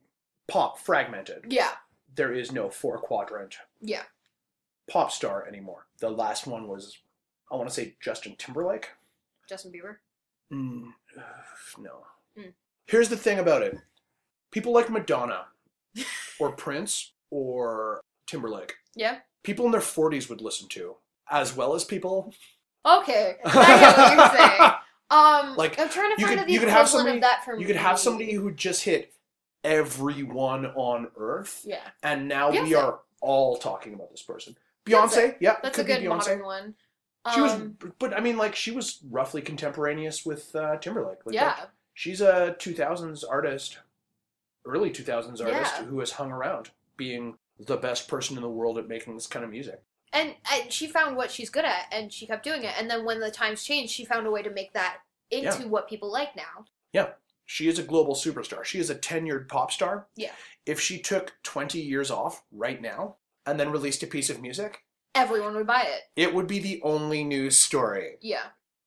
pop 0.49 0.79
fragmented. 0.79 1.45
Yeah. 1.49 1.73
There 2.15 2.33
is 2.33 2.53
no 2.53 2.71
four 2.71 2.99
quadrant 2.99 3.57
Yeah. 3.81 4.03
pop 4.91 5.11
star 5.13 5.47
anymore. 5.47 5.87
The 6.01 6.11
last 6.11 6.47
one 6.47 6.69
was, 6.69 6.97
I 7.51 7.57
want 7.57 7.69
to 7.69 7.75
say 7.75 7.97
Justin 8.01 8.35
Timberlake. 8.39 8.89
Justin 9.49 9.73
Bieber. 9.73 9.97
Mm, 10.53 10.93
no. 11.79 12.05
Mm. 12.39 12.53
Here's 12.87 13.09
the 13.09 13.17
thing 13.17 13.39
about 13.39 13.63
it 13.63 13.77
people 14.53 14.73
like 14.73 14.91
Madonna 14.91 15.47
or 16.41 16.53
Prince 16.53 17.13
or 17.31 18.01
Timberlake, 18.27 18.75
Yeah. 18.97 19.19
People 19.43 19.65
in 19.67 19.73
their 19.73 19.81
40s 19.81 20.29
would 20.29 20.41
listen 20.41 20.69
to, 20.69 20.97
as 21.31 21.55
well 21.57 21.75
as 21.75 21.85
people. 21.85 22.33
Okay. 22.87 23.37
I 23.45 23.53
get 23.53 23.97
what 23.99 24.17
you're 24.17 24.49
saying. 24.49 24.71
Um 25.11 25.57
Like, 25.57 25.79
I'm 25.79 25.89
trying 25.89 26.15
to 26.17 26.21
you 26.21 26.27
find 26.27 26.39
could- 26.41 26.49
the 26.49 26.53
you 26.53 26.61
could 26.61 26.69
have 26.69 26.89
somebody- 26.89 27.17
of 27.19 27.23
that 27.23 27.45
for 27.45 27.59
You 27.59 27.67
could 27.67 27.77
me. 27.77 27.83
have 27.83 27.99
somebody 27.99 28.33
who 28.33 28.51
just 28.53 28.85
hit 28.85 29.13
everyone 29.65 30.67
on 30.67 31.09
earth, 31.17 31.63
Yeah. 31.65 31.81
and 32.03 32.29
now 32.29 32.51
we 32.51 32.75
are 32.75 33.01
all 33.21 33.57
talking 33.59 33.95
about 33.95 34.11
this 34.11 34.23
person. 34.23 34.57
Beyonce, 34.87 35.37
yeah, 35.41 35.57
That's 35.63 35.79
a 35.79 35.85
good 35.85 36.01
Beyonce. 36.01 36.09
modern 36.09 36.43
one. 36.45 36.75
She 37.35 37.41
was, 37.43 37.53
Um, 37.53 37.77
but 37.99 38.17
I 38.17 38.21
mean, 38.21 38.39
like 38.39 38.57
she 38.57 38.71
was 38.71 38.99
roughly 39.11 39.43
contemporaneous 39.43 40.25
with 40.25 40.55
uh, 40.57 40.79
Timberlake. 40.79 41.19
Like, 41.27 41.35
yeah. 41.35 41.67
she's 41.93 42.23
a 42.23 42.57
2000s 42.59 43.25
artist, 43.29 43.79
early 44.65 44.91
2000s 44.91 45.41
artist 45.43 45.75
Yeah. 45.77 45.85
who 45.85 46.01
has 46.01 46.13
hung 46.13 46.33
around 46.33 46.71
being 46.97 47.37
the 47.67 47.77
best 47.77 48.09
person 48.09 48.37
in 48.37 48.43
the 48.43 48.49
world 48.49 48.79
at 48.79 48.89
making 48.89 49.15
this 49.15 49.27
kind 49.27 49.45
of 49.45 49.51
music. 49.51 49.83
And, 50.13 50.35
and 50.53 50.73
she 50.73 50.87
found 50.87 51.17
what 51.17 51.31
she's 51.31 51.51
good 51.51 51.65
at 51.65 51.87
and 51.93 52.13
she 52.13 52.27
kept 52.27 52.43
doing 52.43 52.65
it. 52.65 52.73
And 52.79 52.91
then 52.91 53.05
when 53.05 53.21
the 53.21 53.31
times 53.31 53.63
changed, 53.63 53.93
she 53.93 54.05
found 54.05 54.27
a 54.27 54.31
way 54.31 54.43
to 54.43 54.51
make 54.51 54.73
that 54.73 54.99
into 55.31 55.69
what 55.69 55.89
people 55.89 56.11
like 56.11 56.35
now. 56.35 56.65
Yeah. 56.93 57.11
She 57.47 57.69
is 57.69 57.79
a 57.79 57.85
global 57.85 58.15
superstar. 58.15 58.65
She 58.65 58.79
is 58.79 58.91
a 58.91 58.95
tenured 58.95 59.49
pop 59.49 59.71
star. 59.71 60.07
Yeah. 60.17 60.33
If 60.67 60.81
she 60.81 60.99
took 61.01 61.35
20 61.43 61.81
years 61.81 62.11
off 62.11 62.43
right 62.53 62.81
now 62.81 63.17
and 63.47 63.59
then 63.59 63.71
released 63.71 64.03
a 64.03 64.07
piece 64.09 64.31
of 64.31 64.41
music, 64.43 64.85
Everyone 65.15 65.57
would 65.57 65.67
buy 65.67 65.83
it. 65.83 66.03
it 66.15 66.33
would 66.33 66.47
be 66.47 66.61
the 66.61 66.81
only 66.85 67.25
news 67.25 67.59
story. 67.59 68.15
Yeah. 68.21 68.47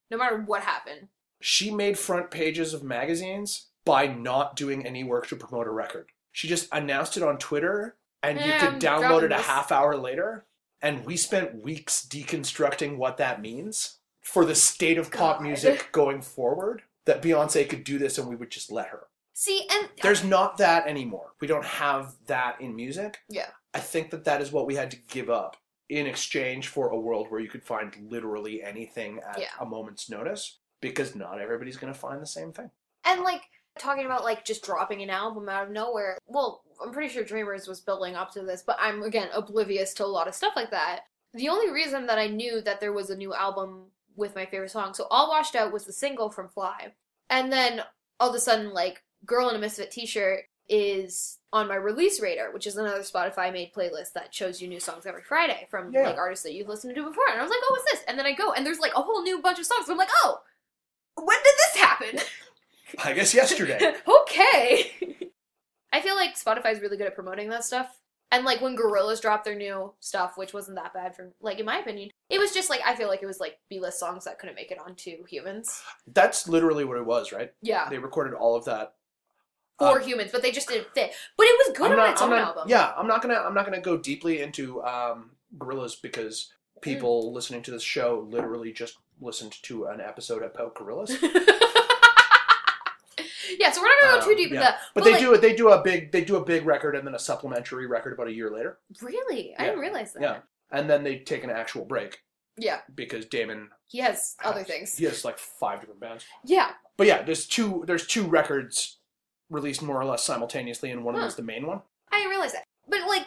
No 0.10 0.18
matter 0.18 0.38
what 0.38 0.64
happened. 0.64 1.10
She 1.42 1.70
made 1.72 1.98
front 2.00 2.32
pages 2.32 2.74
of 2.74 2.84
magazines 2.84 3.68
by 3.84 4.08
not 4.08 4.56
doing 4.56 4.86
any 4.86 5.04
work 5.04 5.28
to 5.28 5.36
promote 5.36 5.68
a 5.68 5.72
record. 5.72 6.12
She 6.32 6.48
just 6.48 6.70
announced 6.72 7.18
it 7.18 7.24
on 7.24 7.38
Twitter 7.38 7.98
and 8.24 8.40
you 8.40 8.54
could 8.60 8.80
download 8.80 9.24
it 9.24 9.32
a 9.32 9.38
half 9.42 9.72
hour 9.72 9.96
later. 9.98 10.46
And 10.82 11.06
we 11.06 11.16
spent 11.18 11.62
weeks 11.64 12.06
deconstructing 12.10 12.98
what 12.98 13.18
that 13.18 13.42
means 13.42 14.00
for 14.22 14.46
the 14.46 14.56
state 14.56 14.98
of 14.98 15.12
pop 15.12 15.38
God. 15.38 15.44
music 15.44 15.90
going 15.92 16.22
forward. 16.22 16.84
That 17.06 17.22
Beyonce 17.22 17.68
could 17.68 17.84
do 17.84 17.98
this 18.00 18.18
and 18.18 18.28
we 18.30 18.36
would 18.36 18.50
just 18.50 18.72
let 18.72 18.88
her. 18.88 19.08
See, 19.34 19.68
and 19.70 19.90
There's 20.02 20.24
not 20.24 20.58
that 20.58 20.88
anymore. 20.88 21.34
We 21.42 21.48
don't 21.48 21.66
have 21.66 22.16
that 22.28 22.62
in 22.62 22.76
music. 22.76 23.20
Yeah. 23.28 23.50
I 23.74 23.80
think 23.80 24.10
that 24.12 24.24
that 24.26 24.42
is 24.42 24.52
what 24.52 24.66
we 24.68 24.76
had 24.76 24.92
to 24.92 24.98
give 25.10 25.30
up 25.30 25.58
in 25.90 26.08
exchange 26.08 26.70
for 26.70 26.90
a 26.90 27.00
world 27.00 27.28
where 27.30 27.42
you 27.42 27.50
could 27.50 27.64
find 27.64 27.94
literally 28.10 28.64
anything 28.64 29.20
at 29.28 29.40
Yeah. 29.40 29.50
a 29.60 29.66
moment's 29.66 30.10
notice 30.10 30.60
because 30.82 31.16
not 31.16 31.42
everybody's 31.42 31.78
going 31.78 31.92
to 31.94 32.00
find 32.00 32.22
the 32.22 32.26
same 32.28 32.54
thing. 32.54 32.72
And 33.06 33.22
like 33.22 33.42
talking 33.80 34.06
about 34.06 34.24
like 34.24 34.46
just 34.46 34.64
dropping 34.64 35.02
an 35.02 35.10
album 35.10 35.50
out 35.50 35.66
of 35.66 35.72
nowhere. 35.72 36.18
Well, 36.28 36.63
I'm 36.84 36.92
pretty 36.92 37.14
sure 37.14 37.24
Dreamers 37.24 37.68
was 37.68 37.80
building 37.82 38.16
up 38.16 38.32
to 38.34 38.42
this, 38.42 38.64
but 38.66 38.78
I'm 38.80 39.04
again 39.04 39.30
oblivious 39.34 39.94
to 39.96 40.06
a 40.06 40.08
lot 40.08 40.28
of 40.28 40.36
stuff 40.36 40.54
like 40.56 40.72
that. 40.72 41.02
The 41.34 41.50
only 41.50 41.72
reason 41.72 42.06
that 42.08 42.20
I 42.20 42.28
knew 42.28 42.62
that 42.62 42.80
there 42.80 42.94
was 42.94 43.10
a 43.10 43.16
new 43.18 43.34
album 43.34 43.86
with 44.16 44.36
my 44.36 44.46
favorite 44.46 44.70
song, 44.72 44.94
so 44.94 45.08
All 45.10 45.30
Washed 45.30 45.56
Out 45.56 45.72
was 45.74 45.86
the 45.86 45.94
single 45.94 46.30
from 46.30 46.48
Fly. 46.50 46.94
And 47.30 47.52
then 47.52 47.82
all 48.20 48.30
of 48.30 48.36
a 48.36 48.40
sudden 48.40 48.74
like 48.74 49.02
Girl 49.26 49.50
in 49.50 49.56
a 49.56 49.60
Misfit 49.60 49.90
t-shirt 49.90 50.42
is 50.70 51.40
on 51.52 51.68
my 51.68 51.76
release 51.76 52.22
radar, 52.22 52.52
which 52.52 52.68
is 52.68 52.78
another 52.78 53.00
Spotify 53.02 53.52
made 53.52 53.74
playlist 53.74 54.14
that 54.14 54.34
shows 54.34 54.62
you 54.62 54.68
new 54.68 54.80
songs 54.80 55.06
every 55.06 55.24
Friday 55.24 55.68
from 55.70 55.92
Yeah. 55.92 56.04
like 56.04 56.18
artists 56.18 56.44
that 56.44 56.54
you've 56.54 56.68
listened 56.70 56.96
to 56.96 57.04
before. 57.04 57.28
And 57.30 57.40
I 57.40 57.44
was 57.44 57.50
like, 57.50 57.60
"Oh, 57.64 57.68
what's 57.72 57.92
this?" 57.92 58.04
And 58.08 58.18
then 58.20 58.26
I 58.26 58.34
go 58.34 58.54
and 58.54 58.66
there's 58.66 58.80
like 58.80 58.94
a 58.96 59.02
whole 59.02 59.24
new 59.24 59.42
bunch 59.42 59.60
of 59.60 59.66
songs. 59.66 59.90
I'm 59.90 59.98
like, 59.98 60.10
"Oh, 60.24 60.42
when 61.16 61.38
did 61.38 61.54
this 61.58 61.76
happen?" 61.82 62.20
I 63.04 63.14
guess 63.14 63.34
yesterday. 63.34 63.96
okay. 64.22 64.92
I 65.94 66.02
feel 66.02 66.16
like 66.16 66.36
Spotify's 66.36 66.82
really 66.82 66.98
good 66.98 67.08
at 67.08 67.16
promoting 67.16 67.50
that 67.50 67.64
stuff. 67.64 68.00
And 68.32 68.44
like 68.46 68.62
when 68.62 68.76
Gorillaz 68.76 69.22
dropped 69.22 69.46
their 69.46 69.56
new 69.56 69.94
stuff, 70.00 70.34
which 70.38 70.54
wasn't 70.54 70.78
that 70.78 70.92
bad 70.94 71.16
for 71.16 71.32
like 71.40 71.60
in 71.60 71.66
my 71.68 71.78
opinion, 71.78 72.10
it 72.30 72.40
was 72.40 72.52
just 72.52 72.70
like 72.70 72.82
I 72.86 72.96
feel 72.96 73.08
like 73.08 73.22
it 73.22 73.28
was 73.28 73.40
like 73.40 73.60
B 73.70 73.80
list 73.80 74.00
songs 74.00 74.26
that 74.26 74.40
couldn't 74.40 74.56
make 74.56 74.72
it 74.72 74.80
onto 74.84 75.24
Humanz. 75.32 75.82
That's 76.08 76.48
literally 76.48 76.84
what 76.84 76.98
it 76.98 77.06
was, 77.06 77.32
right? 77.32 77.54
Yeah. 77.62 77.88
They 77.90 78.00
recorded 78.00 78.34
all 78.34 78.56
of 78.56 78.66
that. 78.66 78.96
For 79.80 80.00
Uh, 80.00 80.04
Humanz, 80.04 80.32
but 80.32 80.42
they 80.42 80.52
just 80.52 80.68
didn't 80.68 80.88
fit. 80.96 81.14
But 81.38 81.46
it 81.48 81.68
was 81.68 81.78
good 81.78 81.86
I'm 81.88 81.92
on 81.94 81.98
not, 81.98 82.10
its 82.12 82.22
I'm 82.22 82.32
own 82.32 82.38
not- 82.40 82.48
album. 82.48 82.64
Yeah, 82.70 82.92
I'm 82.98 83.08
not 83.08 83.22
gonna. 83.22 83.36
I'm 83.36 83.54
not 83.54 83.66
gonna 83.66 83.82
go 83.82 83.98
deeply 83.98 84.42
into 84.42 84.84
um, 84.84 85.32
Gorillaz 85.58 86.02
because 86.02 86.52
people 86.82 87.30
Mm. 87.30 87.34
listening 87.34 87.62
to 87.64 87.72
this 87.72 87.84
show 87.84 88.26
literally 88.30 88.72
just 88.74 88.98
listened 89.22 89.54
to 89.64 89.86
an 89.86 90.02
episode 90.02 90.42
about 90.44 90.76
Gorillaz. 90.76 91.12
yeah, 93.60 93.72
so 93.72 93.82
we're 93.82 93.88
not 93.88 94.02
gonna 94.02 94.20
go 94.20 94.26
too 94.26 94.32
Um, 94.32 94.38
deep 94.38 94.46
into 94.52 94.56
yeah. 94.56 94.62
that. 94.72 94.80
But 94.94 95.04
they 95.04 95.12
like, 95.12 95.20
do. 95.20 95.38
They 95.38 95.56
do 95.56 95.70
a 95.70 95.82
big. 95.82 96.12
They 96.12 96.24
do 96.24 96.36
a 96.38 96.44
big 96.46 96.66
record 96.66 96.96
and 96.96 97.06
then 97.08 97.16
a 97.16 97.20
supplementary 97.20 97.88
record 97.88 98.14
about 98.14 98.28
a 98.28 98.34
year 98.34 98.50
later, 98.50 98.80
Really? 99.02 99.56
I 99.58 99.66
didn't 99.66 99.80
realize 99.80 100.14
that. 100.14 100.22
Yeah. 100.22 100.38
and 100.72 100.90
then 100.90 101.04
they 101.04 101.20
take 101.20 101.44
an 101.44 101.50
actual 101.52 101.86
break 101.86 102.20
Yeah. 102.58 102.82
because 102.94 103.26
Damon 103.26 103.70
He 103.88 104.00
has 104.00 104.36
other 104.44 104.64
things. 104.64 104.98
He 104.98 105.06
has 105.06 105.24
like 105.24 105.38
five 105.38 105.80
different 105.82 106.00
bands. 106.00 106.26
Yeah. 106.44 106.72
But 106.98 107.08
yeah, 107.08 107.22
there's 107.22 107.46
two. 107.48 107.84
There's 107.88 108.06
two 108.08 108.24
records 108.24 108.98
released 109.50 109.82
more 109.84 110.00
or 110.02 110.06
less 110.06 110.24
simultaneously, 110.24 110.90
and 110.92 111.04
one 111.04 111.16
of 111.16 111.22
them 111.22 111.30
Huh. 111.30 111.36
the 111.36 111.44
main 111.44 111.68
one. 111.68 111.82
I 112.12 112.18
didn't 112.18 112.32
realize 112.32 112.54
that. 112.54 112.64
But 112.88 113.02
like 113.08 113.26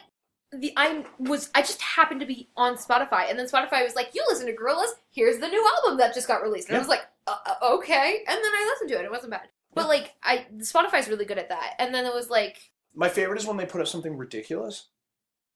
the 0.53 0.73
I 0.77 1.05
was 1.19 1.51
I 1.55 1.61
just 1.63 1.83
happened 1.83 2.21
to 2.21 2.27
be 2.27 2.49
on 2.57 2.77
Spotify 2.77 3.29
and 3.29 3.39
then 3.39 3.47
Spotify 3.47 3.83
was 3.85 3.95
like, 3.97 4.15
"You 4.15 4.25
listen 4.29 4.47
to 4.47 4.53
Gorillaz? 4.53 4.91
Here's 5.11 5.39
the 5.39 5.49
new 5.49 5.69
album 5.77 5.99
that 5.99 6.15
just 6.15 6.29
got 6.29 6.43
released." 6.43 6.69
And 6.69 6.77
I 6.77 6.81
was 6.81 6.89
like, 6.89 7.03
uh, 7.27 7.37
uh, 7.47 7.55
"Okay." 7.75 8.23
And 8.27 8.37
then 8.37 8.53
I 8.53 8.65
listened 8.73 8.91
to 8.91 8.99
it. 8.99 9.05
It 9.05 9.11
wasn't 9.11 9.33
bad. 9.33 9.49
But 9.77 9.87
like 9.89 10.15
I 10.25 10.47
Spotify's 10.59 11.09
really 11.09 11.25
good 11.25 11.39
at 11.39 11.51
that. 11.51 11.75
And 11.79 11.95
then 11.95 12.05
it 12.07 12.13
was 12.15 12.29
like 12.31 12.71
My 12.95 13.09
favorite 13.09 13.39
is 13.41 13.47
when 13.47 13.57
they 13.57 13.67
put 13.67 13.81
up 13.81 13.87
something 13.87 14.17
ridiculous. 14.17 14.87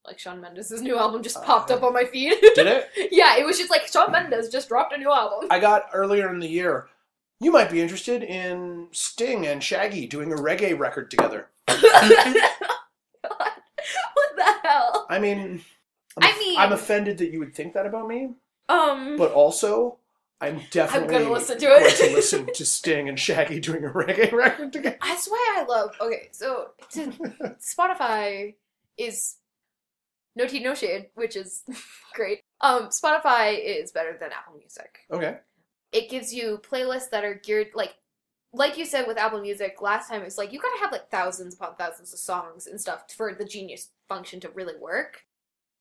like 0.07 0.19
Shawn 0.21 0.41
Mendes' 0.41 0.81
new 0.83 0.97
album 0.97 1.23
just 1.23 1.39
Uh, 1.39 1.43
popped 1.43 1.71
up 1.73 1.83
on 1.83 1.93
my 1.93 2.05
feed. 2.05 2.35
Did 2.55 2.67
it? 2.69 2.89
yeah, 3.11 3.37
it 3.39 3.45
was 3.45 3.59
just 3.59 3.71
like 3.71 3.87
Shawn 3.89 4.13
Mendes 4.13 4.49
just 4.49 4.69
dropped 4.69 4.93
a 4.95 4.99
new 4.99 5.11
album. 5.11 5.49
I 5.51 5.59
got 5.59 5.89
earlier 5.93 6.33
in 6.33 6.39
the 6.39 6.49
year. 6.49 6.89
You 7.41 7.51
might 7.51 7.71
be 7.71 7.81
interested 7.81 8.23
in 8.23 8.89
Sting 8.93 9.47
and 9.47 9.63
Shaggy 9.65 10.07
doing 10.07 10.31
a 10.33 10.37
reggae 10.37 10.79
record 10.79 11.11
together. 11.11 11.49
What 13.23 14.37
the 14.37 14.69
hell? 14.69 15.07
I 15.09 15.19
mean, 15.19 15.63
I'm, 16.19 16.23
I 16.25 16.39
mean- 16.39 16.59
I'm 16.59 16.73
offended 16.73 17.19
that 17.19 17.31
you 17.31 17.39
would 17.39 17.55
think 17.55 17.73
that 17.75 17.87
about 17.87 18.09
me, 18.09 18.35
Um 18.69 19.17
but 19.17 19.33
also, 19.33 19.99
I'm 20.41 20.63
definitely 20.71 21.13
gonna 21.19 21.33
listen 21.33 21.59
to 21.59 21.67
it. 21.67 21.99
going 21.99 22.11
to 22.11 22.17
listen 22.17 22.47
to 22.47 22.65
Sting 22.65 23.09
and 23.09 23.19
Shaggy 23.19 23.61
doing 23.61 23.85
a 23.85 23.91
reggae 23.91 24.33
record 24.33 24.73
together. 24.73 24.97
That's 25.03 25.29
why 25.29 25.57
I 25.59 25.65
love. 25.65 25.95
Okay, 26.01 26.29
so 26.33 26.71
to, 26.93 27.01
Spotify 27.61 28.55
is 28.97 29.37
no 30.37 30.47
tea, 30.47 30.61
no 30.61 30.75
shade, 30.75 31.11
which 31.15 31.37
is 31.37 31.63
great. 32.15 32.41
Um, 32.63 32.89
Spotify 32.89 33.59
is 33.63 33.93
better 33.93 34.17
than 34.19 34.31
Apple 34.33 34.57
Music. 34.59 35.01
Okay. 35.13 35.37
It 35.93 36.09
gives 36.09 36.33
you 36.33 36.61
playlists 36.63 37.11
that 37.11 37.25
are 37.25 37.35
geared 37.35 37.69
like, 37.75 37.97
like 38.53 38.79
you 38.79 38.87
said 38.87 39.07
with 39.07 39.19
Apple 39.19 39.41
Music 39.41 39.83
last 39.83 40.09
time. 40.09 40.23
It's 40.23 40.39
like 40.39 40.53
you 40.53 40.61
gotta 40.61 40.81
have 40.81 40.93
like 40.93 41.11
thousands 41.11 41.55
upon 41.55 41.75
thousands 41.77 42.13
of 42.15 42.19
songs 42.19 42.67
and 42.67 42.81
stuff 42.81 43.05
for 43.15 43.35
the 43.35 43.45
Genius 43.45 43.91
function 44.09 44.41
to 44.41 44.49
really 44.51 44.79
work. 44.81 45.23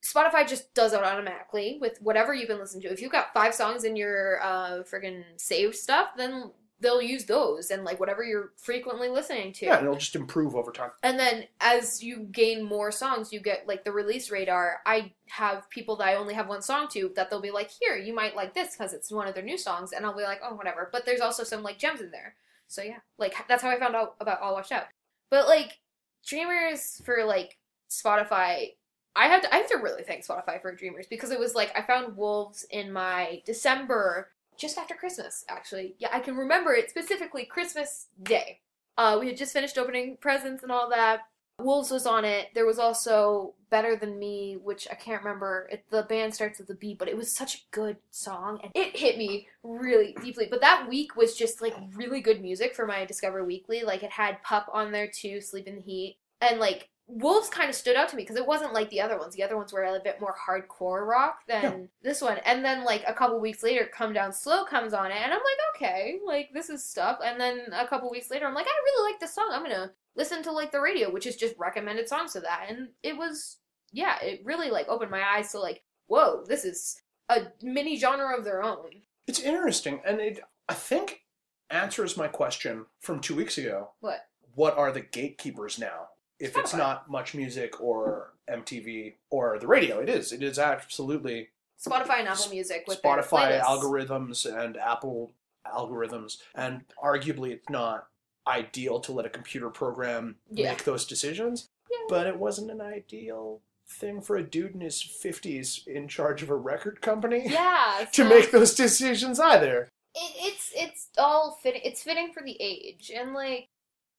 Spotify 0.04 0.48
just 0.48 0.74
does 0.74 0.94
it 0.94 1.04
automatically 1.04 1.78
with 1.82 2.02
whatever 2.02 2.34
you've 2.34 2.48
been 2.48 2.60
listening 2.60 2.84
to. 2.84 2.92
If 2.92 3.02
you've 3.02 3.12
got 3.12 3.34
five 3.34 3.54
songs 3.54 3.84
in 3.84 3.96
your 3.96 4.42
uh 4.42 4.84
friggin' 4.84 5.24
saved 5.38 5.76
stuff, 5.76 6.10
then 6.16 6.52
they'll 6.82 7.02
use 7.02 7.26
those 7.26 7.72
and 7.72 7.84
like 7.84 8.00
whatever 8.00 8.24
you're 8.24 8.54
frequently 8.58 9.10
listening 9.10 9.52
to. 9.54 9.66
Yeah, 9.66 9.78
and 9.78 9.86
it'll 9.86 9.98
just 9.98 10.16
improve 10.16 10.56
over 10.56 10.72
time. 10.72 10.92
And 11.04 11.20
then 11.20 11.46
as 11.60 12.02
you 12.02 12.28
gain 12.32 12.64
more 12.64 12.92
songs, 12.92 13.34
you 13.34 13.40
get 13.40 13.68
like 13.68 13.84
the 13.84 13.92
release 13.92 14.32
radar. 14.32 14.80
I 14.86 15.14
have 15.28 15.70
people 15.70 15.98
that 15.98 16.08
I 16.08 16.16
only 16.16 16.34
have 16.34 16.48
one 16.48 16.62
song 16.62 16.88
to 16.92 17.12
that 17.16 17.30
they'll 17.30 17.42
be 17.42 17.52
like, 17.52 17.70
here, 17.70 17.98
you 17.98 18.14
might 18.14 18.36
like 18.36 18.54
this 18.54 18.76
because 18.76 18.94
it's 18.94 19.12
one 19.12 19.28
of 19.28 19.36
their 19.36 19.44
new 19.44 19.58
songs. 19.58 19.92
And 19.92 20.06
I'll 20.06 20.16
be 20.16 20.24
like, 20.24 20.40
oh, 20.44 20.56
whatever. 20.56 20.90
But 20.92 21.06
there's 21.06 21.22
also 21.22 21.44
some 21.44 21.64
like 21.64 21.80
gems 21.80 22.02
in 22.02 22.12
there. 22.12 22.36
So 22.68 22.82
yeah, 22.82 23.00
like 23.18 23.36
that's 23.48 23.64
how 23.64 23.70
I 23.70 23.80
found 23.80 23.96
out 23.96 24.16
about 24.20 24.42
All 24.42 24.54
Washed 24.54 24.72
Out. 24.72 24.86
But 25.30 25.48
like 25.48 25.80
Dreamers 26.26 27.02
for 27.04 27.26
like 27.26 27.58
Spotify, 27.90 28.76
I 29.20 29.28
have 29.28 29.42
to, 29.42 29.54
I 29.54 29.58
have 29.58 29.68
to 29.68 29.78
really 29.80 30.04
thank 30.04 30.26
Spotify 30.26 30.62
for 30.62 30.74
Dreamers 30.74 31.06
because 31.08 31.32
it 31.32 31.40
was 31.40 31.54
like 31.54 31.78
I 31.78 31.82
found 31.82 32.16
Wolves 32.16 32.66
in 32.72 32.90
my 32.90 33.42
December 33.46 34.30
just 34.58 34.78
after 34.78 34.96
Christmas 34.96 35.44
actually. 35.50 35.96
Yeah, 36.00 36.08
I 36.14 36.20
can 36.20 36.38
remember 36.38 36.74
it 36.74 36.90
specifically 36.90 37.44
Christmas 37.44 38.08
Day. 38.24 38.62
Uh, 38.98 39.18
we 39.20 39.28
had 39.28 39.36
just 39.36 39.52
finished 39.52 39.78
opening 39.78 40.18
presents 40.22 40.64
and 40.64 40.72
all 40.72 40.90
that. 40.90 41.24
Wolves 41.60 41.92
was 41.92 42.06
on 42.06 42.24
it. 42.24 42.48
There 42.54 42.66
was 42.66 42.80
also 42.80 43.56
Better 43.70 43.98
Than 43.98 44.18
Me, 44.18 44.58
which 44.64 44.88
I 44.90 44.96
can't 44.96 45.22
remember. 45.22 45.68
It, 45.70 45.84
the 45.90 46.04
band 46.04 46.34
starts 46.34 46.58
with 46.58 46.70
a 46.70 46.76
B, 46.76 46.96
but 46.98 47.10
it 47.10 47.18
was 47.18 47.36
such 47.36 47.56
a 47.56 47.60
good 47.72 47.98
song 48.12 48.62
and 48.64 48.72
it 48.74 48.96
hit 48.96 49.18
me 49.18 49.50
really 49.64 50.16
deeply. 50.22 50.48
But 50.50 50.62
that 50.62 50.88
week 50.88 51.18
was 51.18 51.36
just 51.36 51.62
like 51.62 51.76
really 51.94 52.22
good 52.22 52.42
music 52.42 52.74
for 52.74 52.88
my 52.88 53.04
Discover 53.04 53.44
Weekly. 53.44 53.84
Like 53.84 54.02
it 54.02 54.12
had 54.12 54.42
Pup 54.44 54.70
on 54.72 54.94
there 54.94 55.12
too, 55.14 55.42
Sleep 55.42 55.68
in 55.68 55.76
the 55.76 55.82
Heat. 55.82 56.18
And 56.40 56.62
like 56.62 56.88
Wolves 57.12 57.50
kind 57.50 57.70
of 57.70 57.76
stood 57.76 57.96
out 57.96 58.08
to 58.10 58.16
me 58.16 58.22
because 58.22 58.36
it 58.36 58.46
wasn't 58.46 58.74
like 58.74 58.92
the 58.92 59.02
other 59.02 59.18
ones. 59.18 59.34
The 59.34 59.42
other 59.42 59.58
ones 59.58 59.74
were 59.74 59.84
a 59.84 60.00
bit 60.00 60.22
more 60.22 60.36
hardcore 60.36 61.08
rock 61.08 61.40
than 61.48 61.90
this 62.04 62.22
one. 62.22 62.38
And 62.46 62.64
then 62.64 62.86
like 62.86 63.04
a 63.08 63.14
couple 63.14 63.40
weeks 63.40 63.64
later, 63.64 63.90
Come 63.92 64.14
Down 64.14 64.32
Slow 64.32 64.64
comes 64.64 64.94
on 64.94 65.08
it, 65.12 65.18
and 65.18 65.34
I'm 65.34 65.40
like, 65.40 65.76
okay, 65.76 66.20
like 66.24 66.50
this 66.54 66.70
is 66.70 66.86
stuff. 66.86 67.18
And 67.26 67.42
then 67.42 67.62
a 67.74 67.88
couple 67.88 68.12
weeks 68.12 68.30
later, 68.30 68.46
I'm 68.46 68.54
like, 68.54 68.68
I 68.68 68.84
really 68.86 69.12
like 69.12 69.20
this 69.20 69.34
song. 69.34 69.50
I'm 69.52 69.64
gonna 69.64 69.92
listen 70.16 70.44
to 70.44 70.52
like 70.52 70.72
the 70.72 70.82
radio, 70.82 71.12
which 71.12 71.26
is 71.26 71.36
just 71.36 71.58
recommended 71.58 72.08
songs 72.08 72.34
to 72.34 72.42
that. 72.42 72.68
And 72.70 72.90
it 73.02 73.18
was, 73.18 73.58
yeah, 73.92 74.22
it 74.22 74.42
really 74.46 74.70
like 74.70 74.88
opened 74.88 75.10
my 75.10 75.24
eyes 75.24 75.52
to 75.52 75.60
like, 75.60 75.82
whoa, 76.06 76.44
this 76.48 76.64
is 76.64 77.02
a 77.28 77.48
mini 77.64 77.98
genre 77.98 78.38
of 78.38 78.44
their 78.44 78.62
own. 78.62 79.02
It's 79.26 79.40
interesting, 79.40 80.02
and 80.06 80.20
it 80.20 80.42
I 80.68 80.76
think 80.76 81.24
answers 81.72 82.18
my 82.18 82.28
question 82.28 82.86
from 83.00 83.20
two 83.20 83.36
weeks 83.36 83.58
ago. 83.58 83.94
What? 84.00 84.28
What 84.54 84.78
are 84.78 84.92
the 84.92 85.02
gatekeepers 85.02 85.80
now? 85.80 86.09
If 86.40 86.58
it's 86.58 86.74
not 86.74 87.10
Much 87.10 87.36
Music 87.36 87.82
or 87.82 88.32
MTV 88.50 89.16
or 89.30 89.60
the 89.60 89.68
radio, 89.68 90.00
it 90.00 90.10
is. 90.10 90.32
It 90.32 90.42
is 90.42 90.58
absolutely 90.58 91.50
Spotify 91.80 92.20
and 92.20 92.28
Apple 92.30 92.50
Music 92.50 92.86
with 92.88 93.02
their 93.02 93.18
Spotify 93.18 93.60
playlists. 93.60 93.64
algorithms 93.64 94.64
and 94.64 94.78
Apple 94.78 95.32
algorithms, 95.68 96.38
and 96.56 96.82
arguably 97.04 97.52
it's 97.52 97.70
not 97.70 98.08
ideal 98.48 99.00
to 99.02 99.12
let 99.12 99.26
a 99.26 99.30
computer 99.30 99.70
program 99.70 100.38
Yeah. 100.52 100.70
make 100.72 100.84
those 100.84 101.06
decisions. 101.06 101.68
Yeah. 101.92 101.98
But 102.08 102.28
it 102.28 102.38
wasn't 102.38 102.72
an 102.72 102.82
ideal 102.82 103.62
thing 103.88 104.22
for 104.22 104.36
a 104.38 104.44
dude 104.44 104.74
in 104.76 104.82
his 104.82 105.02
fifties 105.02 105.84
in 105.88 106.08
charge 106.08 106.42
of 106.44 106.50
a 106.50 106.56
record 106.56 107.02
company 107.02 107.44
Yeah, 107.48 108.06
to 108.14 108.24
so- 108.24 108.30
make 108.30 108.52
those 108.52 108.76
decisions 108.76 109.40
either. 109.40 109.90
it, 110.16 110.32
it's 110.38 110.72
it's 110.76 111.08
all 111.18 111.60
fitting. 111.62 111.82
It's 111.84 112.02
fitting 112.02 112.32
for 112.34 112.42
the 112.44 112.58
age, 112.60 113.12
and 113.16 113.34
like, 113.34 113.68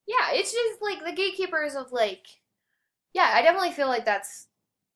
yeah, 0.07 0.31
it's 0.31 0.51
just 0.51 0.81
like 0.81 1.05
the 1.05 1.13
gatekeepers 1.13 1.75
of 1.75 1.91
like, 1.91 2.25
yeah, 3.13 3.31
I 3.33 3.41
definitely 3.41 3.71
feel 3.71 3.87
like 3.87 4.05
that's 4.05 4.47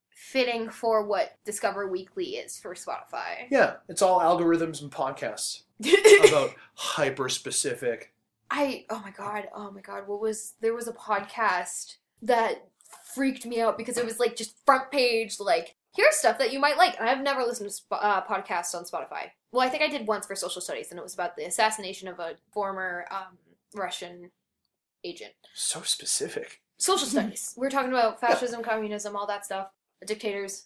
fitting 0.09 0.69
for 0.69 1.05
what 1.05 1.37
Discover 1.45 1.87
Weekly 1.87 2.35
is 2.35 2.57
for 2.57 2.73
Spotify. 2.73 3.47
Yeah, 3.49 3.75
it's 3.87 4.01
all 4.01 4.19
algorithms 4.19 4.81
and 4.81 4.91
podcasts 4.91 5.63
about 6.29 6.51
hyper 6.75 7.29
specific. 7.29 8.13
I 8.49 8.85
oh 8.89 9.01
my 9.03 9.11
god, 9.11 9.49
oh 9.53 9.71
my 9.71 9.81
god, 9.81 10.07
what 10.07 10.21
was 10.21 10.53
there 10.61 10.73
was 10.73 10.87
a 10.87 10.93
podcast 10.93 11.97
that 12.21 12.67
freaked 13.13 13.45
me 13.45 13.59
out 13.61 13.77
because 13.77 13.97
it 13.97 14.05
was 14.05 14.19
like 14.19 14.35
just 14.35 14.55
front 14.65 14.91
page 14.91 15.39
like 15.39 15.75
here's 15.95 16.15
stuff 16.15 16.37
that 16.37 16.51
you 16.53 16.59
might 16.59 16.77
like. 16.77 16.99
And 16.99 17.09
I've 17.09 17.21
never 17.21 17.43
listened 17.43 17.69
to 17.69 17.73
sp- 17.75 17.99
uh, 17.99 18.23
podcasts 18.23 18.75
on 18.75 18.83
Spotify. 18.83 19.29
Well, 19.51 19.65
I 19.65 19.69
think 19.69 19.83
I 19.83 19.87
did 19.87 20.07
once 20.07 20.27
for 20.27 20.35
social 20.35 20.61
studies, 20.61 20.91
and 20.91 20.99
it 20.99 21.03
was 21.03 21.13
about 21.13 21.35
the 21.35 21.45
assassination 21.45 22.07
of 22.07 22.19
a 22.19 22.35
former 22.53 23.05
um, 23.11 23.37
Russian 23.73 24.31
agent. 25.05 25.33
So 25.53 25.81
specific. 25.81 26.61
Social 26.77 27.07
hmm. 27.07 27.11
studies. 27.11 27.53
We're 27.55 27.69
talking 27.69 27.91
about 27.91 28.19
fascism, 28.19 28.63
communism, 28.63 29.15
all 29.15 29.27
that 29.27 29.45
stuff, 29.45 29.67
dictators. 30.05 30.65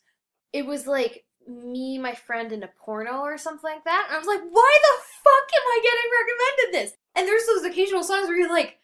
It 0.53 0.65
was 0.65 0.87
like 0.87 1.25
me, 1.47 1.97
my 1.97 2.13
friend, 2.13 2.51
in 2.51 2.63
a 2.63 2.69
porno 2.79 3.19
or 3.19 3.37
something 3.37 3.69
like 3.69 3.83
that. 3.83 4.07
And 4.07 4.15
I 4.15 4.19
was 4.19 4.27
like, 4.27 4.41
why 4.41 4.79
the 4.81 5.03
fuck 5.23 5.49
am 5.55 5.67
I 5.67 5.79
getting 5.83 6.11
recommended 6.19 6.73
this? 6.73 6.97
And 7.15 7.27
there's 7.27 7.45
those 7.45 7.65
occasional 7.65 8.03
songs 8.03 8.27
where 8.27 8.37
you're 8.37 8.49
like, 8.49 8.77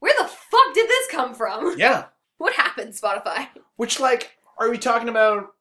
where 0.00 0.14
the 0.18 0.28
fuck 0.28 0.74
did 0.74 0.88
this 0.88 1.08
come 1.10 1.34
from? 1.34 1.76
Yeah. 1.78 2.06
What 2.38 2.54
happened, 2.54 2.92
Spotify? 2.92 3.46
Which, 3.76 4.00
like, 4.00 4.32
are 4.58 4.68
we 4.68 4.76
talking 4.76 5.08
about 5.08 5.54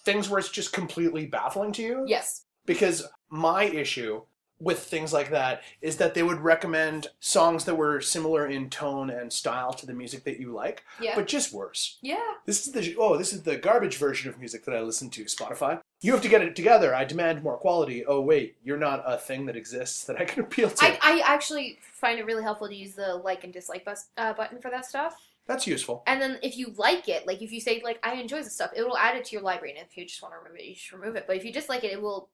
things 0.00 0.28
where 0.28 0.38
it's 0.38 0.50
just 0.50 0.70
completely 0.70 1.24
baffling 1.24 1.72
to 1.72 1.82
you? 1.82 2.04
Yes. 2.06 2.44
Because 2.66 3.06
my 3.30 3.64
issue 3.64 4.20
with 4.58 4.78
things 4.78 5.12
like 5.12 5.30
that 5.30 5.62
is 5.82 5.98
that 5.98 6.14
they 6.14 6.22
would 6.22 6.38
recommend 6.40 7.08
songs 7.20 7.64
that 7.66 7.74
were 7.74 8.00
similar 8.00 8.46
in 8.46 8.70
tone 8.70 9.10
and 9.10 9.30
style 9.30 9.72
to 9.74 9.84
the 9.84 9.92
music 9.92 10.24
that 10.24 10.40
you 10.40 10.50
like, 10.52 10.82
Yeah. 11.00 11.14
but 11.14 11.26
just 11.26 11.52
worse. 11.52 11.98
yeah. 12.00 12.16
This 12.46 12.66
is 12.66 12.72
the 12.72 12.96
oh, 12.98 13.18
this 13.18 13.32
is 13.32 13.42
the 13.42 13.56
garbage 13.56 13.96
version 13.98 14.30
of 14.30 14.38
music 14.38 14.64
that 14.64 14.74
I 14.74 14.80
listen 14.80 15.10
to. 15.10 15.24
Spotify. 15.24 15.80
You 16.00 16.12
have 16.12 16.22
to 16.22 16.28
get 16.28 16.42
it 16.42 16.56
together. 16.56 16.94
I 16.94 17.04
demand 17.04 17.42
more 17.42 17.56
quality. 17.58 18.04
Oh 18.06 18.20
wait, 18.20 18.56
you're 18.64 18.76
not 18.78 19.02
a 19.06 19.18
thing 19.18 19.44
that 19.46 19.56
exists 19.56 20.04
that 20.04 20.20
I 20.20 20.24
can 20.24 20.42
appeal 20.44 20.70
to. 20.70 20.84
I, 20.84 20.98
I 21.02 21.22
actually 21.24 21.78
find 21.92 22.18
it 22.18 22.24
really 22.24 22.42
helpful 22.42 22.68
to 22.68 22.74
use 22.74 22.94
the 22.94 23.16
like 23.16 23.44
and 23.44 23.52
dislike 23.52 23.84
bus, 23.84 24.06
uh, 24.16 24.32
button 24.32 24.58
for 24.60 24.70
that 24.70 24.86
stuff. 24.86 25.16
That's 25.46 25.66
useful. 25.66 26.02
And 26.06 26.20
then 26.20 26.38
if 26.42 26.56
you 26.56 26.72
like 26.76 27.08
it, 27.08 27.26
like 27.26 27.42
if 27.42 27.52
you 27.52 27.60
say 27.60 27.80
like 27.84 27.98
I 28.02 28.14
enjoy 28.14 28.42
this 28.42 28.54
stuff, 28.54 28.70
it 28.74 28.82
will 28.86 28.96
add 28.96 29.16
it 29.16 29.24
to 29.26 29.32
your 29.32 29.42
library. 29.42 29.74
And 29.76 29.86
if 29.86 29.96
you 29.96 30.04
just 30.06 30.22
want 30.22 30.34
to 30.34 30.38
remove 30.38 30.58
it, 30.60 30.64
you 30.66 30.74
should 30.74 30.98
remove 30.98 31.14
it. 31.16 31.26
But 31.26 31.36
if 31.36 31.44
you 31.44 31.52
dislike 31.52 31.84
it, 31.84 31.92
it 31.92 32.00
will 32.00 32.28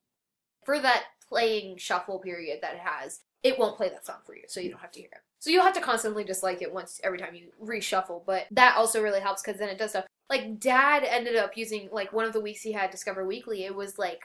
for 0.64 0.78
that 0.78 1.04
playing 1.32 1.78
shuffle 1.78 2.18
period 2.18 2.58
that 2.62 2.74
it 2.74 2.80
has, 2.80 3.20
it 3.42 3.58
won't 3.58 3.76
play 3.76 3.88
that 3.88 4.04
song 4.06 4.16
for 4.24 4.36
you, 4.36 4.42
so 4.46 4.60
you 4.60 4.70
don't 4.70 4.80
have 4.80 4.92
to 4.92 5.00
hear 5.00 5.08
it. 5.12 5.20
So 5.38 5.50
you'll 5.50 5.64
have 5.64 5.74
to 5.74 5.80
constantly 5.80 6.22
dislike 6.24 6.62
it 6.62 6.72
once 6.72 7.00
every 7.02 7.18
time 7.18 7.34
you 7.34 7.48
reshuffle. 7.60 8.22
But 8.24 8.46
that 8.52 8.76
also 8.76 9.02
really 9.02 9.20
helps 9.20 9.42
because 9.42 9.58
then 9.58 9.68
it 9.68 9.78
does 9.78 9.90
stuff. 9.90 10.04
Like 10.30 10.60
Dad 10.60 11.04
ended 11.04 11.36
up 11.36 11.56
using 11.56 11.88
like 11.90 12.12
one 12.12 12.24
of 12.24 12.32
the 12.32 12.40
weeks 12.40 12.62
he 12.62 12.72
had 12.72 12.90
Discover 12.90 13.26
Weekly. 13.26 13.64
It 13.64 13.74
was 13.74 13.98
like 13.98 14.22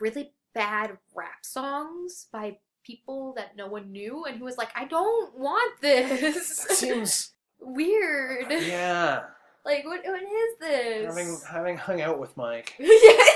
really 0.00 0.32
bad 0.54 0.98
rap 1.14 1.44
songs 1.44 2.26
by 2.32 2.56
people 2.84 3.34
that 3.36 3.56
no 3.56 3.66
one 3.68 3.92
knew, 3.92 4.24
and 4.24 4.36
he 4.36 4.42
was 4.42 4.56
like, 4.58 4.70
I 4.74 4.86
don't 4.86 5.38
want 5.38 5.80
this. 5.80 6.64
That 6.64 6.76
seems 6.76 7.32
weird. 7.60 8.50
yeah. 8.50 9.24
Like 9.64 9.84
what? 9.84 10.00
What 10.04 10.22
is 10.22 10.58
this? 10.60 11.06
Having 11.06 11.38
having 11.48 11.76
hung 11.76 12.00
out 12.00 12.18
with 12.20 12.36
Mike, 12.36 12.74
yeah, 12.78 12.88
like 12.88 13.35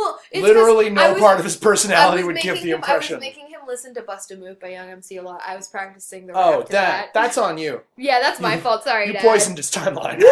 well, 0.00 0.20
literally 0.42 0.90
no 0.90 1.12
was- 1.12 1.20
part 1.20 1.38
of 1.38 1.44
his 1.44 1.56
personality 1.56 2.22
would 2.24 2.36
give 2.36 2.56
the 2.62 2.70
him- 2.70 2.76
impression. 2.76 3.16
I 3.16 3.18
was 3.18 3.24
making 3.24 3.46
him 3.48 3.60
listen 3.66 3.94
to 3.94 4.02
"Bust 4.02 4.30
a 4.30 4.36
Move" 4.36 4.58
by 4.60 4.68
Young 4.68 4.88
MC 4.90 5.16
a 5.16 5.22
lot. 5.22 5.40
I 5.46 5.56
was 5.56 5.68
practicing 5.68 6.26
the. 6.26 6.32
Oh, 6.34 6.62
to 6.62 6.72
that 6.72 7.12
that's 7.14 7.38
on 7.38 7.58
you. 7.58 7.82
Yeah, 7.96 8.20
that's 8.20 8.40
my 8.40 8.54
You- 8.54 8.60
fault. 8.60 8.84
Sorry, 8.84 9.06
You 9.08 9.12
Dad. 9.14 9.22
poisoned 9.22 9.56
his 9.58 9.70
timeline. 9.70 10.20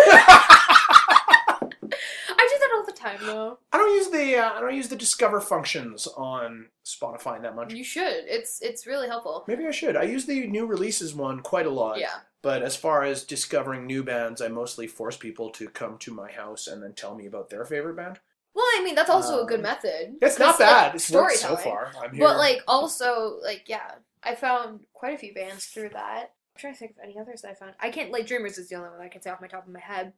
I 2.41 2.47
do 2.49 2.59
that 2.61 2.71
all 2.75 2.85
the 2.87 2.93
time, 2.93 3.19
though. 3.23 3.59
I 3.73 3.79
don't 3.79 3.95
use 3.95 4.11
the 4.11 4.37
uh, 4.37 4.53
I 4.55 4.61
don't 4.61 4.75
use 4.75 4.89
the 4.89 4.97
discover 4.97 5.41
functions 5.41 6.07
on 6.17 6.67
Spotify 6.85 7.41
that 7.43 7.55
much. 7.57 7.73
You 7.73 7.85
should. 7.85 8.25
It's 8.27 8.61
it's 8.63 8.87
really 8.87 9.09
helpful. 9.09 9.45
Maybe 9.49 9.67
I 9.67 9.71
should. 9.71 9.97
I 9.97 10.05
use 10.05 10.27
the 10.27 10.47
new 10.47 10.67
releases 10.67 11.15
one 11.15 11.41
quite 11.41 11.67
a 11.67 11.71
lot. 11.71 11.99
Yeah. 11.99 12.15
But 12.41 12.63
as 12.63 12.77
far 12.77 13.03
as 13.03 13.25
discovering 13.25 13.85
new 13.87 14.05
bands, 14.05 14.41
I 14.41 14.47
mostly 14.49 14.87
force 14.87 15.17
people 15.17 15.51
to 15.51 15.69
come 15.69 15.99
to 15.99 16.15
my 16.15 16.31
house 16.31 16.67
and 16.69 16.83
then 16.83 16.93
tell 16.95 17.15
me 17.17 17.27
about 17.27 17.51
their 17.51 17.65
favorite 17.65 17.97
band. 17.97 18.21
Well, 18.59 18.67
I 18.77 18.83
mean, 18.83 18.97
that's 18.97 19.09
also 19.09 19.45
a 19.45 19.47
good 19.47 19.61
Um, 19.61 19.63
method. 19.63 20.17
It's 20.21 20.37
not 20.37 20.59
'Cause, 20.59 20.61
like, 20.61 20.69
bad. 20.69 20.95
It's 20.97 21.11
worked 21.13 21.37
so 21.37 21.57
far. 21.57 21.93
I'm 21.97 22.13
here. 22.13 22.27
But 22.27 22.39
like 22.39 22.65
also 22.67 23.39
like 23.41 23.69
yeah, 23.69 23.95
I 24.25 24.35
found 24.35 24.85
quite 24.95 25.15
a 25.15 25.19
few 25.19 25.33
bands 25.33 25.67
through 25.67 25.91
that. 25.91 26.33
I'm 26.57 26.61
trying 26.61 26.73
to 26.73 26.79
think 26.81 26.91
of 26.91 26.99
any 27.05 27.17
others 27.17 27.43
that 27.43 27.53
I 27.53 27.55
found. 27.55 27.75
I 27.79 27.91
can't 27.91 28.11
like 28.11 28.27
Dreamers 28.27 28.59
is 28.59 28.69
the 28.69 28.75
only 28.75 28.89
one 28.91 29.01
I 29.01 29.09
can 29.09 29.23
say 29.23 29.31
off 29.31 29.41
my 29.41 29.47
top 29.47 29.65
of 29.69 29.73
my 29.73 29.79
head. 29.79 30.13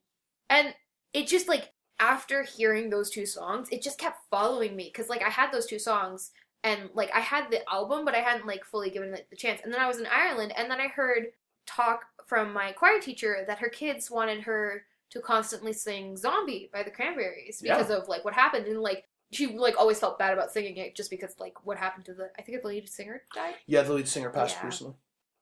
And 0.49 0.75
it 1.13 1.27
just 1.27 1.49
like 1.49 1.75
after 1.99 2.43
hearing 2.43 2.89
those 2.89 3.11
two 3.11 3.27
songs, 3.27 3.69
it 3.71 3.83
just 3.83 3.99
kept 3.99 4.21
following 4.31 4.75
me 4.75 4.85
because 4.91 5.11
like 5.11 5.23
I 5.23 5.29
had 5.29 5.53
those 5.53 5.67
two 5.67 5.79
songs 5.79 6.31
and 6.65 6.89
like 6.95 7.11
I 7.15 7.21
had 7.21 7.51
the 7.51 7.69
album, 7.71 8.07
but 8.07 8.15
I 8.15 8.21
hadn't 8.21 8.47
like 8.47 8.65
fully 8.65 8.89
given 8.89 9.13
it 9.13 9.29
the 9.29 9.37
chance. 9.37 9.61
And 9.63 9.71
then 9.71 9.83
I 9.83 9.87
was 9.87 9.99
in 9.99 10.07
Ireland, 10.07 10.55
and 10.57 10.71
then 10.71 10.81
I 10.81 10.89
heard 10.89 11.33
talk 11.67 12.07
from 12.27 12.55
my 12.55 12.73
choir 12.73 13.01
teacher 13.01 13.45
that 13.47 13.59
her 13.59 13.69
kids 13.69 14.11
wanted 14.11 14.43
her 14.45 14.87
to 15.11 15.21
constantly 15.21 15.73
sing 15.73 16.17
"Zombie" 16.17 16.71
by 16.73 16.83
the 16.83 16.91
Cranberries 16.91 17.61
Yeah. 17.65 17.77
because 17.79 17.91
of 17.91 18.09
like 18.09 18.25
what 18.25 18.35
happened, 18.35 18.67
and 18.67 18.81
like 18.81 19.05
she 19.33 19.47
like 19.49 19.79
always 19.79 19.99
felt 20.01 20.19
bad 20.19 20.33
about 20.33 20.53
singing 20.53 20.77
it 20.77 20.95
just 20.97 21.11
because 21.11 21.35
like 21.39 21.65
what 21.65 21.79
happened 21.79 22.05
to 22.07 22.15
the 22.15 22.31
I 22.39 22.43
think 22.43 22.61
the 22.63 22.69
lead 22.69 22.89
singer 22.89 23.23
died. 23.35 23.55
yeah, 23.67 23.83
the 23.83 23.93
lead 23.93 24.09
singer 24.09 24.31
passed 24.31 24.57
Yeah. 24.61 24.67
recently. 24.67 24.95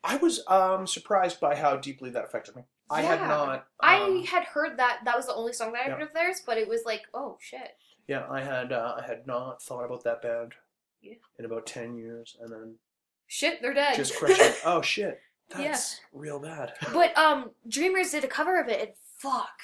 I 0.05 0.17
was 0.17 0.43
um 0.47 0.87
surprised 0.87 1.41
by 1.41 1.57
how 1.57 1.77
deeply 1.77 2.11
that 2.11 2.25
affected 2.25 2.57
me. 2.57 2.63
I 2.91 3.03
had 3.03 3.21
Yeah. 3.21 3.27
not. 3.29 3.67
I 3.81 4.01
um, 4.01 4.25
had 4.25 4.45
heard 4.45 4.79
that 4.79 5.01
that 5.05 5.17
was 5.17 5.27
the 5.27 5.35
only 5.35 5.53
song 5.53 5.73
that 5.73 5.83
I 5.85 5.89
Yeah. 5.89 5.95
heard 5.95 6.03
of 6.03 6.15
theirs, 6.15 6.43
but 6.45 6.57
it 6.59 6.69
was 6.69 6.85
like 6.85 7.03
oh 7.15 7.37
shit. 7.41 7.77
Yeah, 8.07 8.27
I 8.31 8.41
had 8.41 8.73
uh, 8.73 8.97
I 8.99 9.07
had 9.07 9.27
not 9.27 9.63
thought 9.63 9.85
about 9.85 10.05
that 10.05 10.23
band 10.23 10.55
Yeah. 11.03 11.15
in 11.39 11.45
about 11.45 11.67
ten 11.67 11.97
years, 11.97 12.37
and 12.41 12.51
then 12.51 12.77
Shit, 13.27 13.61
they're 13.61 13.75
dead. 13.75 13.95
just 13.97 14.17
questioned. 14.19 14.57
oh 14.65 14.81
shit, 14.81 15.21
Yeah. 15.51 15.69
that's 15.69 16.01
real 16.13 16.39
bad. 16.39 16.73
but 16.95 17.17
um, 17.19 17.51
Dreamers 17.69 18.11
did 18.13 18.25
a 18.25 18.29
cover 18.29 18.59
of 18.59 18.69
it, 18.69 18.97
fuck, 19.19 19.61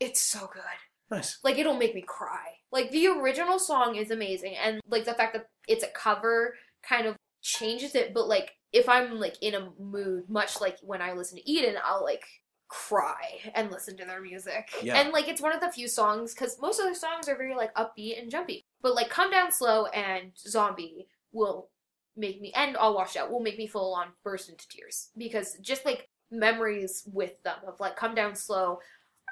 it's 0.00 0.20
so 0.20 0.48
good. 0.52 0.62
nice. 1.10 1.38
Like 1.42 1.58
it'll 1.58 1.76
make 1.76 1.94
me 1.94 2.04
cry. 2.06 2.46
Like 2.72 2.90
the 2.90 3.06
original 3.08 3.58
song 3.58 3.96
is 3.96 4.10
amazing, 4.10 4.56
and 4.56 4.80
like 4.88 5.04
the 5.04 5.14
fact 5.14 5.34
that 5.34 5.46
it's 5.66 5.84
a 5.84 5.88
cover 5.88 6.54
kind 6.82 7.06
of 7.06 7.16
changes 7.42 7.94
it. 7.94 8.14
But 8.14 8.28
like 8.28 8.52
if 8.72 8.88
I'm 8.88 9.18
like 9.18 9.36
in 9.42 9.54
a 9.54 9.70
mood, 9.78 10.24
much 10.28 10.60
like 10.60 10.78
when 10.82 11.02
I 11.02 11.12
listen 11.12 11.38
to 11.38 11.50
Eden, 11.50 11.76
I'll 11.84 12.04
like 12.04 12.24
cry 12.68 13.40
and 13.54 13.70
listen 13.70 13.96
to 13.96 14.04
their 14.04 14.20
music. 14.20 14.68
Yeah. 14.82 15.00
And 15.00 15.12
like 15.12 15.28
it's 15.28 15.40
one 15.40 15.54
of 15.54 15.60
the 15.60 15.72
few 15.72 15.88
songs 15.88 16.34
because 16.34 16.60
most 16.60 16.78
of 16.78 16.84
their 16.84 16.94
songs 16.94 17.28
are 17.28 17.36
very 17.36 17.54
like 17.54 17.74
upbeat 17.74 18.20
and 18.20 18.30
jumpy. 18.30 18.62
But 18.82 18.94
like 18.94 19.08
Come 19.08 19.30
Down 19.30 19.50
Slow 19.50 19.86
and 19.86 20.32
Zombie 20.36 21.08
will 21.32 21.70
make 22.16 22.40
me 22.40 22.52
and 22.54 22.76
All 22.76 22.94
Washed 22.94 23.16
Out 23.16 23.30
will 23.30 23.40
make 23.40 23.58
me 23.58 23.66
full 23.66 23.94
on 23.94 24.08
burst 24.22 24.50
into 24.50 24.68
tears 24.68 25.10
because 25.16 25.56
just 25.62 25.86
like 25.86 26.08
memories 26.30 27.02
with 27.12 27.42
them 27.42 27.58
of 27.66 27.80
like 27.80 27.96
Come 27.96 28.14
Down 28.14 28.34
Slow. 28.34 28.78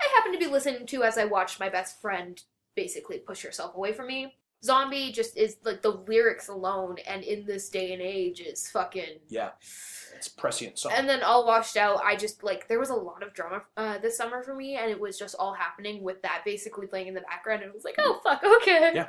I 0.01 0.09
happen 0.16 0.32
to 0.32 0.38
be 0.38 0.51
listening 0.51 0.86
to 0.86 1.03
as 1.03 1.18
I 1.18 1.24
watched 1.24 1.61
my 1.61 1.68
best 1.68 2.01
friend 2.01 2.40
basically 2.74 3.18
push 3.18 3.42
herself 3.42 3.74
away 3.74 3.92
from 3.92 4.07
me. 4.07 4.34
Zombie 4.64 5.12
just 5.12 5.36
is 5.36 5.59
like 5.64 5.82
the 5.82 5.90
lyrics 5.90 6.49
alone, 6.49 6.97
and 7.07 7.22
in 7.22 7.47
this 7.47 7.68
day 7.68 7.92
and 7.92 8.03
age 8.03 8.40
is 8.40 8.68
fucking. 8.68 9.20
Yeah, 9.28 9.51
it's 10.14 10.28
prescient 10.28 10.78
song. 10.78 10.92
And 10.94 11.09
then 11.09 11.22
all 11.22 11.47
washed 11.47 11.76
out, 11.76 12.01
I 12.03 12.16
just 12.16 12.42
like 12.42 12.66
there 12.66 12.78
was 12.78 12.90
a 12.90 12.94
lot 12.94 13.22
of 13.22 13.34
drama 13.34 13.62
uh, 13.76 13.99
this 13.99 14.16
summer 14.16 14.42
for 14.42 14.55
me, 14.55 14.76
and 14.76 14.90
it 14.90 14.99
was 14.99 15.18
just 15.18 15.36
all 15.38 15.55
happening 15.55 16.03
with 16.03 16.22
that 16.22 16.42
basically 16.44 16.86
playing 16.86 17.07
in 17.07 17.14
the 17.14 17.20
background, 17.20 17.62
and 17.62 17.70
it 17.70 17.74
was 17.74 17.84
like, 17.84 17.97
oh 17.99 18.20
fuck, 18.24 18.42
okay. 18.62 18.92
Yeah. 18.94 19.07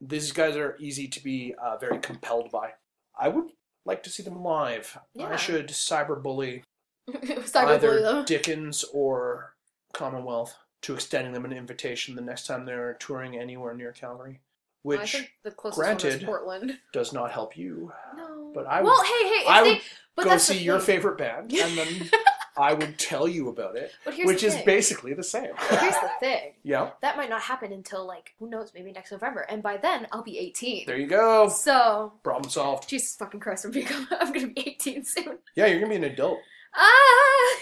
These 0.00 0.32
guys 0.32 0.56
are 0.56 0.76
easy 0.78 1.08
to 1.08 1.22
be 1.22 1.54
uh, 1.62 1.76
very 1.76 1.98
compelled 1.98 2.50
by. 2.50 2.70
I 3.18 3.28
would 3.28 3.50
like 3.84 4.02
to 4.04 4.10
see 4.10 4.22
them 4.22 4.42
live. 4.42 4.98
Yeah. 5.14 5.28
I 5.28 5.36
should 5.36 5.68
cyberbully 5.68 6.62
Cyberbully 6.62 6.62
either. 7.54 8.24
Dickens 8.26 8.84
or 8.92 9.54
Commonwealth 9.92 10.56
to 10.82 10.94
extending 10.94 11.32
them 11.32 11.44
an 11.44 11.52
invitation 11.52 12.14
the 12.14 12.20
next 12.22 12.46
time 12.46 12.64
they're 12.66 12.94
touring 13.00 13.38
anywhere 13.38 13.74
near 13.74 13.92
Calgary, 13.92 14.40
I 14.40 14.40
which 14.82 15.12
think 15.12 15.32
the 15.42 15.50
closest 15.50 15.78
one 15.78 15.86
granted, 15.86 16.24
Portland. 16.26 16.78
does 16.92 17.12
not 17.12 17.30
help 17.30 17.56
you. 17.56 17.90
No, 18.16 18.50
But 18.54 18.66
I 18.66 18.82
would- 18.82 18.88
well, 18.88 19.02
hey, 19.02 19.28
hey, 19.28 19.44
I 19.48 19.62
they, 19.64 19.80
would 20.16 20.24
Go 20.26 20.36
see 20.38 20.58
your 20.58 20.80
favorite 20.80 21.16
band, 21.18 21.52
and 21.54 21.78
then 21.78 22.10
I 22.56 22.72
would 22.74 22.98
tell 22.98 23.26
you 23.26 23.48
about 23.48 23.76
it, 23.76 23.92
But 24.04 24.14
here's 24.14 24.26
which 24.28 24.42
is 24.44 24.54
thing. 24.54 24.64
basically 24.66 25.12
the 25.14 25.24
same. 25.24 25.50
But 25.70 25.80
here's 25.80 25.94
the 25.94 26.10
thing. 26.20 26.52
yeah, 26.62 26.90
That 27.00 27.16
might 27.16 27.30
not 27.30 27.40
happen 27.40 27.72
until 27.72 28.06
like 28.06 28.34
who 28.38 28.48
knows, 28.48 28.72
maybe 28.74 28.92
next 28.92 29.10
November, 29.10 29.40
and 29.40 29.62
by 29.62 29.76
then 29.78 30.06
I'll 30.12 30.22
be 30.22 30.38
18. 30.38 30.86
there 30.86 30.96
you 30.98 31.06
go. 31.06 31.48
So 31.48 32.12
Problem 32.22 32.50
solved. 32.50 32.88
Jesus 32.88 33.16
fucking 33.16 33.40
Christ, 33.40 33.64
I'm 33.64 33.72
gonna 34.32 34.48
be 34.48 34.68
18 34.68 35.04
soon. 35.04 35.38
Yeah, 35.56 35.66
you're 35.66 35.78
gonna 35.80 35.90
be 35.90 35.96
an 35.96 36.04
adult. 36.04 36.38
Ah! 36.74 37.56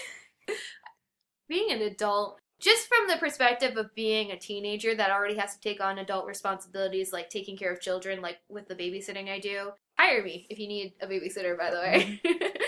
Being 1.47 1.71
an 1.71 1.81
adult, 1.81 2.39
just 2.63 2.87
from 2.87 3.07
the 3.09 3.17
perspective 3.17 3.75
of 3.75 3.93
being 3.93 4.31
a 4.31 4.39
teenager 4.39 4.95
that 4.95 5.11
already 5.11 5.35
has 5.35 5.53
to 5.53 5.59
take 5.59 5.83
on 5.83 5.99
adult 5.99 6.25
responsibilities 6.25 7.11
like 7.11 7.29
taking 7.29 7.57
care 7.57 7.73
of 7.73 7.81
children, 7.81 8.21
like 8.21 8.37
with 8.47 8.69
the 8.69 8.75
babysitting 8.75 9.29
I 9.29 9.39
do. 9.39 9.71
Hire 9.99 10.23
me 10.23 10.47
if 10.49 10.57
you 10.57 10.67
need 10.67 10.93
a 11.01 11.07
babysitter, 11.07 11.57
by 11.57 11.69
the 11.69 11.77
way. 11.77 12.21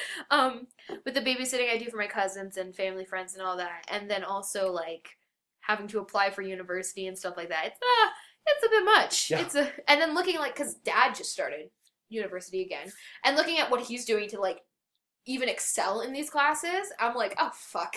um, 0.31 0.67
with 1.05 1.13
the 1.13 1.21
babysitting 1.21 1.71
I 1.71 1.77
do 1.77 1.89
for 1.89 1.97
my 1.97 2.07
cousins 2.07 2.57
and 2.57 2.75
family 2.75 3.05
friends 3.05 3.35
and 3.35 3.43
all 3.43 3.55
that, 3.57 3.85
and 3.89 4.11
then 4.11 4.25
also 4.25 4.69
like 4.69 5.07
having 5.61 5.87
to 5.87 5.99
apply 5.99 6.29
for 6.29 6.41
university 6.41 7.07
and 7.07 7.17
stuff 7.17 7.37
like 7.37 7.49
that. 7.49 7.67
It's 7.67 7.79
uh, 7.81 8.09
it's 8.47 8.65
a 8.65 8.69
bit 8.69 8.85
much. 8.85 9.31
Yeah. 9.31 9.39
It's 9.39 9.55
a 9.55 9.71
and 9.87 10.01
then 10.01 10.13
looking 10.13 10.37
like 10.37 10.55
because 10.55 10.75
dad 10.75 11.15
just 11.15 11.31
started 11.31 11.69
university 12.09 12.61
again, 12.61 12.91
and 13.23 13.37
looking 13.37 13.59
at 13.59 13.71
what 13.71 13.81
he's 13.81 14.03
doing 14.05 14.27
to 14.29 14.41
like 14.41 14.59
even 15.26 15.49
excel 15.49 16.01
in 16.01 16.13
these 16.13 16.30
classes, 16.30 16.91
I'm 16.99 17.15
like, 17.15 17.36
oh 17.39 17.51
fuck. 17.53 17.95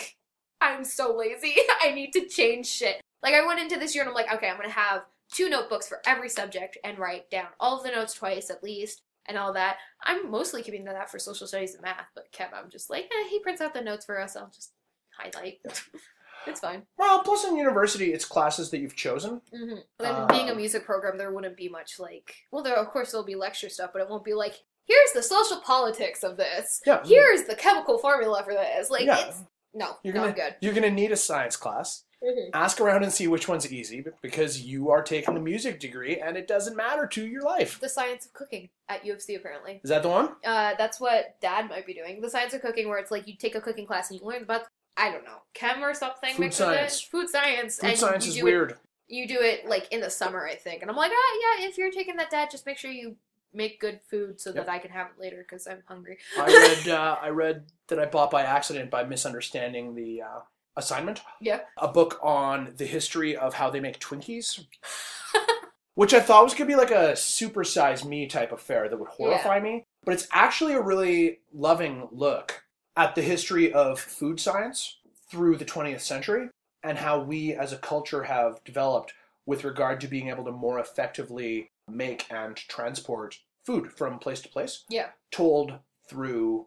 I'm 0.60 0.84
so 0.84 1.14
lazy. 1.16 1.54
I 1.82 1.92
need 1.92 2.12
to 2.12 2.26
change 2.26 2.66
shit. 2.66 3.00
Like 3.22 3.34
I 3.34 3.46
went 3.46 3.60
into 3.60 3.78
this 3.78 3.94
year 3.94 4.02
and 4.02 4.08
I'm 4.08 4.14
like, 4.14 4.32
okay, 4.32 4.48
I'm 4.48 4.56
gonna 4.56 4.70
have 4.70 5.02
two 5.32 5.48
notebooks 5.48 5.86
for 5.88 6.00
every 6.06 6.28
subject 6.28 6.78
and 6.84 6.98
write 6.98 7.30
down 7.30 7.46
all 7.60 7.78
of 7.78 7.84
the 7.84 7.90
notes 7.90 8.14
twice 8.14 8.50
at 8.50 8.62
least. 8.62 9.02
and 9.26 9.36
all 9.36 9.52
that. 9.52 9.76
I'm 10.02 10.30
mostly 10.30 10.62
keeping 10.62 10.86
to 10.86 10.92
that 10.92 11.10
for 11.10 11.18
social 11.18 11.46
studies 11.46 11.74
and 11.74 11.82
math, 11.82 12.06
but 12.14 12.32
Kev, 12.32 12.48
I'm 12.54 12.70
just 12.70 12.88
like, 12.88 13.04
eh, 13.04 13.28
he 13.28 13.38
prints 13.40 13.60
out 13.60 13.74
the 13.74 13.82
notes 13.82 14.06
for 14.06 14.18
us. 14.18 14.34
I'll 14.36 14.50
just 14.54 14.72
highlight. 15.18 15.58
it's 16.46 16.60
fine. 16.60 16.84
Well, 16.96 17.22
plus 17.22 17.44
in 17.44 17.54
university, 17.56 18.14
it's 18.14 18.24
classes 18.24 18.70
that 18.70 18.78
you've 18.78 18.96
chosen. 18.96 19.42
hmm 19.52 19.74
Then 19.98 20.26
being 20.28 20.48
a 20.48 20.52
Um, 20.52 20.56
music 20.56 20.84
program, 20.86 21.18
there 21.18 21.30
wouldn't 21.30 21.58
be 21.58 21.68
much 21.68 21.98
like. 22.00 22.36
Well, 22.50 22.62
there 22.62 22.76
of 22.76 22.88
course 22.88 23.10
there'll 23.12 23.26
be 23.26 23.34
lecture 23.34 23.68
stuff, 23.68 23.90
but 23.92 24.00
it 24.00 24.08
won't 24.08 24.24
be 24.24 24.32
like. 24.34 24.62
Here's 24.88 25.12
the 25.12 25.22
social 25.22 25.60
politics 25.60 26.22
of 26.24 26.36
this. 26.36 26.80
Yeah. 26.86 27.02
Here's 27.04 27.44
the 27.44 27.54
chemical 27.54 27.98
formula 27.98 28.42
for 28.42 28.54
this. 28.54 28.90
Like 28.90 29.04
Yeah. 29.04 29.28
it's 29.28 29.42
no, 29.74 29.96
You're 30.02 30.14
gonna 30.14 30.32
good. 30.32 30.56
you're 30.60 30.72
gonna 30.74 30.90
need 30.90 31.12
a 31.12 31.16
science 31.16 31.56
class. 31.56 32.04
Mhm. 32.24 32.50
Ask 32.52 32.80
around 32.80 33.04
and 33.04 33.12
see 33.12 33.28
which 33.28 33.46
one's 33.46 33.70
easy 33.72 34.04
because 34.22 34.62
you 34.62 34.90
are 34.90 35.02
taking 35.02 35.34
the 35.34 35.40
music 35.40 35.78
degree 35.78 36.18
and 36.18 36.36
it 36.36 36.48
doesn't 36.48 36.74
matter 36.74 37.06
to 37.06 37.24
your 37.26 37.42
life. 37.42 37.78
The 37.78 37.88
science 37.88 38.26
of 38.26 38.32
cooking 38.32 38.70
at 38.88 39.04
U 39.04 39.12
of 39.12 39.22
C 39.22 39.36
apparently. 39.36 39.80
Is 39.84 39.90
that 39.90 40.02
the 40.02 40.08
one? 40.08 40.34
Uh, 40.44 40.74
that's 40.76 40.98
what 40.98 41.38
Dad 41.40 41.68
might 41.68 41.86
be 41.86 41.94
doing. 41.94 42.20
The 42.20 42.30
science 42.30 42.54
of 42.54 42.60
cooking, 42.62 42.88
where 42.88 42.98
it's 42.98 43.12
like 43.12 43.28
you 43.28 43.36
take 43.36 43.54
a 43.54 43.60
cooking 43.60 43.86
class 43.86 44.10
and 44.10 44.18
you 44.18 44.26
learn 44.26 44.42
about 44.42 44.62
I 44.96 45.12
don't 45.12 45.22
know 45.24 45.42
chem 45.54 45.84
or 45.84 45.94
something. 45.94 46.34
Food 46.34 46.40
mixed 46.40 46.58
with 46.58 46.70
it. 46.70 46.74
science. 46.74 47.00
Food 47.02 47.28
science. 47.28 47.78
Food 47.78 47.96
science 47.98 48.26
is 48.26 48.42
weird. 48.42 48.72
It, 48.72 48.78
you 49.06 49.28
do 49.28 49.40
it 49.40 49.66
like 49.68 49.86
in 49.92 50.00
the 50.00 50.10
summer, 50.10 50.44
I 50.44 50.56
think. 50.56 50.82
And 50.82 50.90
I'm 50.90 50.96
like, 50.96 51.12
ah, 51.14 51.56
yeah. 51.60 51.68
If 51.68 51.78
you're 51.78 51.92
taking 51.92 52.16
that, 52.16 52.30
Dad, 52.30 52.50
just 52.50 52.66
make 52.66 52.78
sure 52.78 52.90
you 52.90 53.14
make 53.52 53.80
good 53.80 54.00
food 54.08 54.40
so 54.40 54.50
Yep. 54.50 54.66
that 54.66 54.72
I 54.72 54.78
can 54.78 54.90
have 54.90 55.08
it 55.08 55.20
later 55.20 55.38
because 55.38 55.66
I'm 55.66 55.82
hungry. 55.86 56.18
I 56.38 56.46
read 56.46 56.88
uh, 56.94 57.16
I 57.20 57.28
read 57.30 57.64
that 57.88 57.98
I 57.98 58.06
bought 58.06 58.30
by 58.30 58.42
accident 58.42 58.90
by 58.90 59.04
misunderstanding 59.04 59.94
the 59.94 60.22
uh, 60.22 60.40
assignment. 60.76 61.22
Yeah. 61.40 61.60
A 61.78 61.88
book 61.88 62.18
on 62.22 62.74
the 62.76 62.86
history 62.86 63.36
of 63.36 63.54
how 63.54 63.70
they 63.70 63.80
make 63.80 63.98
Twinkies. 64.00 64.64
Which 65.94 66.14
I 66.14 66.20
thought 66.20 66.44
was 66.44 66.54
gonna 66.54 66.68
be 66.68 66.76
like 66.76 66.92
a 66.92 67.12
supersize 67.14 68.04
me 68.04 68.26
type 68.28 68.52
affair 68.52 68.88
that 68.88 68.98
would 68.98 69.08
horrify 69.08 69.58
me. 69.58 69.84
But 70.04 70.14
it's 70.14 70.28
actually 70.32 70.74
a 70.74 70.80
really 70.80 71.40
loving 71.52 72.08
look 72.12 72.62
at 72.96 73.14
the 73.16 73.22
history 73.22 73.72
of 73.72 73.98
food 73.98 74.38
science 74.38 74.98
through 75.28 75.56
the 75.56 75.64
20th 75.64 76.00
century 76.00 76.48
and 76.84 76.98
how 76.98 77.20
we 77.20 77.52
as 77.52 77.72
a 77.72 77.78
culture 77.78 78.22
have 78.24 78.62
developed 78.64 79.12
with 79.44 79.64
regard 79.64 80.00
to 80.00 80.06
being 80.06 80.28
able 80.28 80.44
to 80.44 80.52
more 80.52 80.78
effectively 80.78 81.70
make 81.88 82.26
and 82.30 82.56
transport 82.56 83.38
food 83.64 83.92
from 83.92 84.18
place 84.18 84.40
to 84.42 84.48
place 84.48 84.84
Yeah. 84.88 85.10
told 85.30 85.78
through 86.08 86.66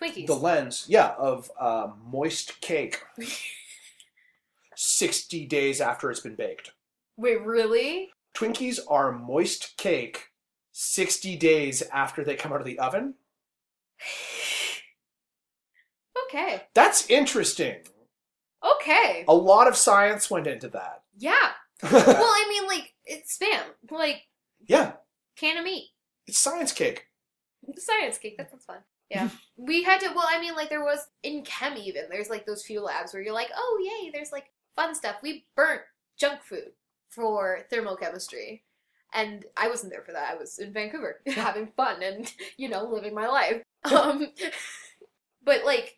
Twinkies. 0.00 0.26
the 0.26 0.34
lens, 0.34 0.86
yeah, 0.88 1.14
of 1.18 1.50
uh, 1.58 1.88
moist 2.04 2.60
cake. 2.60 3.00
60 4.76 5.46
days 5.46 5.80
after 5.80 6.10
it's 6.10 6.20
been 6.20 6.34
baked. 6.36 6.72
Wait, 7.16 7.40
really? 7.44 8.10
Twinkies 8.34 8.78
are 8.88 9.12
moist 9.12 9.76
cake 9.76 10.28
60 10.72 11.36
days 11.36 11.82
after 11.92 12.24
they 12.24 12.34
come 12.36 12.52
out 12.52 12.60
of 12.60 12.66
the 12.66 12.78
oven. 12.78 13.14
Okay. 16.28 16.62
That's 16.74 17.08
interesting. 17.10 17.76
Okay. 18.64 19.24
A 19.26 19.34
lot 19.34 19.66
of 19.66 19.74
science 19.76 20.30
went 20.30 20.46
into 20.46 20.68
that. 20.68 21.02
Yeah. 21.18 21.50
Well, 21.90 22.04
I 22.06 22.46
mean, 22.48 22.68
like 22.68 22.92
it's 23.04 23.36
spam, 23.38 23.62
like 23.90 24.22
yeah, 24.66 24.92
can 25.36 25.56
of 25.56 25.64
meat. 25.64 25.90
it's 26.26 26.38
science 26.38 26.72
cake. 26.72 27.06
Science 27.76 28.18
cake. 28.18 28.36
That 28.38 28.50
sounds 28.50 28.64
fun. 28.64 28.78
Yeah. 29.10 29.28
we 29.56 29.82
had 29.82 30.00
to. 30.00 30.08
Well, 30.14 30.26
I 30.28 30.40
mean, 30.40 30.54
like 30.54 30.70
there 30.70 30.84
was 30.84 31.06
in 31.22 31.42
chem 31.42 31.76
even. 31.76 32.04
There's 32.10 32.30
like 32.30 32.46
those 32.46 32.64
few 32.64 32.80
labs 32.80 33.12
where 33.12 33.22
you're 33.22 33.34
like, 33.34 33.50
oh 33.54 33.78
yay, 33.82 34.10
there's 34.10 34.32
like 34.32 34.50
fun 34.76 34.94
stuff. 34.94 35.16
We 35.22 35.46
burnt 35.56 35.82
junk 36.18 36.42
food 36.42 36.72
for 37.08 37.60
thermochemistry, 37.72 38.62
and 39.12 39.44
I 39.56 39.68
wasn't 39.68 39.92
there 39.92 40.02
for 40.02 40.12
that. 40.12 40.32
I 40.32 40.36
was 40.36 40.58
in 40.58 40.72
Vancouver 40.72 41.20
having 41.26 41.68
fun 41.76 42.02
and 42.02 42.32
you 42.56 42.68
know 42.68 42.84
living 42.84 43.14
my 43.14 43.26
life. 43.26 43.62
Um, 43.82 44.26
but 45.42 45.64
like 45.64 45.96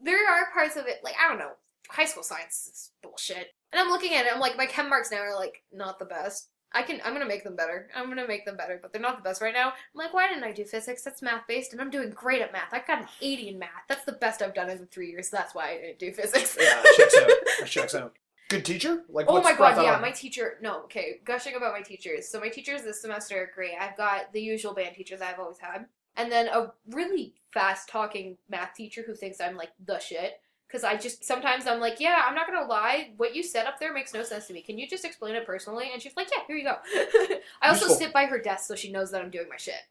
there 0.00 0.28
are 0.28 0.50
parts 0.52 0.74
of 0.74 0.86
it 0.86 0.96
like 1.04 1.14
I 1.22 1.28
don't 1.28 1.38
know. 1.38 1.52
High 1.88 2.06
school 2.06 2.24
science 2.24 2.68
is 2.72 2.90
bullshit. 3.04 3.48
And 3.72 3.80
I'm 3.80 3.88
looking 3.88 4.14
at 4.14 4.26
it. 4.26 4.32
I'm 4.34 4.40
like, 4.40 4.56
my 4.56 4.66
chem 4.66 4.88
marks 4.88 5.12
now 5.12 5.18
are 5.18 5.36
like 5.36 5.62
not 5.72 6.00
the 6.00 6.04
best. 6.06 6.48
I 6.72 6.82
can. 6.82 7.00
I'm 7.04 7.12
gonna 7.12 7.26
make 7.26 7.42
them 7.44 7.56
better. 7.56 7.88
I'm 7.96 8.08
gonna 8.08 8.28
make 8.28 8.44
them 8.44 8.56
better, 8.56 8.78
but 8.80 8.92
they're 8.92 9.02
not 9.02 9.16
the 9.16 9.22
best 9.22 9.42
right 9.42 9.54
now. 9.54 9.68
I'm 9.68 9.74
like, 9.94 10.14
why 10.14 10.28
didn't 10.28 10.44
I 10.44 10.52
do 10.52 10.64
physics? 10.64 11.02
That's 11.02 11.20
math 11.22 11.46
based, 11.48 11.72
and 11.72 11.80
I'm 11.80 11.90
doing 11.90 12.10
great 12.10 12.42
at 12.42 12.52
math. 12.52 12.72
I 12.72 12.82
got 12.86 13.02
an 13.02 13.08
80 13.20 13.48
in 13.48 13.58
math. 13.58 13.70
That's 13.88 14.04
the 14.04 14.12
best 14.12 14.40
I've 14.40 14.54
done 14.54 14.70
in 14.70 14.86
three 14.86 15.10
years. 15.10 15.30
So 15.30 15.36
That's 15.36 15.54
why 15.54 15.70
I 15.70 15.78
didn't 15.78 15.98
do 15.98 16.12
physics. 16.12 16.56
Yeah, 16.60 16.82
checks 16.96 17.16
out. 17.16 17.30
That 17.60 17.68
checks 17.68 17.94
out. 17.94 18.16
Good 18.48 18.64
teacher? 18.64 19.04
Like, 19.08 19.26
Oh 19.28 19.42
my 19.42 19.54
god, 19.54 19.82
yeah, 19.82 19.94
on? 19.94 20.00
my 20.00 20.10
teacher. 20.10 20.58
No, 20.60 20.82
okay, 20.84 21.20
gushing 21.24 21.54
about 21.56 21.72
my 21.72 21.82
teachers. 21.82 22.28
So 22.28 22.40
my 22.40 22.48
teachers 22.48 22.82
this 22.82 23.00
semester 23.00 23.42
are 23.42 23.50
great. 23.54 23.74
I've 23.80 23.96
got 23.96 24.32
the 24.32 24.40
usual 24.40 24.74
band 24.74 24.94
teachers 24.96 25.20
I've 25.20 25.38
always 25.38 25.58
had, 25.58 25.86
and 26.16 26.30
then 26.32 26.48
a 26.48 26.72
really 26.88 27.34
fast 27.52 27.88
talking 27.88 28.38
math 28.48 28.74
teacher 28.74 29.02
who 29.06 29.14
thinks 29.14 29.40
I'm 29.40 29.56
like 29.56 29.70
the 29.84 29.98
shit. 29.98 30.40
Because 30.70 30.84
I 30.84 30.96
just 30.96 31.24
sometimes 31.24 31.66
I'm 31.66 31.80
like, 31.80 31.98
yeah, 31.98 32.22
I'm 32.26 32.34
not 32.34 32.46
gonna 32.46 32.66
lie, 32.66 33.10
what 33.16 33.34
you 33.34 33.42
said 33.42 33.66
up 33.66 33.80
there 33.80 33.92
makes 33.92 34.14
no 34.14 34.22
sense 34.22 34.46
to 34.46 34.52
me. 34.52 34.62
Can 34.62 34.78
you 34.78 34.86
just 34.86 35.04
explain 35.04 35.34
it 35.34 35.44
personally? 35.44 35.90
And 35.92 36.00
she's 36.00 36.14
like, 36.16 36.28
yeah, 36.30 36.42
here 36.46 36.56
you 36.56 36.64
go. 36.64 36.76
I 37.62 37.68
also 37.68 37.86
Useful. 37.86 37.96
sit 37.96 38.12
by 38.12 38.26
her 38.26 38.38
desk 38.38 38.66
so 38.66 38.76
she 38.76 38.92
knows 38.92 39.10
that 39.10 39.20
I'm 39.20 39.30
doing 39.30 39.48
my 39.48 39.56
shit. 39.56 39.82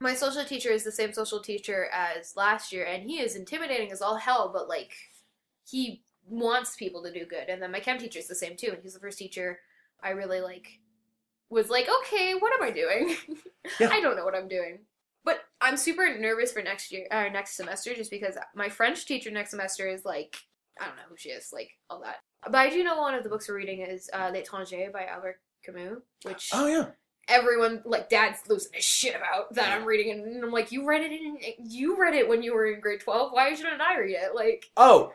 My 0.00 0.14
social 0.14 0.44
teacher 0.44 0.70
is 0.70 0.84
the 0.84 0.92
same 0.92 1.12
social 1.12 1.40
teacher 1.40 1.88
as 1.92 2.34
last 2.34 2.72
year, 2.72 2.84
and 2.86 3.02
he 3.04 3.20
is 3.20 3.36
intimidating 3.36 3.92
as 3.92 4.00
all 4.00 4.16
hell, 4.16 4.50
but 4.52 4.68
like 4.68 4.92
he 5.68 6.02
wants 6.26 6.76
people 6.76 7.02
to 7.02 7.12
do 7.12 7.26
good. 7.26 7.48
And 7.48 7.60
then 7.60 7.70
my 7.70 7.80
chem 7.80 7.98
teacher 7.98 8.18
is 8.18 8.28
the 8.28 8.34
same 8.34 8.56
too, 8.56 8.70
and 8.72 8.82
he's 8.82 8.94
the 8.94 9.00
first 9.00 9.18
teacher 9.18 9.60
I 10.02 10.10
really 10.10 10.40
like 10.40 10.80
was 11.50 11.68
like, 11.68 11.86
okay, 12.00 12.34
what 12.34 12.52
am 12.54 12.62
I 12.62 12.70
doing? 12.70 13.16
Yeah. 13.78 13.90
I 13.92 14.00
don't 14.00 14.16
know 14.16 14.24
what 14.24 14.34
I'm 14.34 14.48
doing. 14.48 14.80
I'm 15.62 15.76
super 15.76 16.18
nervous 16.18 16.52
for 16.52 16.60
next 16.62 16.90
year 16.92 17.06
or 17.10 17.30
next 17.30 17.56
semester 17.56 17.94
just 17.94 18.10
because 18.10 18.36
my 18.54 18.68
French 18.68 19.06
teacher 19.06 19.30
next 19.30 19.50
semester 19.50 19.88
is 19.88 20.04
like 20.04 20.36
I 20.80 20.86
don't 20.86 20.96
know 20.96 21.02
who 21.08 21.16
she 21.16 21.28
is, 21.30 21.50
like 21.52 21.70
all 21.88 22.00
that. 22.00 22.16
But 22.44 22.56
I 22.56 22.70
do 22.70 22.82
know 22.82 22.96
one 22.98 23.14
of 23.14 23.22
the 23.22 23.28
books 23.28 23.48
we're 23.48 23.56
reading 23.56 23.80
is 23.82 24.10
uh, 24.12 24.30
L'Étranger 24.34 24.92
by 24.92 25.04
Albert 25.04 25.36
Camus, 25.64 25.98
which 26.24 26.50
Oh, 26.52 26.66
yeah. 26.66 26.86
everyone 27.28 27.82
like 27.84 28.08
dad's 28.08 28.40
losing 28.48 28.72
his 28.74 28.84
shit 28.84 29.14
about 29.14 29.54
that 29.54 29.68
I'm 29.70 29.84
reading 29.84 30.10
and 30.12 30.42
I'm 30.44 30.50
like, 30.50 30.72
you 30.72 30.84
read 30.86 31.02
it 31.02 31.12
in 31.12 31.38
you 31.64 31.96
read 32.00 32.14
it 32.14 32.28
when 32.28 32.42
you 32.42 32.54
were 32.54 32.66
in 32.66 32.80
grade 32.80 33.00
twelve. 33.00 33.32
Why 33.32 33.54
shouldn't 33.54 33.80
I 33.80 33.98
read 34.00 34.16
it? 34.16 34.34
Like 34.34 34.64
Oh, 34.76 35.12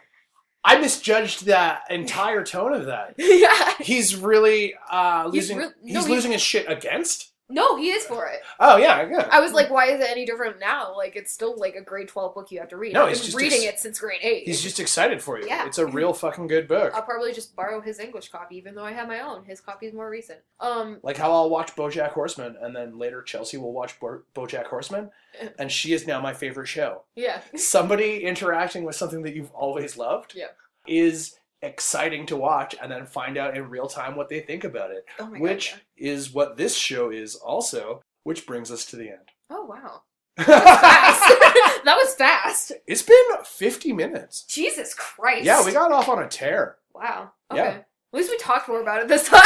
I 0.63 0.77
misjudged 0.79 1.45
that 1.45 1.83
entire 1.89 2.43
tone 2.43 2.73
of 2.73 2.85
that. 2.85 3.15
Yeah. 3.17 3.73
He's 3.79 4.15
really 4.15 4.73
uh, 4.89 5.29
He's 5.31 5.49
losing. 5.49 5.59
He's, 5.83 5.93
no, 5.93 5.99
he's- 6.01 6.09
losing 6.09 6.31
his 6.31 6.41
shit 6.41 6.69
against. 6.69 7.33
No, 7.49 7.77
he 7.77 7.91
is 7.91 8.03
for 8.05 8.27
it. 8.27 8.41
Oh 8.59 8.75
yeah, 8.75 9.07
yeah. 9.09 9.27
I 9.31 9.39
was 9.39 9.53
like, 9.53 9.69
why 9.69 9.85
is 9.85 10.01
it 10.01 10.07
any 10.09 10.25
different 10.25 10.59
now? 10.59 10.95
Like 10.97 11.15
it's 11.15 11.31
still 11.31 11.55
like 11.57 11.75
a 11.75 11.81
grade 11.81 12.09
twelve 12.09 12.33
book 12.35 12.51
you 12.51 12.59
have 12.59 12.67
to 12.69 12.77
read. 12.77 12.93
No, 12.93 13.03
I've 13.05 13.13
been 13.13 13.23
just 13.23 13.37
reading 13.37 13.63
ex- 13.65 13.75
it 13.75 13.79
since 13.79 13.99
grade 13.99 14.19
eight. 14.21 14.43
He's 14.45 14.61
just 14.61 14.79
excited 14.81 15.21
for 15.21 15.39
you. 15.39 15.47
Yeah. 15.47 15.65
It's 15.65 15.77
a 15.77 15.85
real 15.85 16.13
fucking 16.13 16.47
good 16.47 16.67
book. 16.67 16.91
I'll 16.93 17.03
probably 17.03 17.31
just 17.31 17.55
borrow 17.55 17.79
his 17.79 17.99
English 17.99 18.29
copy, 18.29 18.57
even 18.57 18.75
though 18.75 18.83
I 18.83 18.91
have 18.91 19.07
my 19.07 19.21
own. 19.21 19.45
His 19.45 19.61
copy 19.61 19.85
is 19.85 19.93
more 19.93 20.09
recent. 20.09 20.39
Um, 20.59 20.99
Like 21.03 21.15
how 21.15 21.31
I'll 21.31 21.49
watch 21.49 21.73
BoJack 21.75 22.09
Horseman, 22.09 22.57
and 22.61 22.75
then 22.75 22.97
later 22.99 23.21
Chelsea 23.21 23.55
will 23.57 23.71
watch 23.71 23.97
Bo- 23.99 24.23
BoJack 24.35 24.65
Horseman, 24.65 25.09
and 25.59 25.71
she 25.71 25.93
is 25.93 26.05
now 26.05 26.19
my 26.19 26.33
favorite 26.33 26.67
show. 26.67 27.03
yeah, 27.15 27.41
Somebody 27.55 28.23
interacting 28.23 28.83
with 28.83 28.97
something 28.97 29.21
that 29.21 29.33
you've 29.35 29.51
always 29.51 29.95
loved 29.97 30.33
Yeah. 30.35 30.47
is 30.85 31.36
exciting 31.61 32.25
to 32.27 32.35
watch, 32.35 32.75
and 32.81 32.91
then 32.91 33.05
find 33.05 33.37
out 33.37 33.57
in 33.57 33.69
real 33.69 33.87
time 33.87 34.15
what 34.15 34.29
they 34.29 34.39
think 34.41 34.63
about 34.63 34.91
it, 34.91 35.05
oh 35.19 35.27
my 35.27 35.39
which 35.39 35.71
god. 35.73 35.81
is 35.97 36.33
what 36.33 36.57
this 36.57 36.75
show 36.75 37.09
is 37.09 37.35
also. 37.35 38.01
Which 38.23 38.45
brings 38.45 38.71
us 38.71 38.85
to 38.87 38.95
the 38.97 39.09
end. 39.09 39.31
Oh 39.49 39.65
wow, 39.65 40.01
fast. 40.37 41.21
that 41.85 41.97
was 42.01 42.13
fast. 42.15 42.71
it's 42.85 43.01
been 43.01 43.15
50 43.45 43.93
minutes. 43.93 44.43
Jesus 44.43 44.93
Christ. 44.93 45.45
Yeah, 45.45 45.63
we 45.65 45.71
got 45.71 45.91
off 45.91 46.09
on 46.09 46.21
a 46.21 46.27
tear. 46.27 46.75
Wow. 46.93 47.31
Okay. 47.51 47.61
Yeah. 47.61 47.69
At 47.69 47.85
least 48.13 48.29
we 48.29 48.37
talked 48.37 48.67
more 48.67 48.81
about 48.81 49.01
it 49.01 49.07
this 49.07 49.27
time. 49.29 49.41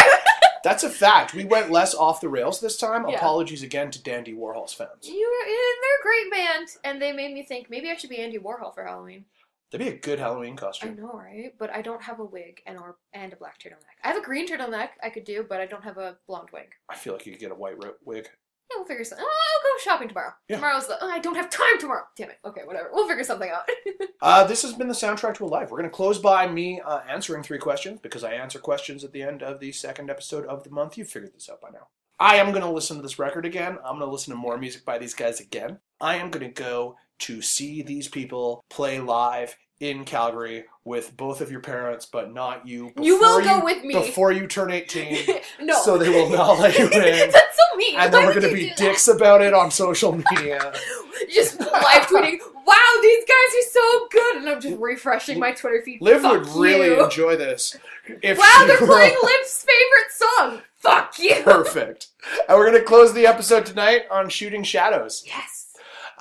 That's 0.64 0.84
a 0.84 0.90
fact. 0.90 1.34
We 1.34 1.44
went 1.46 1.72
less 1.72 1.94
off 1.96 2.22
the 2.22 2.30
rails 2.30 2.60
this 2.60 2.78
time. 2.78 3.08
Yeah. 3.08 3.18
Apologies 3.18 3.64
again 3.64 3.90
to 3.92 4.02
Dandy 4.02 4.34
Warhol's 4.34 4.74
fans. 4.74 4.90
you, 5.08 5.44
eh, 5.48 5.50
they're 5.82 6.00
a 6.00 6.04
great 6.04 6.32
band, 6.32 6.68
and 6.84 7.02
they 7.02 7.12
made 7.12 7.34
me 7.34 7.44
think 7.44 7.70
maybe 7.70 7.90
I 7.90 7.96
should 7.96 8.10
be 8.12 8.18
Andy 8.20 8.38
Warhol 8.38 8.74
for 8.74 8.84
Halloween. 8.84 9.26
That'd 9.72 9.88
be 9.88 9.94
a 9.94 9.98
good 10.00 10.20
Halloween 10.20 10.58
costume. 10.58 10.98
I 10.98 11.02
know, 11.02 11.12
right? 11.14 11.54
But 11.58 11.70
I 11.70 11.82
don't 11.82 12.02
have 12.02 12.20
a 12.20 12.26
wig 12.26 12.62
and 12.66 12.78
or 12.78 12.98
and 13.14 13.32
a 13.32 13.38
black 13.38 13.58
turtleneck. 13.60 13.96
I 14.04 14.10
have 14.10 14.18
a 14.18 14.22
green 14.22 14.48
turtleneck 14.48 14.90
I 15.02 15.10
could 15.10 15.24
do, 15.24 15.46
but 15.48 15.62
I 15.62 15.66
don't 15.66 15.84
have 15.84 15.98
a 15.98 16.18
blonde 16.28 16.50
wig. 16.52 16.72
I 16.90 16.96
feel 16.96 17.14
like 17.14 17.26
you 17.26 17.32
could 17.32 17.40
get 17.42 17.52
a 17.52 17.56
white 17.56 17.82
ro- 17.82 17.94
wig. 18.04 18.28
Yeah, 18.70 18.78
we'll 18.78 18.86
figure 18.86 19.04
something. 19.06 19.26
Oh, 19.28 19.32
I'll 19.32 19.74
go 19.74 19.84
shopping 19.84 20.08
tomorrow. 20.10 20.34
Yeah. 20.50 20.58
Tomorrow's 20.58 20.88
the. 20.88 20.98
Oh, 21.02 21.10
I 21.10 21.20
don't 21.20 21.36
have 21.36 21.50
time 21.50 21.80
tomorrow. 21.80 22.04
Damn 22.18 22.32
it. 22.32 22.40
Okay, 22.44 22.62
whatever. 22.66 22.90
We'll 22.92 23.08
figure 23.08 23.24
something 23.24 23.50
out. 23.50 23.70
Uh, 24.24 24.44
this 24.44 24.62
has 24.62 24.74
been 24.74 24.88
the 24.88 24.94
soundtrack 24.94 25.34
to 25.34 25.44
a 25.44 25.48
life. 25.48 25.72
We're 25.72 25.80
going 25.80 25.90
to 25.90 25.96
close 25.96 26.20
by 26.20 26.48
me 26.48 26.80
uh, 26.80 27.00
answering 27.10 27.42
three 27.42 27.58
questions 27.58 28.00
because 28.04 28.24
I 28.24 28.34
answer 28.34 28.60
questions 28.60 29.04
at 29.04 29.12
the 29.14 29.24
end 29.24 29.42
of 29.42 29.60
the 29.60 29.72
second 29.72 30.12
episode 30.12 30.46
of 30.46 30.64
the 30.64 30.70
month. 30.70 30.96
You've 30.96 31.10
figured 31.10 31.34
this 31.34 31.50
out 31.50 31.60
by 31.60 31.72
now. 31.72 31.88
I 32.20 32.36
am 32.36 32.52
going 32.52 32.62
to 32.62 32.70
listen 32.70 32.98
to 32.98 33.02
this 33.02 33.18
record 33.18 33.48
again. 33.48 33.80
I'm 33.84 33.98
going 33.98 34.02
to 34.02 34.12
listen 34.12 34.32
to 34.32 34.38
more 34.40 34.60
music 34.60 34.86
by 34.86 35.00
these 35.00 35.16
guys 35.16 35.40
again. 35.40 35.80
I 36.00 36.18
am 36.18 36.30
going 36.30 36.46
to 36.46 36.54
go 36.54 36.98
to 37.22 37.42
see 37.42 37.82
these 37.82 38.08
people 38.08 38.64
play 38.70 39.00
live 39.00 39.58
in 39.82 40.06
Calgary 40.06 40.66
with 40.86 41.18
both 41.18 41.42
of 41.42 41.52
your 41.52 41.60
parents, 41.60 42.06
but 42.06 42.32
not 42.34 42.68
you. 42.68 42.94
You 43.02 43.20
will 43.20 43.44
go 43.44 43.64
with 43.64 43.84
me. 43.84 43.94
before 43.96 44.32
you 44.32 44.48
turn 44.48 44.72
18. 44.72 45.26
no. 45.62 45.82
So 45.82 45.98
they 45.98 46.10
will 46.10 46.30
not 46.30 46.60
let 46.60 46.78
you 46.78 46.86
in. 46.92 46.92
That's 47.32 47.58
so 47.58 47.76
mean. 47.78 47.96
And 47.96 48.14
Why 48.14 48.20
then 48.20 48.26
we're 48.28 48.40
going 48.40 48.48
to 48.48 48.54
be 48.54 48.62
do 48.64 48.68
that? 48.70 48.78
dicks 48.78 49.08
about 49.08 49.42
it 49.42 49.54
on 49.54 49.72
social 49.72 50.16
media. 50.16 50.72
Just 51.34 51.60
live 51.60 52.08
tweeting. 52.08 52.40
Wow, 52.66 53.00
these 53.02 53.26
guys 53.26 53.56
are 53.58 53.70
so 53.72 54.08
good, 54.12 54.36
and 54.38 54.50
I'm 54.50 54.62
just 54.62 54.80
refreshing 54.80 55.40
my 55.40 55.52
Twitter 55.52 55.82
feed. 55.84 56.02
Liv 56.02 56.22
Fuck 56.22 56.32
would 56.32 56.48
really 56.50 56.98
enjoy 57.00 57.36
this. 57.36 57.76
If 58.22 58.38
Wow, 58.38 58.64
they're 58.68 58.78
playing 58.78 59.18
Liv's 59.22 59.66
favorite 59.66 60.12
song. 60.12 60.62
Fuck 60.78 61.20
you. 61.20 61.36
Perfect. 61.44 62.08
And 62.48 62.58
we're 62.58 62.70
going 62.70 62.80
to 62.80 62.88
close 62.88 63.14
the 63.14 63.26
episode 63.26 63.66
tonight 63.66 64.04
on 64.12 64.30
Shooting 64.30 64.64
Shadows. 64.64 65.24
Yes. 65.26 65.61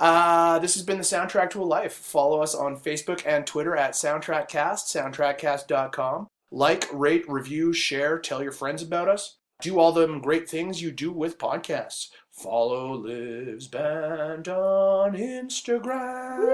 Uh, 0.01 0.59
this 0.59 0.75
has 0.75 0.83
been 0.83 0.97
the 0.97 1.05
Soundtrack 1.05 1.51
to 1.51 1.63
a 1.63 1.65
Life. 1.65 1.93
Follow 1.93 2.43
us 2.43 2.55
on 2.55 2.79
Facebook 2.79 3.23
and 3.27 3.47
Twitter 3.47 3.77
at 3.77 3.93
SoundtrackCast, 3.93 4.89
soundtrackcast.com. 4.89 6.27
Like, 6.51 6.89
rate, 6.93 7.29
review, 7.29 7.75
share, 7.75 8.19
tell 8.19 8.43
your 8.43 8.51
friends 8.51 8.83
about 8.83 9.09
us. 9.09 9.37
Do 9.61 9.79
all 9.79 9.93
them 9.93 10.23
great 10.23 10.49
things 10.49 10.81
you 10.81 10.91
do 10.91 11.13
with 11.13 11.37
podcasts. 11.37 12.09
Follow 12.31 12.95
Liv's 12.95 13.69
Band 13.69 14.49
on 14.49 15.13
Instagram. 15.13 16.51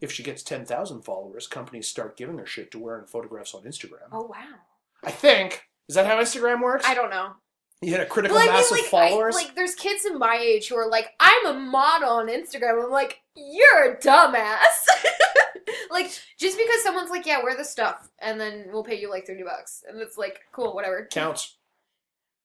If 0.00 0.10
she 0.10 0.24
gets 0.24 0.42
10,000 0.42 1.02
followers, 1.02 1.46
companies 1.46 1.86
start 1.86 2.16
giving 2.16 2.38
her 2.38 2.46
shit 2.46 2.72
to 2.72 2.80
wear 2.80 2.98
in 2.98 3.06
photographs 3.06 3.54
on 3.54 3.62
Instagram. 3.62 4.08
Oh 4.10 4.26
wow. 4.26 4.56
I 5.04 5.12
think. 5.12 5.62
Is 5.88 5.94
that 5.94 6.06
how 6.06 6.20
Instagram 6.20 6.60
works? 6.62 6.84
I 6.84 6.94
don't 6.94 7.10
know. 7.10 7.34
You 7.82 7.90
hit 7.90 8.00
a 8.00 8.06
critical 8.06 8.36
But 8.36 8.44
I 8.44 8.46
mean, 8.46 8.54
mass 8.54 8.70
like, 8.70 8.80
of 8.82 8.86
followers? 8.86 9.34
I, 9.34 9.42
like, 9.42 9.54
there's 9.56 9.74
kids 9.74 10.04
in 10.04 10.16
my 10.16 10.36
age 10.36 10.68
who 10.68 10.76
are 10.76 10.88
like, 10.88 11.08
I'm 11.18 11.46
a 11.46 11.52
model 11.54 12.10
on 12.10 12.28
Instagram. 12.28 12.84
I'm 12.84 12.90
like, 12.90 13.20
you're 13.34 13.92
a 13.92 13.96
dumbass. 13.98 14.86
like, 15.90 16.12
just 16.38 16.56
because 16.56 16.82
someone's 16.84 17.10
like, 17.10 17.26
yeah, 17.26 17.42
wear 17.42 17.56
the 17.56 17.64
stuff, 17.64 18.08
and 18.20 18.40
then 18.40 18.66
we'll 18.72 18.84
pay 18.84 19.00
you 19.00 19.10
like 19.10 19.26
thirty 19.26 19.42
bucks, 19.42 19.82
and 19.88 20.00
it's 20.00 20.16
like, 20.16 20.40
cool, 20.52 20.74
whatever. 20.74 21.08
counts. 21.10 21.56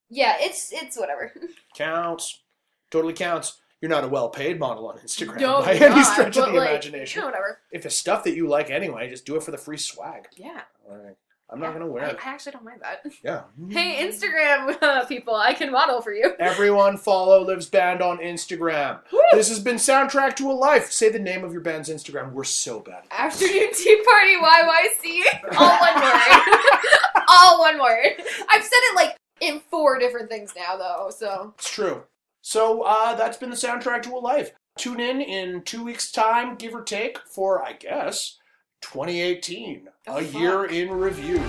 Yeah, 0.09 0.37
it's 0.39 0.71
it's 0.71 0.97
whatever. 0.97 1.33
Counts. 1.75 2.41
Totally 2.89 3.13
counts. 3.13 3.59
You're 3.81 3.89
not 3.89 4.05
a 4.05 4.07
well 4.07 4.29
paid 4.29 4.57
model 4.57 4.87
on 4.87 4.97
Instagram 4.99 5.41
No, 5.41 5.61
by 5.61 5.73
any 5.73 5.95
not, 5.95 6.13
stretch 6.13 6.37
of 6.37 6.45
the 6.47 6.53
like, 6.53 6.69
imagination. 6.69 7.23
Whatever. 7.23 7.59
If 7.71 7.85
it's 7.85 7.95
stuff 7.95 8.23
that 8.23 8.33
you 8.33 8.47
like 8.47 8.71
anyway, 8.71 9.09
just 9.09 9.25
do 9.25 9.35
it 9.35 9.43
for 9.43 9.51
the 9.51 9.57
free 9.57 9.77
swag. 9.77 10.27
Yeah. 10.35 10.61
Alright. 10.89 11.17
I'm 11.49 11.59
not 11.59 11.67
Yeah, 11.67 11.73
gonna 11.73 11.87
wear 11.87 12.03
I, 12.05 12.09
it. 12.09 12.17
I 12.25 12.29
actually 12.29 12.51
don't 12.53 12.65
mind 12.65 12.81
that. 12.81 13.05
Yeah. 13.23 13.43
Hey, 13.69 14.05
Instagram 14.05 14.81
uh, 14.81 15.05
people, 15.05 15.35
I 15.35 15.53
can 15.53 15.71
model 15.71 16.01
for 16.01 16.13
you. 16.13 16.33
Everyone 16.39 16.97
follow 16.97 17.43
Liv's 17.43 17.67
band 17.69 18.01
on 18.01 18.17
Instagram. 18.17 18.99
Woo! 19.11 19.19
This 19.31 19.49
has 19.49 19.59
been 19.59 19.77
Soundtrack 19.77 20.35
to 20.37 20.51
a 20.51 20.53
Life. 20.53 20.91
Say 20.91 21.09
the 21.09 21.19
name 21.19 21.43
of 21.43 21.51
your 21.53 21.61
band's 21.61 21.89
Instagram. 21.89 22.33
We're 22.33 22.43
so 22.43 22.79
bad. 22.81 23.03
Afternoon 23.11 23.73
Tea 23.73 24.03
Party 24.03 24.35
YYC. 24.35 25.57
All 25.57 25.79
one 25.79 26.01
word. 26.01 26.59
All 27.29 27.59
one 27.59 27.79
word. 27.79 28.13
I've 28.49 28.63
said 28.63 28.79
it 28.89 28.95
like 28.95 29.15
in 29.41 29.59
four 29.71 29.99
different 29.99 30.29
things 30.29 30.53
now, 30.55 30.75
though. 30.77 31.09
So 31.15 31.53
It's 31.57 31.69
true. 31.73 32.03
So 32.41 32.83
uh, 32.83 33.15
that's 33.15 33.37
been 33.37 33.49
the 33.49 33.55
Soundtrack 33.55 34.03
to 34.03 34.15
a 34.15 34.19
Life. 34.19 34.51
Tune 34.77 34.99
in 34.99 35.21
in 35.21 35.61
two 35.63 35.83
weeks' 35.83 36.11
time, 36.11 36.55
give 36.55 36.73
or 36.75 36.83
take, 36.83 37.17
for 37.27 37.63
I 37.63 37.73
guess 37.73 38.36
2018, 38.81 39.89
Oh, 40.07 40.17
a 40.17 40.21
year 40.21 40.65
in 40.65 40.89
review. 40.89 41.41